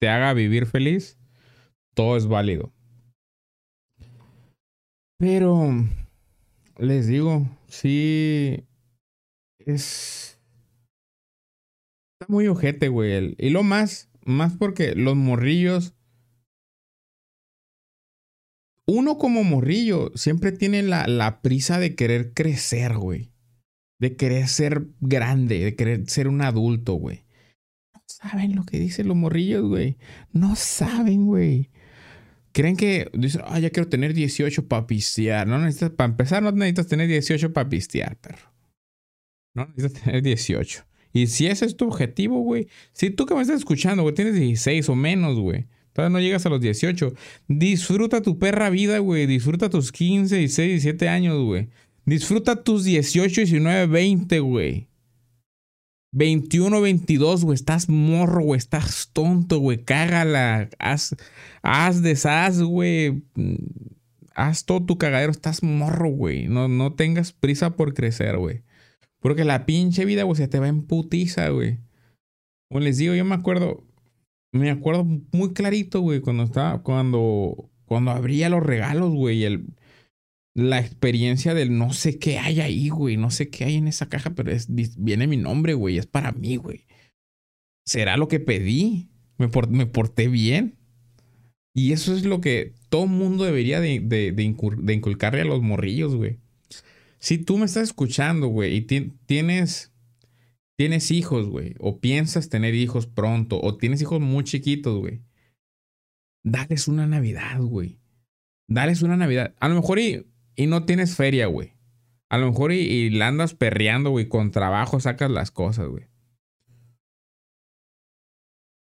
te 0.00 0.08
haga 0.08 0.34
vivir 0.34 0.66
feliz, 0.66 1.16
todo 1.94 2.16
es 2.16 2.26
válido. 2.26 2.73
Pero, 5.18 5.70
les 6.78 7.06
digo, 7.06 7.48
sí, 7.68 8.64
es. 9.58 10.38
Está 12.14 12.32
muy 12.32 12.46
ojete, 12.48 12.88
güey. 12.88 13.34
Y 13.38 13.50
lo 13.50 13.62
más, 13.62 14.10
más 14.24 14.56
porque 14.56 14.94
los 14.94 15.16
morrillos. 15.16 15.94
Uno 18.86 19.16
como 19.16 19.44
morrillo 19.44 20.12
siempre 20.14 20.52
tiene 20.52 20.82
la, 20.82 21.06
la 21.06 21.40
prisa 21.40 21.78
de 21.78 21.94
querer 21.94 22.34
crecer, 22.34 22.96
güey. 22.96 23.32
De 23.98 24.16
querer 24.16 24.48
ser 24.48 24.88
grande, 25.00 25.64
de 25.64 25.74
querer 25.74 26.08
ser 26.08 26.28
un 26.28 26.42
adulto, 26.42 26.94
güey. 26.94 27.24
No 27.94 28.02
saben 28.06 28.54
lo 28.54 28.64
que 28.64 28.78
dicen 28.78 29.08
los 29.08 29.16
morrillos, 29.16 29.66
güey. 29.66 29.96
No 30.32 30.54
saben, 30.56 31.24
güey. 31.24 31.70
Creen 32.54 32.76
que 32.76 33.10
dicen, 33.12 33.42
ah, 33.46 33.58
ya 33.58 33.68
quiero 33.70 33.88
tener 33.88 34.14
18 34.14 34.68
para 34.68 34.86
pistear. 34.86 35.46
No 35.46 35.58
necesitas, 35.58 35.90
para 35.90 36.10
empezar, 36.10 36.40
no 36.40 36.52
necesitas 36.52 36.86
tener 36.86 37.08
18 37.08 37.52
para 37.52 37.68
pistear, 37.68 38.16
perro. 38.16 38.54
¿no? 39.54 39.66
Necesitas 39.76 40.04
tener 40.04 40.22
18. 40.22 40.84
Y 41.12 41.26
si 41.26 41.48
ese 41.48 41.66
es 41.66 41.76
tu 41.76 41.88
objetivo, 41.88 42.40
güey. 42.40 42.68
Si 42.92 43.10
tú 43.10 43.26
que 43.26 43.34
me 43.34 43.42
estás 43.42 43.58
escuchando, 43.58 44.04
güey, 44.04 44.14
tienes 44.14 44.36
16 44.36 44.88
o 44.88 44.94
menos, 44.94 45.38
güey. 45.38 45.66
Todavía 45.92 46.12
no 46.12 46.20
llegas 46.20 46.46
a 46.46 46.48
los 46.48 46.60
18. 46.60 47.12
Disfruta 47.48 48.22
tu 48.22 48.38
perra 48.38 48.70
vida, 48.70 48.98
güey. 48.98 49.26
Disfruta 49.26 49.68
tus 49.68 49.90
15, 49.90 50.36
16, 50.36 50.82
17 50.82 51.08
años, 51.08 51.44
güey. 51.44 51.70
Disfruta 52.06 52.62
tus 52.62 52.84
18, 52.84 53.42
19, 53.42 53.86
20, 53.88 54.38
güey. 54.38 54.88
21, 56.14 56.80
22, 56.80 57.44
güey. 57.44 57.54
Estás 57.56 57.88
morro, 57.88 58.42
güey. 58.42 58.58
Estás 58.58 59.10
tonto, 59.12 59.58
güey. 59.58 59.84
Cágala. 59.84 60.70
Haz, 60.78 61.16
haz, 61.62 62.02
deshaz, 62.02 62.62
güey. 62.62 63.24
Haz 64.34 64.64
todo 64.64 64.84
tu 64.84 64.96
cagadero. 64.96 65.32
Estás 65.32 65.62
morro, 65.62 66.08
güey. 66.08 66.46
No, 66.46 66.68
no 66.68 66.94
tengas 66.94 67.32
prisa 67.32 67.70
por 67.76 67.94
crecer, 67.94 68.38
güey. 68.38 68.62
Porque 69.18 69.44
la 69.44 69.66
pinche 69.66 70.04
vida, 70.04 70.22
güey, 70.22 70.36
se 70.36 70.48
te 70.48 70.60
va 70.60 70.68
en 70.68 70.82
putiza, 70.82 71.48
güey. 71.48 71.78
Como 72.68 72.80
les 72.80 72.98
digo, 72.98 73.14
yo 73.14 73.24
me 73.24 73.34
acuerdo, 73.34 73.84
me 74.52 74.70
acuerdo 74.70 75.04
muy 75.32 75.52
clarito, 75.52 76.00
güey, 76.00 76.20
cuando 76.20 76.44
estaba, 76.44 76.82
cuando, 76.82 77.70
cuando 77.86 78.10
abría 78.10 78.48
los 78.48 78.62
regalos, 78.62 79.14
güey, 79.14 79.44
el, 79.44 79.66
la 80.54 80.78
experiencia 80.78 81.52
del 81.52 81.76
no 81.76 81.92
sé 81.92 82.18
qué 82.18 82.38
hay 82.38 82.60
ahí, 82.60 82.88
güey, 82.88 83.16
no 83.16 83.30
sé 83.30 83.50
qué 83.50 83.64
hay 83.64 83.76
en 83.76 83.88
esa 83.88 84.08
caja, 84.08 84.34
pero 84.34 84.52
es, 84.52 84.68
viene 84.96 85.26
mi 85.26 85.36
nombre, 85.36 85.74
güey, 85.74 85.98
es 85.98 86.06
para 86.06 86.32
mí, 86.32 86.56
güey. 86.56 86.86
¿Será 87.84 88.16
lo 88.16 88.28
que 88.28 88.40
pedí? 88.40 89.08
¿Me, 89.36 89.50
me 89.70 89.86
porté 89.86 90.28
bien? 90.28 90.76
Y 91.74 91.92
eso 91.92 92.14
es 92.16 92.24
lo 92.24 92.40
que 92.40 92.72
todo 92.88 93.06
mundo 93.06 93.44
debería 93.44 93.80
de, 93.80 93.98
de, 94.00 94.30
de 94.30 94.94
inculcarle 94.94 95.40
a 95.40 95.44
los 95.44 95.60
morrillos, 95.60 96.14
güey. 96.14 96.38
Si 97.18 97.38
tú 97.38 97.58
me 97.58 97.64
estás 97.64 97.84
escuchando, 97.84 98.46
güey, 98.46 98.76
y 98.76 98.82
tienes, 98.82 99.92
tienes 100.76 101.10
hijos, 101.10 101.48
güey, 101.48 101.74
o 101.80 101.98
piensas 101.98 102.48
tener 102.48 102.74
hijos 102.74 103.06
pronto, 103.06 103.60
o 103.60 103.76
tienes 103.76 104.00
hijos 104.02 104.20
muy 104.20 104.44
chiquitos, 104.44 105.00
güey, 105.00 105.22
dales 106.44 106.86
una 106.86 107.06
Navidad, 107.06 107.60
güey. 107.60 107.98
Dales 108.68 109.02
una 109.02 109.16
Navidad. 109.16 109.54
A 109.58 109.68
lo 109.68 109.74
mejor 109.74 109.98
y, 109.98 110.26
y 110.56 110.66
no 110.66 110.84
tienes 110.84 111.16
feria, 111.16 111.46
güey. 111.46 111.74
A 112.28 112.38
lo 112.38 112.48
mejor 112.48 112.72
y, 112.72 113.10
la 113.10 113.28
andas 113.28 113.54
perreando, 113.54 114.10
güey, 114.10 114.28
con 114.28 114.50
trabajo 114.50 115.00
sacas 115.00 115.30
las 115.30 115.50
cosas, 115.50 115.88
güey. 115.88 116.08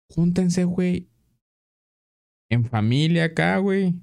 Júntense, 0.10 0.64
güey. 0.64 1.10
En 2.50 2.66
familia 2.66 3.26
acá, 3.26 3.58
güey. 3.58 3.96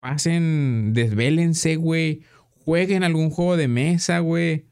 Pasen, 0.00 0.92
desvélense, 0.92 1.76
güey 1.76 2.22
jueguen 2.64 3.02
algún 3.02 3.30
juego 3.30 3.56
de 3.56 3.68
mesa, 3.68 4.20
güey. 4.20 4.66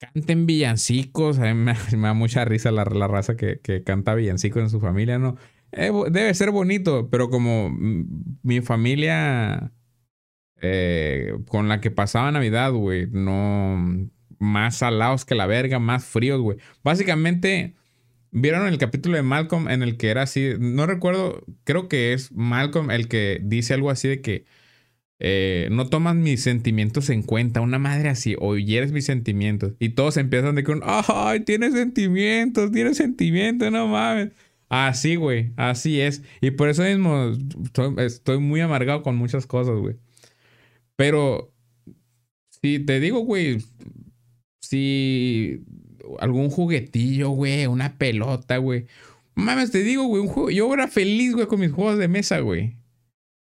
Canten 0.00 0.46
villancicos. 0.46 1.38
A 1.38 1.54
mí 1.54 1.54
me, 1.54 1.74
da 2.02 2.14
mucha 2.14 2.44
risa 2.44 2.70
la, 2.70 2.84
raza 2.84 3.36
que, 3.36 3.82
canta 3.84 4.14
villancicos 4.14 4.62
en 4.62 4.70
su 4.70 4.80
familia, 4.80 5.18
¿no? 5.18 5.36
Eh, 5.72 5.90
debe 6.10 6.34
ser 6.34 6.50
bonito, 6.50 7.08
pero 7.08 7.30
como 7.30 7.70
mi 8.42 8.60
familia 8.60 9.72
eh, 10.62 11.34
con 11.48 11.68
la 11.68 11.80
que 11.80 11.90
pasaba 11.90 12.32
Navidad, 12.32 12.72
güey, 12.72 13.06
no 13.10 14.08
más 14.38 14.76
salados 14.76 15.24
que 15.24 15.34
la 15.34 15.46
verga, 15.46 15.78
más 15.78 16.04
fríos, 16.04 16.40
güey. 16.40 16.58
Básicamente, 16.82 17.74
vieron 18.32 18.66
el 18.66 18.78
capítulo 18.78 19.16
de 19.16 19.22
Malcolm 19.22 19.68
en 19.68 19.82
el 19.82 19.96
que 19.96 20.08
era 20.08 20.22
así, 20.22 20.54
no 20.58 20.86
recuerdo, 20.86 21.44
creo 21.64 21.88
que 21.88 22.12
es 22.12 22.32
Malcolm 22.32 22.90
el 22.90 23.08
que 23.08 23.40
dice 23.42 23.74
algo 23.74 23.90
así 23.90 24.08
de 24.08 24.20
que 24.22 24.44
eh, 25.24 25.68
no 25.70 25.88
tomas 25.88 26.16
mis 26.16 26.42
sentimientos 26.42 27.08
en 27.08 27.22
cuenta, 27.22 27.60
una 27.60 27.78
madre 27.78 28.08
así, 28.08 28.34
o 28.40 28.56
hieres 28.56 28.90
mis 28.90 29.04
sentimientos. 29.04 29.74
Y 29.78 29.90
todos 29.90 30.16
empiezan 30.16 30.56
de 30.56 30.64
que, 30.64 30.80
ay, 30.82 31.40
tiene 31.40 31.70
sentimientos, 31.70 32.72
tiene 32.72 32.92
sentimientos, 32.94 33.70
no 33.70 33.86
mames. 33.86 34.30
Así, 34.68 35.14
güey, 35.16 35.52
así 35.56 36.00
es. 36.00 36.22
Y 36.40 36.50
por 36.52 36.68
eso 36.70 36.82
mismo 36.82 37.30
estoy, 37.98 38.38
muy 38.38 38.60
amargado 38.62 39.02
con 39.02 39.16
muchas 39.16 39.46
cosas, 39.46 39.76
güey. 39.78 39.96
Pero, 41.02 41.52
si 42.62 42.78
te 42.78 43.00
digo, 43.00 43.20
güey, 43.20 43.58
si 44.60 45.64
algún 46.20 46.48
juguetillo, 46.50 47.30
güey, 47.30 47.66
una 47.66 47.98
pelota, 47.98 48.58
güey. 48.58 48.86
Mames, 49.34 49.72
te 49.72 49.82
digo, 49.82 50.04
güey, 50.04 50.22
un 50.22 50.28
juego. 50.28 50.50
Yo 50.50 50.72
era 50.72 50.86
feliz, 50.86 51.34
güey, 51.34 51.46
con 51.46 51.60
mis 51.60 51.72
juegos 51.72 51.98
de 51.98 52.06
mesa, 52.06 52.38
güey 52.38 52.76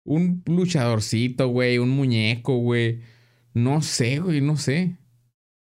un 0.04 0.44
luchadorcito, 0.46 1.48
güey, 1.50 1.78
un 1.78 1.90
muñeco, 1.90 2.58
güey. 2.58 3.02
No 3.54 3.82
sé, 3.82 4.20
güey, 4.20 4.42
no 4.42 4.58
sé. 4.58 4.98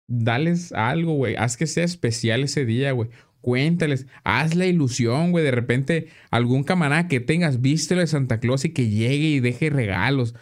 Dales 0.07 0.71
algo, 0.73 1.13
güey. 1.15 1.35
Haz 1.35 1.57
que 1.57 1.67
sea 1.67 1.83
especial 1.83 2.43
ese 2.43 2.65
día, 2.65 2.91
güey. 2.91 3.09
Cuéntales, 3.41 4.07
haz 4.23 4.55
la 4.55 4.65
ilusión, 4.65 5.31
güey. 5.31 5.43
De 5.45 5.51
repente, 5.51 6.07
algún 6.31 6.63
camarada 6.63 7.07
que 7.07 7.19
tengas, 7.19 7.61
vístelo 7.61 8.01
de 8.01 8.07
Santa 8.07 8.39
Claus 8.39 8.65
y 8.65 8.73
que 8.73 8.89
llegue 8.89 9.27
y 9.27 9.39
deje 9.39 9.69
regalos. 9.69 10.35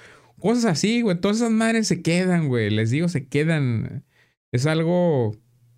Cosas 0.44 0.66
así, 0.66 1.02
güey. 1.02 1.18
Todas 1.22 1.38
esas 1.38 1.52
madres 1.52 1.88
se 1.88 2.02
quedan, 2.02 2.50
güey. 2.50 2.70
Les 2.70 2.92
digo, 2.92 3.08
se 3.08 3.30
quedan. 3.30 4.04
Es 4.52 4.66
algo. 4.66 5.32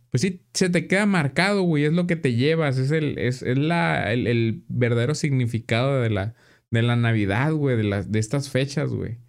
Pues 0.10 0.22
sí, 0.22 0.44
se 0.56 0.72
te 0.72 0.88
queda 0.88 1.06
marcado, 1.06 1.62
güey. 1.62 1.84
Es 1.84 1.94
lo 1.94 2.08
que 2.08 2.16
te 2.16 2.34
llevas. 2.34 2.80
Es 2.80 2.90
el, 2.90 3.20
es, 3.20 3.44
la, 3.44 4.12
el 4.12 4.64
verdadero 4.68 5.14
significado 5.14 6.02
de 6.02 6.10
la, 6.10 6.34
de 6.72 6.82
la 6.82 6.96
Navidad, 6.96 7.54
güey, 7.54 7.78
de, 7.78 7.84
las, 7.84 8.12
de 8.12 8.18
estas 8.18 8.50
fechas, 8.50 8.90
güey. 8.92 9.20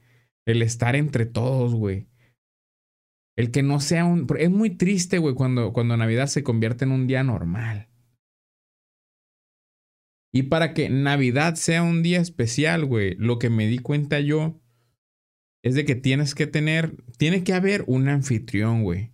El 0.47 0.63
estar 0.63 0.97
entre 0.97 1.27
todos, 1.27 1.75
güey. 1.75 2.07
El 3.37 3.51
que 3.51 3.63
no 3.63 3.79
sea 3.81 4.07
un... 4.07 4.27
Es 4.39 4.51
muy 4.51 4.71
triste, 4.71 5.19
güey, 5.19 5.35
cuando, 5.35 5.75
cuando 5.75 5.99
Navidad 5.99 6.29
se 6.29 6.43
convierte 6.45 6.87
en 6.87 6.93
un 6.93 7.07
día 7.07 7.23
normal. 7.25 7.91
Y 10.33 10.45
para 10.45 10.73
que 10.73 10.89
Navidad 10.89 11.57
sea 11.57 11.83
un 11.83 12.03
día 12.03 12.23
especial, 12.23 12.87
güey, 12.87 13.17
lo 13.17 13.39
que 13.39 13.51
me 13.51 13.67
di 13.67 13.81
cuenta 13.81 14.19
yo 14.21 14.63
es 15.63 15.75
de 15.75 15.85
que 15.85 15.95
tienes 15.95 16.35
que 16.35 16.47
tener, 16.47 16.97
tiene 17.19 17.45
que 17.45 17.53
haber 17.53 17.85
un 17.87 18.09
anfitrión, 18.09 18.83
güey. 18.83 19.13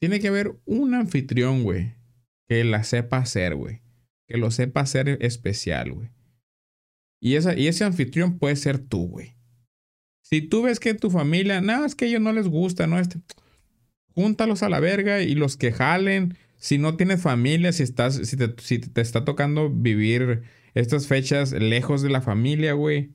Tiene 0.00 0.20
que 0.20 0.28
haber 0.28 0.58
un 0.64 0.94
anfitrión, 0.94 1.62
güey, 1.62 1.94
que 2.48 2.64
la 2.64 2.84
sepa 2.84 3.18
hacer, 3.18 3.54
güey. 3.54 3.80
Que 4.26 4.38
lo 4.38 4.50
sepa 4.50 4.80
hacer 4.80 5.18
especial, 5.20 5.92
güey. 5.92 6.10
Y, 7.20 7.32
y 7.32 7.66
ese 7.68 7.84
anfitrión 7.84 8.38
puede 8.38 8.56
ser 8.56 8.78
tú, 8.78 9.08
güey. 9.08 9.34
Si 10.22 10.42
tú 10.42 10.62
ves 10.62 10.80
que 10.80 10.94
tu 10.94 11.10
familia, 11.10 11.60
nada, 11.60 11.86
es 11.86 11.94
que 11.94 12.06
a 12.06 12.08
ellos 12.08 12.20
no 12.20 12.32
les 12.32 12.48
gusta, 12.48 12.86
¿no? 12.86 12.98
Este, 12.98 13.20
júntalos 14.14 14.62
a 14.62 14.68
la 14.68 14.80
verga 14.80 15.22
y 15.22 15.34
los 15.34 15.56
que 15.56 15.72
jalen. 15.72 16.36
Si 16.56 16.78
no 16.78 16.96
tienes 16.96 17.20
familia, 17.20 17.72
si, 17.72 17.82
estás, 17.82 18.16
si, 18.16 18.36
te, 18.36 18.54
si 18.58 18.78
te 18.78 19.00
está 19.00 19.24
tocando 19.24 19.70
vivir 19.70 20.42
estas 20.72 21.06
fechas 21.06 21.52
lejos 21.52 22.02
de 22.02 22.10
la 22.10 22.20
familia, 22.20 22.72
güey. 22.72 23.12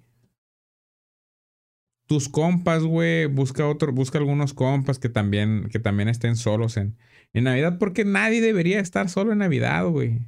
Tus 2.10 2.28
compas, 2.28 2.82
güey, 2.82 3.28
busca 3.28 3.68
otro, 3.68 3.93
busca 3.93 4.18
algunos 4.18 4.55
compas 4.55 4.97
que 4.97 5.10
también, 5.10 5.70
que 5.72 5.78
también 5.78 6.10
estén 6.10 6.36
solos 6.36 6.76
en, 6.76 6.97
en 7.34 7.43
Navidad, 7.43 7.78
porque 7.78 8.03
nadie 8.03 8.41
debería 8.41 8.80
estar 8.80 9.10
solo 9.10 9.32
en 9.32 9.38
Navidad, 9.38 9.86
güey. 9.86 10.26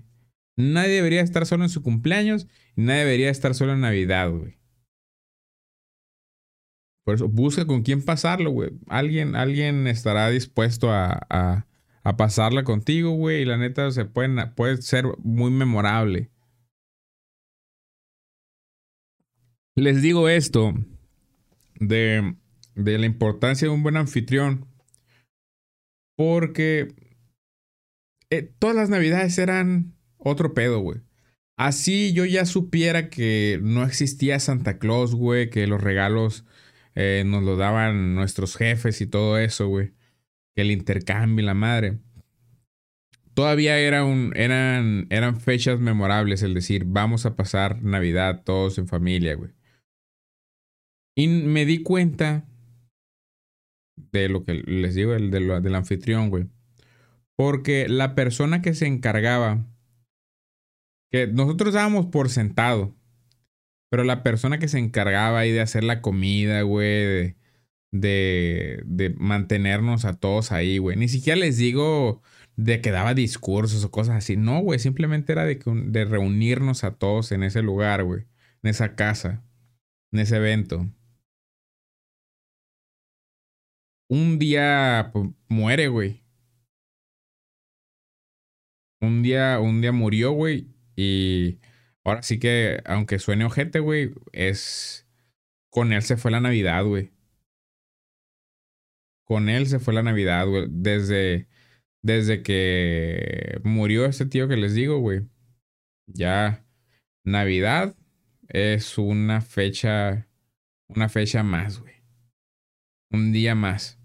Nadie 0.55 0.93
debería 0.93 1.21
estar 1.21 1.47
solo 1.47 1.63
en 1.63 1.71
su 1.71 1.81
cumpleaños 1.81 2.47
y 2.75 2.83
nadie 2.83 2.99
debería 2.99 3.31
estar 3.31 3.55
solo 3.55 3.73
en 3.73 3.81
Navidad, 3.81 4.29
güey. 4.29 4.59
Por 7.03 7.15
eso, 7.15 7.27
busca 7.27 7.65
con 7.65 7.81
quién 7.81 8.05
pasarlo, 8.05 8.51
güey. 8.51 8.69
Alguien, 8.87 9.35
alguien 9.35 9.87
estará 9.87 10.29
dispuesto 10.29 10.91
a, 10.91 11.25
a, 11.31 11.65
a 12.03 12.15
pasarla 12.15 12.63
contigo, 12.63 13.09
güey. 13.09 13.41
Y 13.41 13.45
la 13.45 13.57
neta 13.57 13.89
se 13.89 14.05
pueden, 14.05 14.37
puede 14.53 14.83
ser 14.83 15.05
muy 15.17 15.49
memorable. 15.49 16.29
Les 19.75 20.03
digo 20.03 20.29
esto 20.29 20.75
de, 21.81 22.35
de 22.75 22.97
la 22.97 23.05
importancia 23.05 23.67
de 23.67 23.73
un 23.73 23.83
buen 23.83 23.97
anfitrión. 23.97 24.67
Porque 26.15 26.93
eh, 28.29 28.49
todas 28.59 28.75
las 28.75 28.89
navidades 28.89 29.37
eran 29.37 29.93
otro 30.17 30.53
pedo, 30.53 30.79
güey. 30.79 31.01
Así 31.57 32.13
yo 32.13 32.25
ya 32.25 32.45
supiera 32.45 33.09
que 33.09 33.59
no 33.61 33.83
existía 33.83 34.39
Santa 34.39 34.79
Claus, 34.79 35.15
güey, 35.15 35.49
que 35.49 35.67
los 35.67 35.81
regalos 35.81 36.45
eh, 36.95 37.23
nos 37.25 37.43
los 37.43 37.57
daban 37.57 38.15
nuestros 38.15 38.55
jefes 38.55 39.01
y 39.01 39.07
todo 39.07 39.37
eso, 39.37 39.67
güey. 39.67 39.93
Que 40.55 40.61
el 40.61 40.71
intercambio 40.71 41.43
y 41.43 41.45
la 41.45 41.53
madre. 41.53 41.99
Todavía 43.33 43.75
un, 44.03 44.33
eran, 44.35 45.07
eran 45.09 45.39
fechas 45.39 45.79
memorables, 45.79 46.43
el 46.43 46.53
decir, 46.53 46.83
vamos 46.85 47.25
a 47.25 47.35
pasar 47.35 47.81
Navidad 47.81 48.43
todos 48.43 48.77
en 48.77 48.87
familia, 48.87 49.35
güey. 49.35 49.51
Y 51.21 51.27
me 51.27 51.65
di 51.65 51.83
cuenta 51.83 52.47
de 54.11 54.27
lo 54.27 54.43
que 54.43 54.55
les 54.55 54.95
digo, 54.95 55.13
el 55.13 55.29
del 55.29 55.75
anfitrión, 55.75 56.31
güey. 56.31 56.47
Porque 57.35 57.87
la 57.87 58.15
persona 58.15 58.63
que 58.63 58.73
se 58.73 58.87
encargaba 58.87 59.67
que 61.11 61.27
nosotros 61.27 61.75
dábamos 61.75 62.07
por 62.07 62.29
sentado. 62.29 62.95
Pero 63.91 64.03
la 64.03 64.23
persona 64.23 64.57
que 64.57 64.67
se 64.67 64.79
encargaba 64.79 65.37
ahí 65.37 65.51
de 65.51 65.61
hacer 65.61 65.83
la 65.83 66.01
comida, 66.01 66.63
güey, 66.63 67.35
de, 67.91 68.81
de, 68.85 69.15
mantenernos 69.19 70.05
a 70.05 70.13
todos 70.13 70.51
ahí, 70.51 70.79
güey. 70.79 70.97
Ni 70.97 71.07
siquiera 71.07 71.39
les 71.39 71.57
digo 71.57 72.23
de 72.55 72.81
que 72.81 72.89
daba 72.89 73.13
discursos 73.13 73.83
o 73.85 73.91
cosas 73.91 74.15
así. 74.15 74.37
No, 74.37 74.61
güey, 74.61 74.79
simplemente 74.79 75.33
era 75.33 75.45
de, 75.45 75.59
de 75.85 76.05
reunirnos 76.05 76.83
a 76.83 76.95
todos 76.95 77.31
en 77.31 77.43
ese 77.43 77.61
lugar, 77.61 78.03
güey. 78.05 78.21
En 78.63 78.71
esa 78.71 78.95
casa, 78.95 79.43
en 80.11 80.21
ese 80.21 80.37
evento. 80.37 80.89
Un 84.11 84.39
día 84.39 85.09
pues, 85.13 85.29
muere, 85.47 85.87
güey. 85.87 86.21
Un 88.99 89.23
día, 89.23 89.57
un 89.61 89.79
día 89.79 89.93
murió, 89.93 90.33
güey. 90.33 90.67
Y 90.97 91.59
ahora 92.03 92.21
sí 92.21 92.37
que, 92.37 92.81
aunque 92.85 93.19
suene 93.19 93.45
ojete, 93.45 93.79
güey, 93.79 94.11
es. 94.33 95.07
Con 95.69 95.93
él 95.93 96.01
se 96.01 96.17
fue 96.17 96.29
la 96.29 96.41
Navidad, 96.41 96.83
güey. 96.83 97.13
Con 99.23 99.47
él 99.47 99.67
se 99.67 99.79
fue 99.79 99.93
la 99.93 100.03
Navidad, 100.03 100.45
güey. 100.45 100.65
Desde, 100.69 101.47
desde 102.03 102.43
que 102.43 103.61
murió 103.63 104.05
ese 104.05 104.25
tío 104.25 104.49
que 104.49 104.57
les 104.57 104.73
digo, 104.73 104.99
güey. 104.99 105.21
Ya 106.07 106.65
Navidad 107.23 107.95
es 108.49 108.97
una 108.97 109.39
fecha, 109.39 110.27
una 110.89 111.07
fecha 111.07 111.43
más, 111.43 111.79
güey. 111.79 111.93
Un 113.09 113.31
día 113.31 113.55
más. 113.55 114.00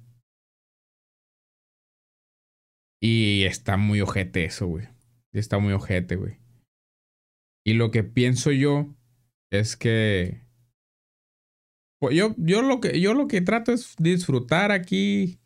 Y 3.00 3.44
está 3.44 3.76
muy 3.76 4.00
ojete 4.00 4.44
eso, 4.44 4.66
güey. 4.66 4.88
Está 5.32 5.58
muy 5.58 5.72
ojete, 5.72 6.16
güey. 6.16 6.38
Y 7.64 7.74
lo 7.74 7.90
que 7.90 8.04
pienso 8.04 8.52
yo 8.52 8.94
es 9.50 9.76
que 9.76 10.46
pues 11.98 12.14
yo, 12.14 12.34
yo, 12.38 12.62
lo 12.62 12.80
que 12.80 13.00
yo 13.00 13.14
lo 13.14 13.26
que 13.26 13.40
trato 13.40 13.72
es 13.72 13.96
disfrutar 13.98 14.70
aquí 14.70 15.40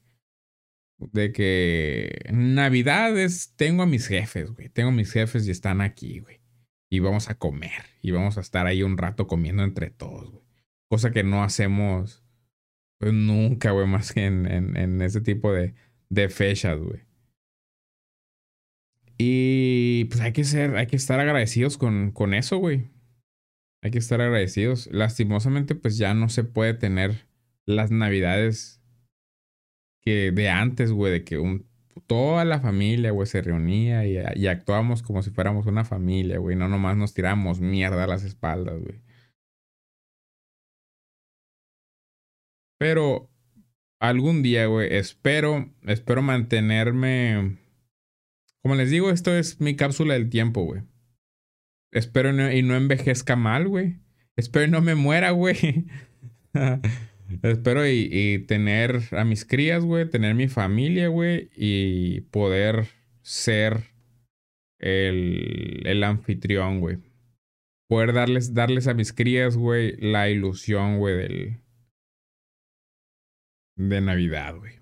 de 0.98 1.32
que 1.32 2.28
Navidades 2.32 3.54
tengo 3.56 3.82
a 3.82 3.86
mis 3.86 4.06
jefes, 4.06 4.50
güey. 4.50 4.68
Tengo 4.68 4.90
a 4.90 4.92
mis 4.92 5.12
jefes 5.12 5.46
y 5.46 5.50
están 5.50 5.80
aquí, 5.80 6.18
güey. 6.18 6.40
Y 6.90 6.98
vamos 6.98 7.30
a 7.30 7.38
comer. 7.38 7.84
Y 8.02 8.10
vamos 8.10 8.36
a 8.36 8.40
estar 8.40 8.66
ahí 8.66 8.82
un 8.82 8.98
rato 8.98 9.26
comiendo 9.26 9.62
entre 9.62 9.90
todos, 9.90 10.30
güey. 10.30 10.44
Cosa 10.88 11.12
que 11.12 11.22
no 11.22 11.44
hacemos 11.44 12.24
pues, 12.98 13.12
nunca, 13.12 13.70
güey, 13.70 13.86
más 13.86 14.12
que 14.12 14.26
en, 14.26 14.46
en, 14.46 14.76
en 14.76 15.00
ese 15.00 15.20
tipo 15.20 15.52
de, 15.52 15.74
de 16.10 16.28
fechas, 16.28 16.78
güey. 16.78 17.00
Y 19.22 20.06
pues 20.06 20.22
hay 20.22 20.32
que 20.32 20.44
ser, 20.44 20.76
hay 20.76 20.86
que 20.86 20.96
estar 20.96 21.20
agradecidos 21.20 21.76
con, 21.76 22.10
con 22.10 22.32
eso, 22.32 22.56
güey. 22.56 22.88
Hay 23.82 23.90
que 23.90 23.98
estar 23.98 24.18
agradecidos. 24.22 24.88
Lastimosamente, 24.92 25.74
pues 25.74 25.98
ya 25.98 26.14
no 26.14 26.30
se 26.30 26.42
puede 26.42 26.72
tener 26.72 27.26
las 27.66 27.90
navidades 27.90 28.82
que 30.00 30.32
de 30.32 30.48
antes, 30.48 30.90
güey, 30.90 31.12
de 31.12 31.24
que 31.24 31.36
toda 32.06 32.46
la 32.46 32.60
familia, 32.60 33.10
güey, 33.10 33.26
se 33.26 33.42
reunía 33.42 34.06
y, 34.06 34.16
y 34.36 34.46
actuábamos 34.46 35.02
como 35.02 35.22
si 35.22 35.28
fuéramos 35.28 35.66
una 35.66 35.84
familia, 35.84 36.38
güey. 36.38 36.56
No 36.56 36.68
nomás 36.68 36.96
nos 36.96 37.12
tiramos 37.12 37.60
mierda 37.60 38.04
a 38.04 38.06
las 38.06 38.24
espaldas, 38.24 38.80
güey. 38.80 39.02
Pero 42.78 43.28
algún 43.98 44.42
día, 44.42 44.64
güey, 44.64 44.94
espero, 44.96 45.68
espero 45.82 46.22
mantenerme. 46.22 47.58
Como 48.62 48.74
les 48.74 48.90
digo, 48.90 49.10
esto 49.10 49.34
es 49.34 49.60
mi 49.60 49.76
cápsula 49.76 50.14
del 50.14 50.30
tiempo, 50.30 50.62
güey. 50.62 50.82
Espero 51.92 52.30
y 52.52 52.62
no 52.62 52.76
envejezca 52.76 53.36
mal, 53.36 53.68
güey. 53.68 53.98
Espero 54.36 54.66
y 54.66 54.70
no 54.70 54.80
me 54.80 54.94
muera, 54.94 55.30
güey. 55.30 55.86
espero 57.42 57.88
y, 57.88 58.44
tener 58.46 59.00
a 59.12 59.24
mis 59.24 59.44
crías, 59.44 59.84
güey. 59.84 60.08
Tener 60.08 60.34
mi 60.34 60.48
familia, 60.48 61.08
güey. 61.08 61.50
Y 61.56 62.22
poder 62.30 62.86
ser 63.22 63.90
el, 64.78 65.82
el 65.84 66.04
anfitrión, 66.04 66.80
güey. 66.80 66.98
Poder 67.88 68.12
darles, 68.12 68.54
darles 68.54 68.86
a 68.86 68.94
mis 68.94 69.12
crías, 69.12 69.56
güey, 69.56 69.96
la 69.96 70.30
ilusión, 70.30 70.98
güey, 70.98 71.16
del, 71.16 71.60
de 73.74 74.00
Navidad, 74.00 74.56
güey. 74.56 74.79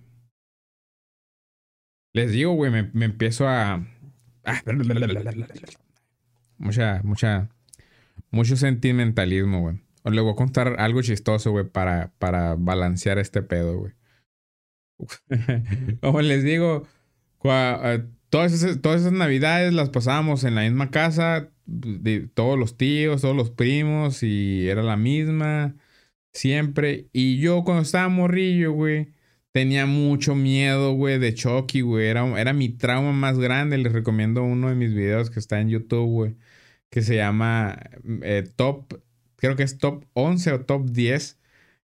Les 2.18 2.32
digo, 2.32 2.52
güey, 2.54 2.72
me, 2.72 3.04
empiezo 3.04 3.46
a... 3.46 3.86
mucha, 6.58 7.00
mucha, 7.04 7.48
mucho 8.32 8.56
sentimentalismo, 8.56 9.60
güey. 9.60 9.80
Os 10.02 10.12
le 10.12 10.20
voy 10.20 10.32
a 10.32 10.34
contar 10.34 10.80
algo 10.80 11.00
chistoso, 11.00 11.52
güey, 11.52 11.64
para, 11.64 12.10
para 12.18 12.56
balancear 12.56 13.18
este 13.18 13.42
pedo, 13.42 13.78
güey. 13.78 13.92
Como 16.00 16.20
les 16.22 16.42
digo, 16.42 16.88
eh, 17.44 18.04
todas 18.30 18.52
esas, 18.52 18.80
todas 18.80 19.02
esas 19.02 19.12
navidades 19.12 19.72
las 19.72 19.90
pasábamos 19.90 20.42
en 20.42 20.56
la 20.56 20.62
misma 20.62 20.90
casa, 20.90 21.50
de 21.66 22.26
todos 22.34 22.58
los 22.58 22.76
tíos, 22.76 23.22
todos 23.22 23.36
los 23.36 23.50
primos, 23.50 24.24
y 24.24 24.68
era 24.68 24.82
la 24.82 24.96
misma. 24.96 25.76
Siempre. 26.32 27.06
Y 27.12 27.38
yo 27.38 27.62
cuando 27.62 27.82
estaba 27.82 28.08
morrillo, 28.08 28.72
güey, 28.72 29.12
tenía 29.53 29.86
mucho 29.86 30.34
miedo, 30.34 30.92
güey, 30.92 31.18
de 31.18 31.34
Chucky, 31.34 31.80
güey. 31.82 32.07
Era, 32.09 32.26
era 32.40 32.53
mi 32.53 32.68
trauma 32.70 33.12
más 33.12 33.38
grande. 33.38 33.78
Les 33.78 33.92
recomiendo 33.92 34.42
uno 34.42 34.68
de 34.68 34.74
mis 34.74 34.94
videos 34.94 35.30
que 35.30 35.40
está 35.40 35.61
en 35.61 35.70
YouTube, 35.70 36.07
güey. 36.09 36.36
Que 36.90 37.03
se 37.03 37.16
llama 37.16 37.78
eh, 38.22 38.44
Top, 38.57 38.94
creo 39.36 39.57
que 39.57 39.62
es 39.64 39.78
Top 39.78 40.05
11 40.14 40.53
o 40.53 40.61
Top 40.64 40.86
10 40.90 41.38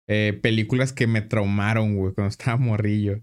eh, 0.07 0.39
películas 0.41 0.93
que 0.93 1.07
me 1.07 1.21
traumaron, 1.21 1.95
güey, 1.95 2.13
cuando 2.13 2.29
estaba 2.31 2.57
morrillo. 2.57 3.21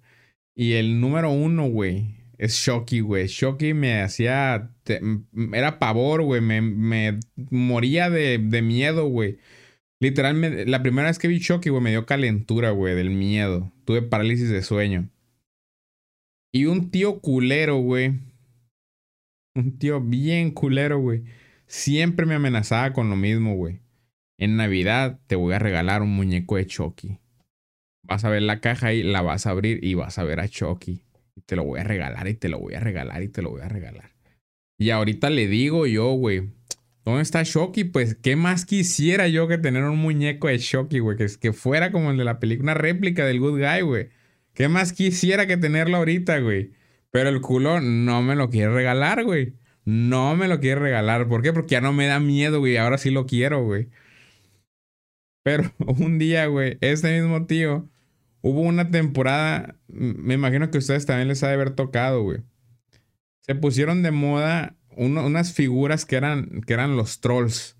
Y 0.54 0.74
el 0.74 1.00
número 1.00 1.30
uno, 1.30 1.68
güey, 1.68 2.16
es 2.38 2.54
Shocky, 2.54 3.00
güey. 3.00 3.26
Shocky 3.28 3.74
me 3.74 4.02
hacía. 4.02 4.70
era 5.52 5.78
pavor, 5.78 6.22
güey. 6.22 6.40
Me, 6.40 6.60
me 6.62 7.20
moría 7.50 8.10
de, 8.10 8.38
de 8.38 8.62
miedo, 8.62 9.06
güey. 9.08 9.38
Literalmente, 10.00 10.66
la 10.66 10.82
primera 10.82 11.08
vez 11.08 11.18
que 11.18 11.28
vi 11.28 11.40
Chucky, 11.40 11.70
güey, 11.70 11.82
me 11.82 11.90
dio 11.90 12.06
calentura, 12.06 12.70
güey, 12.70 12.94
del 12.94 13.10
miedo. 13.10 13.72
Tuve 13.84 14.02
parálisis 14.02 14.48
de 14.48 14.62
sueño. 14.62 15.08
Y 16.52 16.66
un 16.66 16.90
tío 16.90 17.20
culero, 17.20 17.76
güey. 17.76 18.20
Un 19.54 19.78
tío 19.78 20.00
bien 20.00 20.52
culero, 20.52 20.98
güey. 20.98 21.24
Siempre 21.66 22.26
me 22.26 22.34
amenazaba 22.34 22.92
con 22.92 23.10
lo 23.10 23.16
mismo, 23.16 23.56
güey. 23.56 23.80
En 24.38 24.56
Navidad 24.56 25.20
te 25.26 25.34
voy 25.34 25.54
a 25.54 25.58
regalar 25.58 26.00
un 26.02 26.14
muñeco 26.14 26.56
de 26.56 26.66
Chucky. 26.66 27.18
Vas 28.04 28.24
a 28.24 28.30
ver 28.30 28.42
la 28.42 28.60
caja 28.60 28.92
y 28.92 29.02
la 29.02 29.20
vas 29.20 29.46
a 29.46 29.50
abrir 29.50 29.84
y 29.84 29.94
vas 29.94 30.18
a 30.18 30.24
ver 30.24 30.38
a 30.38 30.48
Chucky. 30.48 31.02
Y 31.34 31.40
te 31.40 31.56
lo 31.56 31.64
voy 31.64 31.80
a 31.80 31.84
regalar 31.84 32.28
y 32.28 32.34
te 32.34 32.48
lo 32.48 32.60
voy 32.60 32.74
a 32.74 32.80
regalar 32.80 33.22
y 33.22 33.28
te 33.28 33.42
lo 33.42 33.50
voy 33.50 33.62
a 33.62 33.68
regalar. 33.68 34.12
Y 34.78 34.90
ahorita 34.90 35.28
le 35.28 35.48
digo 35.48 35.86
yo, 35.86 36.12
güey, 36.12 36.50
¿Dónde 37.08 37.22
está 37.22 37.42
Shocky? 37.42 37.84
Pues, 37.84 38.16
¿qué 38.16 38.36
más 38.36 38.66
quisiera 38.66 39.28
yo 39.28 39.48
que 39.48 39.56
tener 39.56 39.84
un 39.84 39.96
muñeco 39.96 40.48
de 40.48 40.58
Shocky, 40.58 40.98
güey? 40.98 41.16
Que, 41.16 41.26
que 41.40 41.54
fuera 41.54 41.90
como 41.90 42.10
el 42.10 42.18
de 42.18 42.24
la 42.24 42.38
película, 42.38 42.72
una 42.72 42.74
réplica 42.78 43.24
del 43.24 43.40
Good 43.40 43.60
Guy, 43.60 43.80
güey. 43.80 44.08
¿Qué 44.52 44.68
más 44.68 44.92
quisiera 44.92 45.46
que 45.46 45.56
tenerlo 45.56 45.96
ahorita, 45.96 46.38
güey? 46.40 46.72
Pero 47.10 47.30
el 47.30 47.40
culo 47.40 47.80
no 47.80 48.20
me 48.20 48.36
lo 48.36 48.50
quiere 48.50 48.74
regalar, 48.74 49.24
güey. 49.24 49.54
No 49.86 50.36
me 50.36 50.48
lo 50.48 50.60
quiere 50.60 50.82
regalar. 50.82 51.28
¿Por 51.28 51.40
qué? 51.40 51.54
Porque 51.54 51.76
ya 51.76 51.80
no 51.80 51.94
me 51.94 52.06
da 52.06 52.20
miedo, 52.20 52.58
güey. 52.58 52.76
Ahora 52.76 52.98
sí 52.98 53.10
lo 53.10 53.24
quiero, 53.24 53.64
güey. 53.64 53.88
Pero 55.42 55.72
un 55.78 56.18
día, 56.18 56.44
güey, 56.44 56.76
este 56.82 57.18
mismo 57.22 57.46
tío, 57.46 57.88
hubo 58.42 58.60
una 58.60 58.90
temporada, 58.90 59.76
me 59.88 60.34
imagino 60.34 60.70
que 60.70 60.76
a 60.76 60.80
ustedes 60.80 61.06
también 61.06 61.28
les 61.28 61.42
ha 61.42 61.48
de 61.48 61.54
haber 61.54 61.70
tocado, 61.70 62.22
güey. 62.22 62.40
Se 63.40 63.54
pusieron 63.54 64.02
de 64.02 64.10
moda 64.10 64.77
unas 64.98 65.52
figuras 65.52 66.04
que 66.04 66.16
eran, 66.16 66.60
que 66.66 66.72
eran 66.74 66.96
los 66.96 67.20
trolls. 67.20 67.76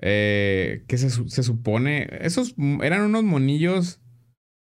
Eh, 0.00 0.84
que 0.88 0.98
se, 0.98 1.10
supone. 1.10 2.08
Esos 2.20 2.54
eran 2.82 3.02
unos 3.02 3.22
monillos 3.22 4.00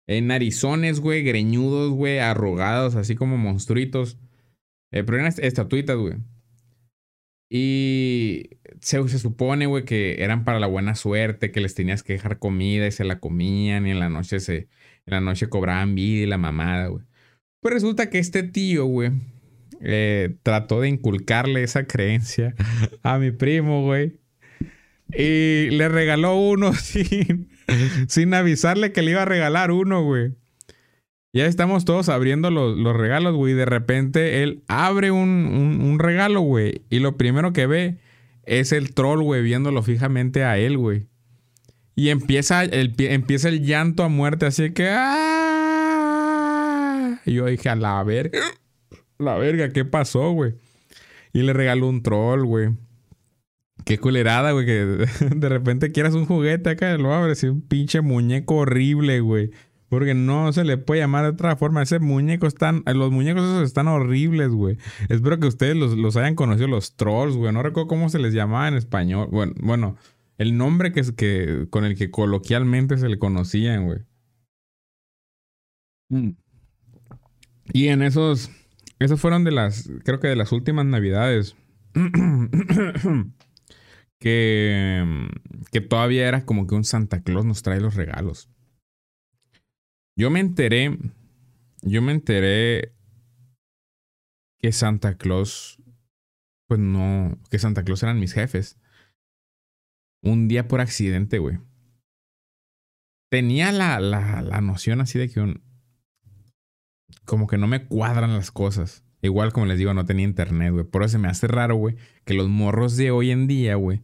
en 0.07 0.25
eh, 0.25 0.27
narizones, 0.27 1.01
güey, 1.01 1.23
greñudos, 1.23 1.93
güey, 1.93 2.19
arrugados, 2.19 2.95
así 2.95 3.15
como 3.15 3.37
monstruitos. 3.37 4.19
Eh, 4.91 5.05
pero 5.05 5.19
eran 5.19 5.33
estatuitas, 5.37 5.97
güey. 5.97 6.15
Y 7.51 8.59
se, 8.81 9.07
se 9.09 9.19
supone, 9.19 9.67
güey, 9.67 9.85
que 9.85 10.23
eran 10.23 10.45
para 10.45 10.61
la 10.61 10.67
buena 10.67 10.95
suerte, 10.95 11.51
que 11.51 11.61
les 11.61 11.75
tenías 11.75 12.03
que 12.03 12.15
dejar 12.15 12.39
comida 12.39 12.87
y 12.87 12.93
se 12.93 13.05
la 13.05 13.21
comían 13.21 13.87
y 13.87 13.91
en 13.91 14.01
la 14.01 14.09
noche 14.09 14.41
se, 14.41 14.69
en 15.07 15.15
la 15.15 15.21
noche 15.21 15.49
cobraban 15.49 15.95
vida 15.95 16.25
y 16.25 16.27
la 16.27 16.39
mamada, 16.39 16.89
güey. 16.89 17.05
Pues 17.61 17.75
resulta 17.75 18.11
que 18.11 18.19
este 18.19 18.43
tío, 18.43 18.87
güey, 18.87 19.13
eh, 19.81 20.37
trató 20.43 20.81
de 20.81 20.89
inculcarle 20.89 21.63
esa 21.63 21.87
creencia 21.87 22.55
a 23.03 23.19
mi 23.19 23.31
primo, 23.31 23.85
güey. 23.85 24.17
Y 25.13 25.71
le 25.71 25.89
regaló 25.89 26.37
uno 26.37 26.73
sin, 26.75 27.49
sin 28.09 28.35
avisarle 28.35 28.93
que 28.93 29.03
le 29.03 29.13
iba 29.13 29.23
a 29.23 29.27
regalar 29.27 29.71
uno, 29.71 30.03
güey. 30.03 30.33
Ya 31.33 31.47
estamos 31.47 31.85
todos 31.85 32.09
abriendo 32.09 32.51
los, 32.51 32.77
los 32.77 32.97
regalos, 32.97 33.37
güey. 33.37 33.55
De 33.55 33.67
repente 33.67 34.43
él 34.43 34.65
abre 34.67 35.11
un, 35.11 35.81
un, 35.83 35.99
regalo, 35.99 36.41
güey. 36.41 36.83
Y 36.91 36.99
lo 37.01 37.17
primero 37.17 37.53
que 37.53 37.67
ve 37.67 37.99
es 38.45 38.73
el 38.73 38.95
troll, 38.95 39.23
güey, 39.23 39.43
viéndolo 39.43 39.83
fijamente 39.83 40.45
a 40.45 40.59
él, 40.59 40.79
güey. 40.79 41.07
Y 41.95 42.09
empieza 42.11 42.65
el, 42.65 42.95
empieza 42.99 43.49
el 43.49 43.65
llanto 43.65 44.05
a 44.05 44.09
muerte, 44.09 44.47
así 44.47 44.71
que... 44.71 44.89
¡ah! 44.91 45.19
Y 47.27 47.35
yo 47.35 47.47
dije, 47.47 47.69
a 47.69 47.77
la 47.77 48.03
verga 48.05 48.41
la 49.19 49.37
verga, 49.37 49.71
¿qué 49.71 49.85
pasó, 49.85 50.31
güey? 50.33 50.55
Y 51.33 51.43
le 51.43 51.53
regaló 51.53 51.89
un 51.89 52.03
troll, 52.03 52.45
güey. 52.45 52.71
Qué 53.85 53.99
culerada, 53.99 54.53
güey, 54.53 54.67
que 54.67 55.07
de 55.37 55.49
repente 55.49 55.93
quieras 55.93 56.15
un 56.15 56.27
juguete 56.27 56.71
acá, 56.71 56.97
lo 56.99 57.15
abres 57.15 57.43
y 57.43 57.49
un 57.49 57.63
pinche 57.63 58.01
muñeco 58.01 58.57
horrible, 58.57 59.21
güey. 59.21 59.51
Porque 59.89 60.13
no 60.15 60.53
se 60.53 60.65
le 60.65 60.77
puede 60.77 61.01
llamar 61.01 61.25
de 61.25 61.31
otra 61.31 61.57
forma. 61.57 61.83
Ese 61.83 61.99
muñeco 61.99 62.47
están. 62.47 62.83
Los 62.87 63.11
muñecos 63.11 63.43
esos 63.43 63.63
están 63.63 63.89
horribles, 63.89 64.51
güey. 64.51 64.77
Espero 65.09 65.41
que 65.41 65.47
ustedes 65.47 65.77
los, 65.77 66.17
hayan 66.17 66.35
conocido, 66.35 66.69
los 66.69 66.97
trolls, 66.97 67.37
güey. 67.37 67.53
No 67.53 67.63
recuerdo 67.63 67.89
cómo 67.89 68.11
se 68.11 68.19
les 68.19 68.35
llamaba 68.35 68.69
en 68.69 68.75
español. 68.75 69.29
Bueno, 69.31 69.55
bueno 69.63 69.97
el 70.37 70.59
nombre 70.59 70.93
que, 70.93 71.03
que, 71.17 71.67
con 71.71 71.85
el 71.87 71.97
que 71.97 72.11
coloquialmente 72.11 72.99
se 72.99 73.09
le 73.09 73.19
conocían, 73.19 73.87
güey. 73.87 74.01
Mm. 76.11 76.31
Y 77.73 77.89
en 77.89 78.03
esos. 78.03 78.51
Esas 78.99 79.21
fueron 79.21 79.45
de 79.45 79.53
las, 79.53 79.89
creo 80.05 80.19
que 80.19 80.29
de 80.29 80.37
las 80.37 80.53
últimas 80.53 80.87
navidades. 80.87 81.57
que, 84.19 85.29
que 85.71 85.81
todavía 85.81 86.29
era 86.29 86.45
como 86.45 86.67
que 86.67 86.75
un 86.75 86.85
Santa 86.85 87.23
Claus 87.23 87.45
nos 87.45 87.63
trae 87.63 87.81
los 87.81 87.95
regalos. 87.95 88.51
Yo 90.17 90.31
me 90.31 90.41
enteré, 90.41 90.99
yo 91.83 92.03
me 92.03 92.11
enteré 92.13 92.93
que 94.59 94.73
Santa 94.73 95.17
Claus, 95.17 95.81
pues 96.67 96.81
no, 96.81 97.39
que 97.51 97.61
Santa 97.61 97.85
Claus 97.85 98.03
eran 98.03 98.19
mis 98.19 98.33
jefes. 98.33 98.79
Un 100.21 100.49
día 100.49 100.67
por 100.67 100.81
accidente, 100.81 101.39
güey. 101.39 101.61
Tenía 103.31 103.71
la, 103.71 104.01
la, 104.01 104.43
la 104.43 104.61
noción 104.61 105.01
así 105.01 105.21
de 105.21 105.29
que 105.29 105.39
un, 105.39 105.63
como 107.25 107.47
que 107.47 107.59
no 107.59 107.67
me 107.67 107.87
cuadran 107.87 108.35
las 108.35 108.51
cosas. 108.51 109.05
Igual 109.21 109.53
como 109.53 109.67
les 109.67 109.79
digo, 109.79 109.95
no 109.95 110.05
tenía 110.05 110.25
internet, 110.25 110.73
güey. 110.73 110.85
Por 110.85 111.03
eso 111.03 111.13
se 111.13 111.19
me 111.19 111.29
hace 111.29 111.47
raro, 111.47 111.77
güey, 111.77 111.97
que 112.25 112.35
los 112.35 112.49
morros 112.49 112.97
de 112.97 113.11
hoy 113.11 113.31
en 113.31 113.47
día, 113.47 113.75
güey, 113.75 114.03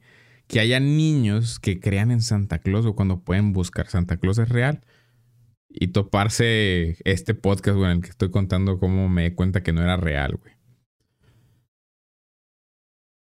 que 0.48 0.60
haya 0.60 0.80
niños 0.80 1.58
que 1.60 1.80
crean 1.80 2.10
en 2.10 2.20
Santa 2.20 2.58
Claus, 2.58 2.84
o 2.86 2.94
cuando 2.94 3.20
pueden 3.20 3.52
buscar 3.52 3.88
Santa 3.88 4.16
Claus 4.16 4.38
es 4.38 4.48
real. 4.48 4.84
Y 5.68 5.88
toparse 5.88 6.98
este 7.04 7.34
podcast, 7.34 7.76
güey, 7.76 7.90
en 7.90 7.96
el 7.98 8.02
que 8.02 8.10
estoy 8.10 8.30
contando 8.30 8.78
cómo 8.78 9.08
me 9.08 9.24
di 9.24 9.34
cuenta 9.34 9.62
que 9.62 9.72
no 9.72 9.82
era 9.82 9.96
real, 9.96 10.36
güey. 10.36 10.54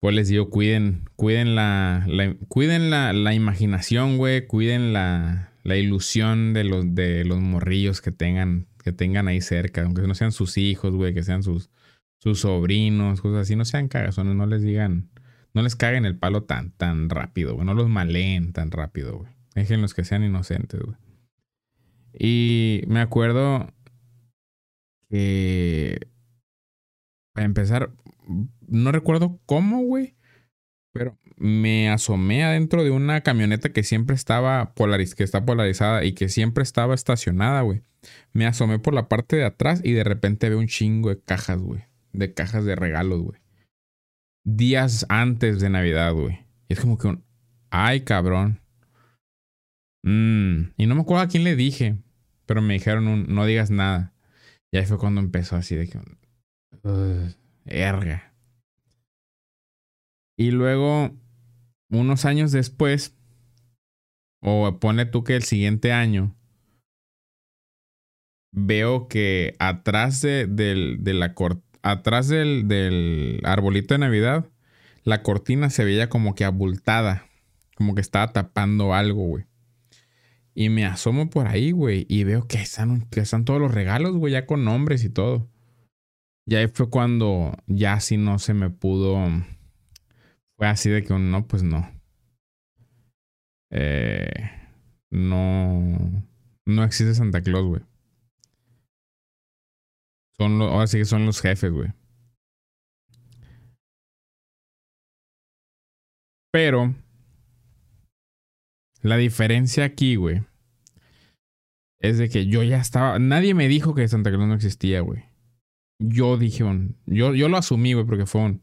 Pues 0.01 0.15
les 0.15 0.27
digo, 0.27 0.49
cuiden, 0.49 1.09
cuiden 1.15 1.55
la, 1.55 2.05
cuiden 2.49 2.89
la, 2.89 3.13
la 3.13 3.33
imaginación, 3.33 4.17
güey, 4.17 4.45
cuiden 4.47 4.91
la, 4.91 5.53
la 5.63 5.77
ilusión 5.77 6.53
de 6.53 6.65
los, 6.65 6.93
de 6.93 7.23
los 7.23 7.39
morrillos 7.39 8.01
que 8.01 8.11
tengan 8.11 8.67
que 8.83 8.91
tengan 8.91 9.27
ahí 9.27 9.41
cerca, 9.41 9.81
aunque 9.83 10.01
no 10.03 10.13
sean 10.13 10.31
sus 10.31 10.57
hijos, 10.57 10.93
güey, 10.93 11.13
que 11.13 11.23
sean 11.23 11.41
sus, 11.41 11.69
sus 12.19 12.41
sobrinos, 12.41 13.21
cosas 13.21 13.41
así, 13.41 13.55
no 13.55 13.65
sean 13.65 13.87
cagazones, 13.87 14.35
no 14.35 14.45
les 14.45 14.61
digan, 14.61 15.09
no 15.53 15.61
les 15.61 15.75
caguen 15.75 16.05
el 16.05 16.17
palo 16.17 16.43
tan, 16.43 16.71
tan 16.71 17.09
rápido, 17.09 17.55
güey, 17.55 17.65
no 17.65 17.73
los 17.73 17.89
maleen 17.89 18.53
tan 18.53 18.71
rápido, 18.71 19.19
güey. 19.19 19.31
Déjenlos 19.55 19.93
que 19.93 20.03
sean 20.03 20.23
inocentes, 20.23 20.81
güey. 20.81 20.97
Y 22.13 22.83
me 22.87 22.99
acuerdo 22.99 23.71
que, 25.09 26.07
para 27.33 27.45
empezar, 27.45 27.91
no 28.67 28.91
recuerdo 28.91 29.39
cómo, 29.45 29.81
güey, 29.81 30.15
pero 30.91 31.17
me 31.37 31.89
asomé 31.89 32.43
adentro 32.43 32.83
de 32.83 32.91
una 32.91 33.21
camioneta 33.21 33.69
que 33.69 33.83
siempre 33.83 34.15
estaba 34.15 34.73
polariz 34.75 35.15
que 35.15 35.23
está 35.23 35.45
polarizada 35.45 36.03
y 36.03 36.13
que 36.13 36.29
siempre 36.29 36.63
estaba 36.63 36.93
estacionada, 36.93 37.61
güey. 37.61 37.83
Me 38.33 38.45
asomé 38.45 38.79
por 38.79 38.93
la 38.93 39.07
parte 39.07 39.35
de 39.35 39.45
atrás 39.45 39.81
y 39.83 39.93
de 39.93 40.03
repente 40.03 40.49
veo 40.49 40.59
un 40.59 40.67
chingo 40.67 41.09
de 41.09 41.19
cajas, 41.19 41.59
güey. 41.59 41.83
De 42.11 42.33
cajas 42.33 42.65
de 42.65 42.75
regalos, 42.75 43.21
güey. 43.21 43.39
Días 44.45 45.05
antes 45.09 45.59
de 45.59 45.69
Navidad, 45.69 46.13
güey. 46.13 46.45
Y 46.67 46.73
es 46.73 46.79
como 46.79 46.97
que 46.97 47.07
un... 47.07 47.23
Ay, 47.69 48.01
cabrón. 48.01 48.59
Mm, 50.03 50.73
y 50.77 50.85
no 50.85 50.95
me 50.95 51.01
acuerdo 51.01 51.23
a 51.23 51.27
quién 51.27 51.43
le 51.43 51.55
dije. 51.55 51.97
Pero 52.45 52.61
me 52.61 52.73
dijeron 52.73 53.07
un... 53.07 53.25
No 53.33 53.45
digas 53.45 53.71
nada. 53.71 54.13
Y 54.71 54.77
ahí 54.77 54.85
fue 54.85 54.97
cuando 54.97 55.21
empezó 55.21 55.55
así 55.55 55.75
de 55.75 55.87
que... 55.87 55.99
erga. 57.65 58.33
Y 60.37 60.51
luego, 60.51 61.11
unos 61.89 62.25
años 62.25 62.51
después, 62.51 63.15
o 64.41 64.79
pone 64.79 65.05
tú 65.05 65.23
que 65.23 65.35
el 65.35 65.43
siguiente 65.43 65.93
año, 65.93 66.35
veo 68.53 69.07
que 69.07 69.55
atrás 69.59 70.21
del, 70.21 70.55
del, 71.03 71.21
arbolito 73.43 73.93
de 73.93 73.97
Navidad, 73.97 74.49
la 75.03 75.23
cortina 75.23 75.69
se 75.69 75.83
veía 75.83 76.07
como 76.07 76.35
que 76.35 76.45
abultada, 76.45 77.25
como 77.75 77.95
que 77.95 78.01
estaba 78.01 78.31
tapando 78.31 78.93
algo, 78.93 79.27
güey. 79.27 79.45
Y 80.55 80.69
me 80.69 80.85
asomo 80.85 81.31
por 81.31 81.47
ahí, 81.47 81.71
güey, 81.71 82.05
y 82.07 82.23
veo 82.23 82.47
que 82.47 82.61
están, 82.61 83.09
todos 83.43 83.59
los 83.59 83.73
regalos, 83.73 84.15
güey, 84.15 84.33
ya 84.33 84.45
con 84.45 84.63
nombres 84.63 85.03
y 85.03 85.09
todo. 85.09 85.49
Y 86.45 86.55
ahí 86.55 86.67
fue 86.67 86.89
cuando 86.89 87.57
ya 87.67 87.99
si 87.99 88.17
no 88.17 88.37
se 88.37 88.53
me 88.53 88.69
pudo. 88.69 89.17
Fue 90.57 90.67
así 90.67 90.89
de 90.89 91.03
que 91.03 91.17
no, 91.17 91.47
pues 91.47 91.63
no. 91.63 91.89
Eh, 93.71 94.29
no. 95.09 96.23
No 96.65 96.83
existe 96.83 97.15
Santa 97.15 97.41
Claus, 97.41 97.65
güey. 97.65 97.81
Son 100.37 100.61
ahora 100.61 100.87
sí 100.87 100.97
que 100.97 101.05
son 101.05 101.25
los 101.25 101.41
jefes, 101.41 101.71
güey. 101.71 101.89
Pero 106.51 106.93
la 109.01 109.17
diferencia 109.17 109.85
aquí, 109.85 110.15
güey, 110.15 110.43
es 111.99 112.17
de 112.17 112.29
que 112.29 112.45
yo 112.47 112.63
ya 112.63 112.79
estaba. 112.79 113.17
Nadie 113.19 113.53
me 113.53 113.67
dijo 113.67 113.95
que 113.95 114.07
Santa 114.07 114.29
Claus 114.29 114.47
no 114.47 114.55
existía, 114.55 115.01
güey. 115.01 115.23
Yo 115.99 116.37
dije, 116.37 116.63
yo, 117.05 117.33
yo 117.33 117.49
lo 117.49 117.57
asumí, 117.57 117.93
güey, 117.93 118.05
porque 118.05 118.25
fue 118.25 118.41
un. 118.41 118.61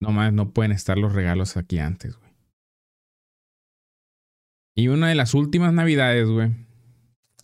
No 0.00 0.12
más, 0.12 0.32
no 0.32 0.52
pueden 0.52 0.72
estar 0.72 0.96
los 0.96 1.12
regalos 1.12 1.56
aquí 1.56 1.78
antes, 1.78 2.16
güey. 2.16 2.30
Y 4.76 4.88
una 4.88 5.08
de 5.08 5.16
las 5.16 5.34
últimas 5.34 5.72
navidades, 5.72 6.28
güey, 6.28 6.52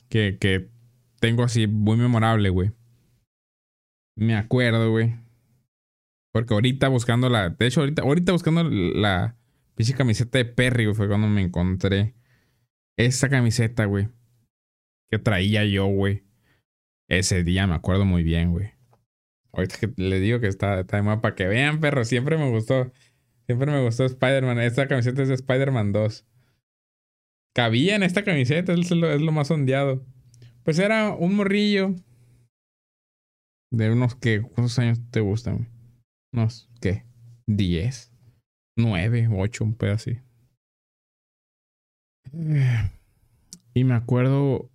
que, 0.09 0.39
que 0.41 0.71
tengo 1.19 1.43
así 1.43 1.67
muy 1.67 1.97
memorable, 1.97 2.49
güey 2.49 2.73
me 4.17 4.37
acuerdo, 4.37 4.91
güey. 4.91 5.15
Porque 6.33 6.55
ahorita 6.55 6.89
buscando 6.89 7.29
la. 7.29 7.51
De 7.51 7.67
hecho, 7.67 7.81
ahorita, 7.81 8.03
ahorita 8.03 8.33
buscando 8.33 8.65
la 8.65 9.37
pinche 9.77 9.95
camiseta 9.95 10.39
de 10.39 10.45
Perry, 10.45 10.85
güey, 10.85 10.97
fue 10.97 11.09
cuando 11.09 11.29
me 11.29 11.43
encontré 11.43 12.15
esa 12.97 13.29
camiseta, 13.29 13.85
güey. 13.85 14.09
Que 15.11 15.19
traía 15.19 15.65
yo, 15.65 15.87
güey. 15.87 16.25
Ese 17.09 17.45
día 17.45 17.67
me 17.67 17.75
acuerdo 17.75 18.05
muy 18.05 18.23
bien, 18.23 18.51
güey. 18.51 18.73
Ahorita 19.53 19.77
que 19.79 19.93
le 19.97 20.19
digo 20.19 20.41
que 20.41 20.49
está, 20.49 20.81
está 20.81 20.97
de 20.97 21.03
moda 21.03 21.21
para 21.21 21.35
que 21.35 21.47
vean, 21.47 21.81
perro. 21.81 22.05
Siempre 22.05 22.37
me 22.37 22.51
gustó. 22.51 22.93
Siempre 23.47 23.71
me 23.71 23.83
gustó 23.85 24.05
Spider-Man. 24.05 24.59
Esta 24.61 24.89
camiseta 24.89 25.23
es 25.23 25.29
de 25.29 25.35
Spider-Man 25.35 25.93
2. 25.93 26.27
Cabía 27.55 27.95
en 27.95 28.03
esta 28.03 28.25
camiseta, 28.25 28.73
es 28.73 28.91
lo, 28.91 29.13
es 29.13 29.21
lo 29.21 29.31
más 29.31 29.51
ondeado. 29.51 30.05
Pues 30.65 30.79
era 30.81 31.15
un 31.15 31.37
morrillo 31.37 31.95
de 33.75 33.91
unos 33.91 34.15
que, 34.15 34.43
¿cuántos 34.43 34.79
años 34.79 35.01
te 35.11 35.21
gustan? 35.21 35.69
Unos, 36.33 36.71
¿qué? 36.81 37.05
¿10? 37.47 38.11
¿9? 38.79 39.29
¿8? 39.29 39.61
Un 39.61 39.75
pedo 39.75 39.95
así. 39.95 40.19
Y 43.75 43.85
me 43.85 43.95
acuerdo, 43.95 44.71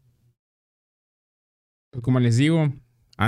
pues 1.92 2.04
como 2.04 2.20
les 2.20 2.38
digo, 2.38 2.74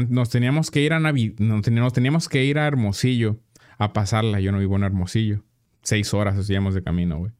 nos 0.09 0.29
teníamos 0.29 0.71
que 0.71 0.81
ir 0.81 0.93
a 0.93 0.99
Navidad, 0.99 1.39
nos 1.39 1.93
teníamos 1.93 2.29
que 2.29 2.45
ir 2.45 2.59
a 2.59 2.67
Hermosillo 2.67 3.39
a 3.77 3.93
pasarla. 3.93 4.39
Yo 4.39 4.51
no 4.51 4.59
vivo 4.59 4.75
en 4.75 4.83
Hermosillo. 4.83 5.43
Seis 5.81 6.13
horas 6.13 6.37
hacíamos 6.37 6.75
de 6.75 6.83
camino, 6.83 7.17
güey. 7.17 7.31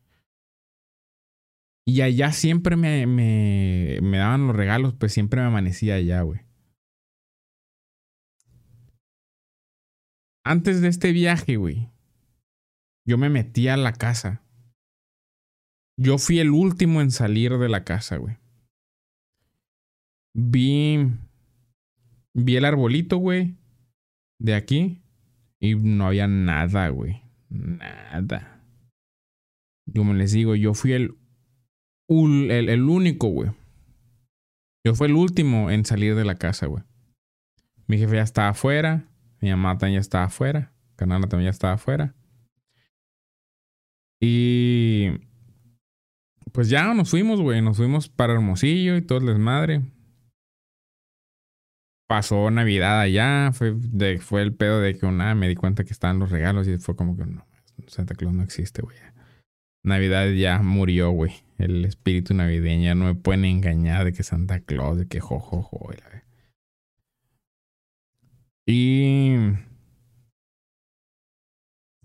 Y 1.85 2.01
allá 2.01 2.31
siempre 2.31 2.75
me, 2.75 3.07
me, 3.07 3.99
me 4.01 4.17
daban 4.17 4.47
los 4.47 4.55
regalos, 4.55 4.93
pues 4.93 5.13
siempre 5.13 5.41
me 5.41 5.47
amanecía 5.47 5.95
allá, 5.95 6.21
güey. 6.21 6.41
Antes 10.43 10.81
de 10.81 10.87
este 10.87 11.11
viaje, 11.11 11.57
güey, 11.57 11.89
yo 13.05 13.17
me 13.17 13.29
metí 13.29 13.67
a 13.67 13.77
la 13.77 13.93
casa. 13.93 14.41
Yo 15.97 16.17
fui 16.17 16.39
el 16.39 16.51
último 16.51 17.01
en 17.01 17.11
salir 17.11 17.57
de 17.57 17.69
la 17.69 17.83
casa, 17.83 18.17
güey. 18.17 18.37
Vi. 20.33 21.11
Vi 22.33 22.55
el 22.55 22.65
arbolito, 22.65 23.17
güey. 23.17 23.57
De 24.39 24.55
aquí. 24.55 25.03
Y 25.59 25.75
no 25.75 26.07
había 26.07 26.27
nada, 26.27 26.89
güey. 26.89 27.21
Nada. 27.49 28.63
Como 29.93 30.13
les 30.13 30.31
digo, 30.31 30.55
yo 30.55 30.73
fui 30.73 30.93
el. 30.93 31.15
El, 32.07 32.69
el 32.69 32.81
único, 32.83 33.27
güey. 33.27 33.51
Yo 34.83 34.95
fui 34.95 35.07
el 35.07 35.13
último 35.13 35.69
en 35.69 35.85
salir 35.85 36.15
de 36.15 36.25
la 36.25 36.35
casa, 36.35 36.65
güey. 36.65 36.83
Mi 37.87 37.97
jefe 37.97 38.15
ya 38.15 38.23
estaba 38.23 38.49
afuera. 38.49 39.10
Mi 39.41 39.49
mamá 39.49 39.77
también 39.77 39.97
ya 39.97 40.01
estaba 40.01 40.25
afuera. 40.25 40.71
Canana 40.95 41.27
también 41.27 41.47
ya 41.47 41.51
estaba 41.51 41.73
afuera. 41.73 42.15
Y 44.19 45.09
pues 46.51 46.69
ya 46.69 46.93
nos 46.93 47.09
fuimos, 47.09 47.41
güey. 47.41 47.61
Nos 47.61 47.77
fuimos 47.77 48.07
para 48.07 48.33
Hermosillo 48.33 48.95
y 48.95 49.01
todo 49.01 49.17
el 49.17 49.25
desmadre. 49.25 49.81
Pasó 52.07 52.51
Navidad 52.51 53.01
allá. 53.01 53.51
Fue, 53.51 54.41
el 54.41 54.53
pedo 54.53 54.79
de 54.79 54.97
que 54.97 55.05
una 55.07 55.33
me 55.33 55.49
di 55.49 55.55
cuenta 55.55 55.83
que 55.83 55.93
estaban 55.93 56.19
los 56.19 56.29
regalos 56.29 56.67
y 56.67 56.77
fue 56.77 56.95
como 56.95 57.17
que 57.17 57.25
no, 57.25 57.47
Santa 57.87 58.13
Claus 58.13 58.33
no 58.33 58.43
existe, 58.43 58.83
güey. 58.83 58.97
Navidad 59.83 60.29
ya 60.29 60.59
murió, 60.61 61.09
güey. 61.09 61.31
El 61.57 61.83
espíritu 61.85 62.35
navideño 62.35 62.93
no 62.93 63.05
me 63.05 63.15
pueden 63.15 63.45
engañar 63.45 64.05
de 64.05 64.13
que 64.13 64.21
Santa 64.21 64.59
Claus, 64.59 64.97
de 64.97 65.07
que 65.07 65.19
jojojo, 65.19 65.63
jo, 65.63 65.79
jo, 65.79 65.93
y 68.65 69.35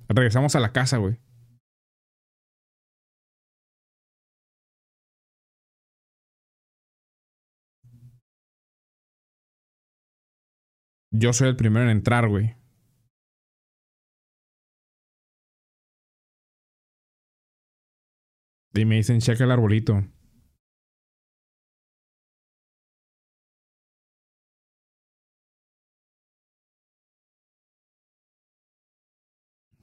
regresamos 0.08 0.54
a 0.56 0.60
la 0.60 0.72
casa, 0.72 0.98
güey. 0.98 1.18
Yo 11.10 11.32
soy 11.32 11.48
el 11.48 11.56
primero 11.56 11.84
en 11.84 11.90
entrar, 11.96 12.28
güey. 12.28 12.54
Y 18.74 18.84
me 18.84 18.96
dicen, 18.96 19.20
checa 19.20 19.44
el 19.44 19.50
arbolito. 19.50 20.04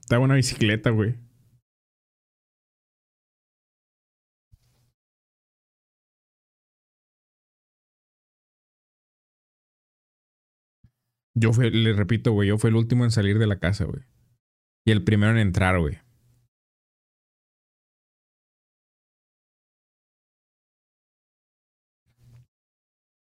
Estaba 0.04 0.22
una 0.22 0.34
bicicleta, 0.34 0.90
güey. 0.90 1.14
Yo 11.34 11.52
le 11.52 11.94
repito, 11.94 12.32
güey, 12.32 12.50
yo 12.50 12.58
fui 12.58 12.68
el 12.68 12.76
último 12.76 13.04
en 13.04 13.10
salir 13.10 13.38
de 13.38 13.46
la 13.46 13.58
casa, 13.58 13.86
güey. 13.86 14.02
Y 14.84 14.90
el 14.92 15.04
primero 15.04 15.32
en 15.32 15.38
entrar, 15.38 15.80
güey. 15.80 15.98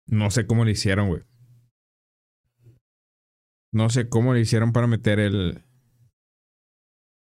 No 0.07 0.30
sé 0.30 0.45
cómo 0.45 0.65
le 0.65 0.71
hicieron, 0.71 1.07
güey. 1.07 1.23
No 3.71 3.89
sé 3.89 4.09
cómo 4.09 4.34
le 4.34 4.41
hicieron 4.41 4.73
para 4.73 4.88
meter 4.88 5.19
el. 5.19 5.63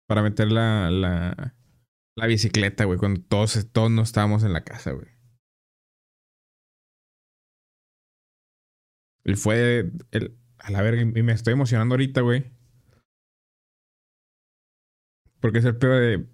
Para 0.06 0.22
meter 0.22 0.50
la. 0.52 0.90
La, 0.90 1.54
la 2.16 2.26
bicicleta, 2.26 2.84
güey. 2.84 2.98
Cuando 2.98 3.22
todos, 3.22 3.70
todos 3.72 3.90
no 3.90 4.02
estábamos 4.02 4.44
en 4.44 4.52
la 4.52 4.64
casa, 4.64 4.92
güey. 4.92 5.08
Y 9.24 9.34
fue. 9.34 9.90
El, 10.10 10.38
a 10.58 10.70
la 10.70 10.82
verga. 10.82 11.02
Y 11.02 11.22
me 11.22 11.32
estoy 11.32 11.54
emocionando 11.54 11.94
ahorita, 11.94 12.20
güey. 12.20 12.50
Porque 15.40 15.58
es 15.58 15.64
el 15.64 15.76
peor 15.76 16.00
de. 16.00 16.26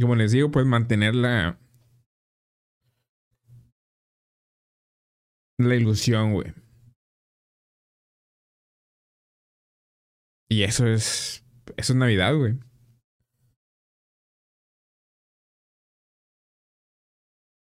Como 0.00 0.14
les 0.16 0.32
digo, 0.32 0.50
pues 0.50 0.66
mantener 0.66 1.14
la. 1.14 1.58
La 5.58 5.74
ilusión, 5.76 6.32
güey. 6.32 6.54
Y 10.48 10.62
eso 10.64 10.86
es. 10.86 11.44
Eso 11.76 11.92
es 11.92 11.96
Navidad, 11.96 12.34
güey. 12.34 12.58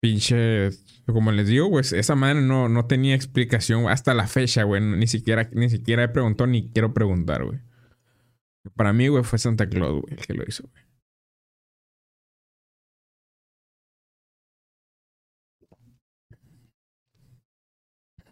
Pinche. 0.04 0.72
Como 1.06 1.32
les 1.32 1.47
digo, 1.47 1.68
güey, 1.68 1.86
esa 1.93 2.16
madre 2.16 2.41
no, 2.41 2.68
no 2.68 2.88
tenía 2.88 3.16
explicación 3.16 3.88
hasta 3.88 4.14
la 4.14 4.28
fecha, 4.28 4.64
güey. 4.64 4.82
Ni 4.82 5.08
siquiera, 5.08 5.49
ni 5.54 5.70
siquiera 5.70 6.04
he 6.04 6.10
preguntado 6.10 6.47
ni 6.47 6.70
quiero 6.72 6.93
preguntar, 6.93 7.45
güey. 7.45 7.62
Para 8.76 8.91
mí, 8.91 9.08
güey, 9.08 9.24
fue 9.24 9.39
Santa 9.39 9.70
Claus, 9.70 10.01
güey, 10.01 10.16
el 10.18 10.26
que 10.26 10.34
lo 10.34 10.43
hizo, 10.45 10.64
güey. 10.68 10.84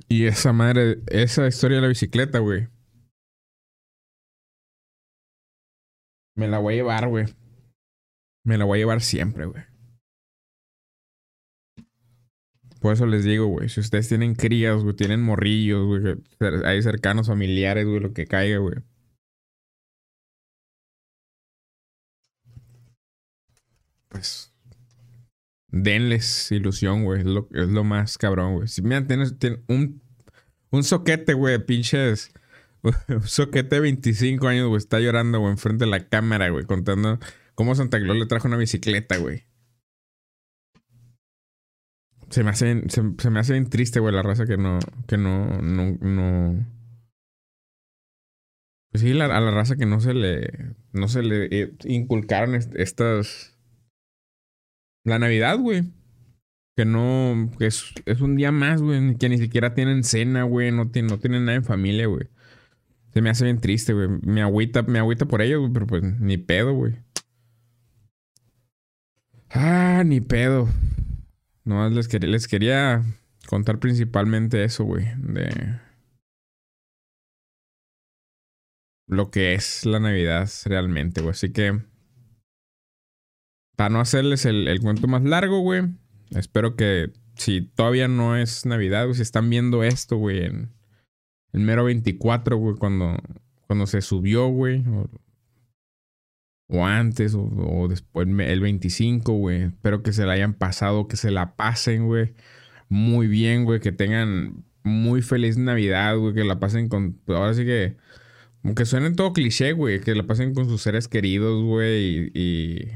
Y 0.10 0.26
esa 0.26 0.52
madre, 0.52 1.02
esa 1.08 1.48
historia 1.48 1.78
de 1.78 1.84
la 1.84 1.88
bicicleta, 1.88 2.40
güey. 2.40 2.68
Me 6.36 6.50
la 6.50 6.60
voy 6.60 6.74
a 6.74 6.78
llevar, 6.78 7.08
güey. 7.08 7.28
Me 8.44 8.58
la 8.58 8.66
voy 8.66 8.80
a 8.80 8.82
llevar 8.82 9.00
siempre, 9.02 9.46
güey. 9.46 9.71
Por 12.82 12.94
eso 12.94 13.06
les 13.06 13.24
digo, 13.24 13.46
güey, 13.46 13.70
si 13.70 13.80
ustedes 13.80 14.10
tienen 14.10 14.34
crías, 14.36 14.82
güey, 14.84 14.96
tienen 14.96 15.22
morrillos, 15.22 15.86
güey, 15.86 16.16
hay 16.66 16.82
cercanos 16.82 17.28
familiares, 17.28 17.86
güey, 17.86 18.00
lo 18.00 18.14
que 18.14 18.26
caiga, 18.26 18.58
güey. 18.58 18.76
Pues 24.10 24.52
denles 25.72 26.52
ilusión, 26.52 27.04
güey. 27.04 27.20
Es 27.22 27.26
lo, 27.26 27.48
es 27.54 27.70
lo 27.70 27.84
más 27.84 28.18
cabrón, 28.18 28.56
güey. 28.56 28.68
Si 28.68 28.82
mira, 28.82 29.06
tienes, 29.06 29.36
un, 29.68 30.02
un 30.72 30.84
soquete, 30.84 31.34
güey, 31.34 31.64
pinches. 31.66 32.32
Un 33.10 33.22
soquete 33.22 33.76
de 33.76 33.82
25 33.82 34.48
años, 34.48 34.68
güey, 34.68 34.80
está 34.80 35.00
llorando, 35.00 35.40
güey, 35.40 35.52
enfrente 35.52 35.86
de 35.86 35.92
la 35.92 36.10
cámara, 36.10 36.50
güey, 36.50 36.66
contando 36.66 37.20
cómo 37.54 37.76
Santa 37.76 38.00
Claus 38.00 38.18
le 38.18 38.26
trajo 38.26 38.48
una 38.48 38.58
bicicleta, 38.58 39.18
güey. 39.18 39.46
Se 42.32 42.44
me 42.46 42.50
hace, 42.50 42.90
se, 42.90 43.30
me 43.30 43.40
hace 43.40 43.54
bien 43.54 43.70
triste, 43.70 44.00
güey, 44.00 44.16
la 44.16 44.24
raza 44.24 44.46
que 44.46 44.56
no, 44.56 44.80
que 45.06 45.18
no, 45.18 45.62
no, 45.62 45.98
no. 46.00 46.66
Pues 48.90 49.04
sí, 49.04 49.12
a 49.12 49.28
la 49.28 49.52
raza 49.52 49.76
que 49.76 49.86
no 49.86 50.00
se 50.00 50.14
le, 50.14 50.76
no 50.94 51.10
se 51.10 51.24
le 51.24 51.48
eh, 51.52 51.74
inculcaron 51.84 52.56
estas, 52.56 53.58
la 55.04 55.20
Navidad, 55.20 55.60
güey. 55.60 55.84
Que 56.78 56.86
no, 56.86 57.52
que 57.60 57.68
es, 57.68 57.94
es 58.06 58.22
un 58.22 58.38
día 58.38 58.54
más, 58.54 58.82
güey, 58.82 59.16
que 59.18 59.28
ni 59.28 59.38
siquiera 59.38 59.74
tienen 59.74 60.06
cena, 60.06 60.44
güey, 60.44 60.72
no, 60.72 60.90
tienen, 60.90 61.12
no 61.12 61.20
tienen 61.20 61.44
nada 61.44 61.58
en 61.58 61.66
familia, 61.66 62.08
güey. 62.08 62.30
Se 63.14 63.22
me 63.22 63.30
hace 63.30 63.44
bien 63.44 63.60
triste, 63.60 63.92
güey. 63.92 64.08
Me 64.22 64.42
agüita, 64.42 64.84
me 64.84 65.00
agüita 65.00 65.26
por 65.26 65.42
ellos, 65.42 65.60
güey, 65.60 65.74
pero 65.74 65.86
pues 65.86 66.02
ni 66.02 66.38
pedo, 66.38 66.74
güey. 66.74 66.96
Ah, 69.50 70.04
ni 70.06 70.22
pedo. 70.22 70.70
No, 71.72 71.90
les 71.90 72.12
les 72.22 72.48
quería 72.50 73.02
contar 73.48 73.80
principalmente 73.80 74.62
eso, 74.66 74.84
güey. 74.84 75.06
De 75.16 75.80
lo 79.08 79.32
que 79.32 79.54
es 79.54 79.86
la 79.86 80.02
Navidad 80.02 80.50
realmente, 80.66 81.22
güey. 81.22 81.32
Así 81.32 81.54
que, 81.54 81.80
para 83.78 83.90
no 83.90 84.02
hacerles 84.02 84.44
el, 84.44 84.82
cuento 84.82 85.08
más 85.08 85.24
largo, 85.24 85.62
güey. 85.62 85.84
Espero 86.32 86.76
que 86.76 87.14
si 87.36 87.62
todavía 87.62 88.10
no 88.10 88.36
es 88.36 88.66
Navidad, 88.66 89.06
güey, 89.06 89.16
si 89.16 89.22
están 89.22 89.50
viendo 89.50 89.86
esto, 89.86 90.18
güey, 90.18 90.44
en 90.44 90.74
el 91.54 91.62
mero 91.62 91.86
24, 91.86 92.58
güey, 92.58 92.76
cuando, 92.76 93.16
cuando 93.66 93.88
se 93.88 94.02
subió, 94.02 94.48
güey. 94.48 94.84
Antes, 96.80 97.36
o, 97.36 97.88
después, 97.90 98.28
el 98.28 98.60
25, 98.62 99.34
güey. 99.34 99.64
Espero 99.64 100.04
que 100.04 100.14
se 100.14 100.26
la 100.26 100.34
hayan 100.34 100.54
pasado, 100.54 101.08
que 101.08 101.18
se 101.18 101.32
la 101.32 101.56
pasen, 101.56 102.08
güey. 102.08 102.34
Muy 102.90 103.28
bien, 103.28 103.66
güey. 103.66 103.80
Que 103.82 103.92
tengan 103.92 104.66
muy 104.84 105.22
feliz 105.22 105.58
Navidad, 105.58 106.18
güey. 106.18 106.34
Que 106.34 106.44
la 106.46 106.60
pasen 106.60 106.90
con. 106.90 107.14
Pues, 107.26 107.38
ahora 107.38 107.54
sí 107.54 107.66
que. 107.66 107.98
Aunque 108.64 108.86
suene 108.86 109.12
todo 109.12 109.34
cliché, 109.34 109.74
güey. 109.74 110.02
Que 110.02 110.16
la 110.16 110.24
pasen 110.28 110.54
con 110.54 110.70
sus 110.70 110.82
seres 110.82 111.08
queridos, 111.08 111.64
güey. 111.64 112.32
Y, 112.34 112.92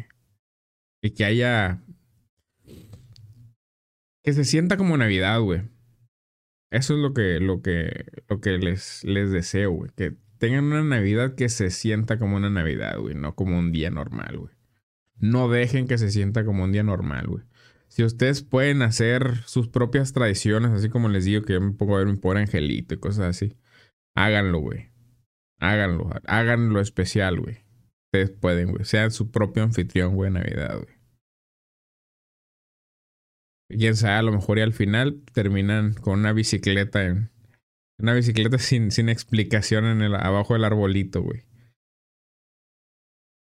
y. 1.01 1.11
que 1.11 1.25
haya. 1.25 1.83
Que 4.23 4.33
se 4.33 4.45
sienta 4.45 4.77
como 4.77 4.97
Navidad, 4.97 5.41
güey. 5.41 5.63
Eso 6.71 6.95
es 6.95 6.99
lo 6.99 7.13
que, 7.13 7.39
lo 7.39 7.61
que, 7.61 8.05
lo 8.27 8.41
que 8.41 8.57
les, 8.57 9.03
les 9.03 9.31
deseo, 9.31 9.71
güey. 9.71 9.91
Que 9.95 10.15
tengan 10.37 10.65
una 10.65 10.83
Navidad 10.83 11.35
que 11.35 11.49
se 11.49 11.71
sienta 11.71 12.19
como 12.19 12.35
una 12.35 12.49
Navidad, 12.49 12.99
güey. 12.99 13.15
No 13.15 13.35
como 13.35 13.57
un 13.57 13.71
día 13.71 13.89
normal, 13.89 14.37
güey. 14.37 14.53
No 15.17 15.49
dejen 15.49 15.87
que 15.87 15.97
se 15.97 16.11
sienta 16.11 16.45
como 16.45 16.63
un 16.63 16.71
día 16.71 16.83
normal, 16.83 17.27
güey. 17.27 17.43
Si 17.87 18.03
ustedes 18.03 18.41
pueden 18.41 18.81
hacer 18.81 19.37
sus 19.45 19.69
propias 19.69 20.11
tradiciones, 20.11 20.71
así 20.71 20.89
como 20.89 21.07
les 21.07 21.25
digo 21.25 21.43
que 21.43 21.53
yo 21.53 21.61
me 21.61 21.71
pongo 21.71 21.95
a 21.95 21.99
ver 21.99 22.07
mi 22.07 22.17
pobre 22.17 22.41
angelito 22.41 22.93
y 22.95 22.97
cosas 22.97 23.25
así, 23.25 23.57
háganlo, 24.15 24.59
güey. 24.59 24.89
Háganlo. 25.59 26.09
Háganlo 26.25 26.81
especial, 26.81 27.39
güey. 27.39 27.63
Ustedes 28.07 28.31
pueden, 28.31 28.71
güey. 28.71 28.85
Sean 28.85 29.11
su 29.11 29.31
propio 29.31 29.63
anfitrión, 29.63 30.15
güey, 30.15 30.31
Navidad, 30.31 30.75
güey. 30.75 30.95
Quién 33.69 33.95
sabe, 33.95 34.15
a 34.15 34.21
lo 34.21 34.31
mejor 34.31 34.59
y 34.59 34.61
al 34.61 34.73
final 34.73 35.23
terminan 35.33 35.93
con 35.93 36.19
una 36.19 36.33
bicicleta 36.33 37.05
en. 37.05 37.31
Una 37.97 38.13
bicicleta 38.13 38.57
sin, 38.57 38.91
sin 38.91 39.09
explicación 39.09 39.85
en 39.85 40.01
el, 40.01 40.15
abajo 40.15 40.53
del 40.53 40.65
arbolito, 40.65 41.21
güey. 41.21 41.43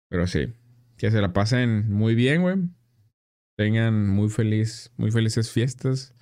Pero 0.09 0.27
sí. 0.27 0.53
Que 0.97 1.11
se 1.11 1.21
la 1.21 1.33
pasen 1.33 1.91
muy 1.93 2.15
bien, 2.15 2.43
güey. 2.43 2.57
Tengan 3.57 4.09
muy 4.09 4.29
feliz, 4.29 4.93
muy 4.97 5.11
felices 5.11 5.51
fiestas. 5.51 6.15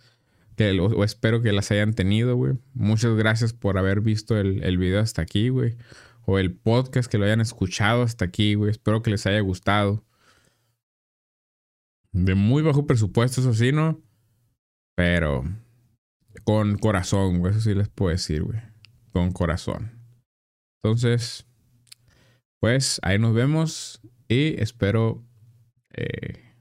Que, 0.56 0.78
o, 0.80 1.04
espero 1.04 1.42
que 1.42 1.52
las 1.52 1.70
hayan 1.70 1.94
tenido, 1.94 2.36
güey. 2.36 2.54
Muchas 2.72 3.14
gracias 3.14 3.52
por 3.52 3.76
haber 3.78 4.00
visto 4.00 4.38
el, 4.38 4.62
el 4.64 4.78
video 4.78 5.00
hasta 5.00 5.22
aquí, 5.22 5.48
güey. 5.50 5.76
O 6.26 6.38
el 6.38 6.54
podcast 6.54 7.10
que 7.10 7.18
lo 7.18 7.26
hayan 7.26 7.40
escuchado 7.40 8.02
hasta 8.02 8.24
aquí, 8.24 8.54
güey. 8.54 8.70
Espero 8.70 9.02
que 9.02 9.10
les 9.10 9.26
haya 9.26 9.40
gustado 9.40 10.04
de 12.14 12.34
muy 12.34 12.62
bajo 12.62 12.86
presupuesto, 12.86 13.40
eso 13.40 13.52
sí, 13.52 13.72
¿no? 13.72 14.00
Pero 14.96 15.44
con 16.42 16.78
corazón, 16.78 17.38
güey, 17.38 17.52
eso 17.52 17.60
sí 17.60 17.74
les 17.74 17.88
puedo 17.88 18.10
decir, 18.10 18.42
güey. 18.42 18.60
Con 19.12 19.32
corazón. 19.32 20.00
Entonces, 20.82 21.46
pues 22.60 23.00
ahí 23.02 23.18
nos 23.18 23.34
vemos 23.34 24.00
y 24.28 24.60
espero... 24.60 25.24
Eh, 25.96 26.52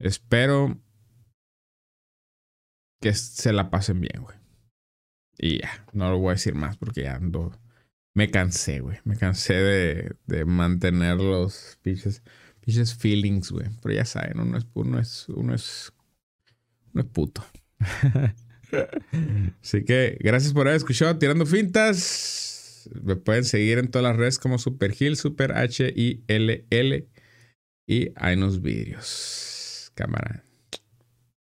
espero 0.00 0.76
que 3.00 3.14
se 3.14 3.52
la 3.52 3.70
pasen 3.70 4.00
bien, 4.00 4.22
güey. 4.22 4.36
Y 5.38 5.60
ya, 5.60 5.86
no 5.92 6.10
lo 6.10 6.18
voy 6.18 6.30
a 6.30 6.32
decir 6.32 6.54
más 6.54 6.76
porque 6.76 7.02
ya 7.02 7.14
ando 7.14 7.52
me 8.14 8.30
cansé, 8.30 8.80
güey. 8.80 8.98
Me 9.04 9.16
cansé 9.16 9.54
de, 9.54 10.16
de 10.26 10.44
mantener 10.44 11.16
los 11.16 11.78
pinches, 11.82 12.22
feelings, 12.98 13.50
güey. 13.50 13.66
Pero 13.82 13.94
ya 13.94 14.04
saben, 14.04 14.40
uno 14.40 14.58
es, 14.58 14.66
uno 14.74 14.98
es, 14.98 15.28
uno 15.28 15.54
es, 15.54 15.92
uno 16.92 17.02
es 17.02 17.08
puto. 17.08 17.44
Así 19.62 19.84
que 19.84 20.16
gracias 20.20 20.52
por 20.52 20.66
haber 20.66 20.76
escuchado 20.76 21.18
Tirando 21.18 21.46
Fintas. 21.46 22.90
Me 23.02 23.16
pueden 23.16 23.44
seguir 23.44 23.78
en 23.78 23.88
todas 23.88 24.04
las 24.04 24.16
redes 24.16 24.38
como 24.38 24.58
Superhill, 24.58 25.16
Super 25.16 25.52
H 25.52 25.92
I 25.94 26.22
L 26.28 26.66
L. 26.70 27.08
Y 27.86 28.08
hay 28.16 28.36
unos 28.36 28.62
vídeos. 28.62 29.92
Cámara. 29.94 30.43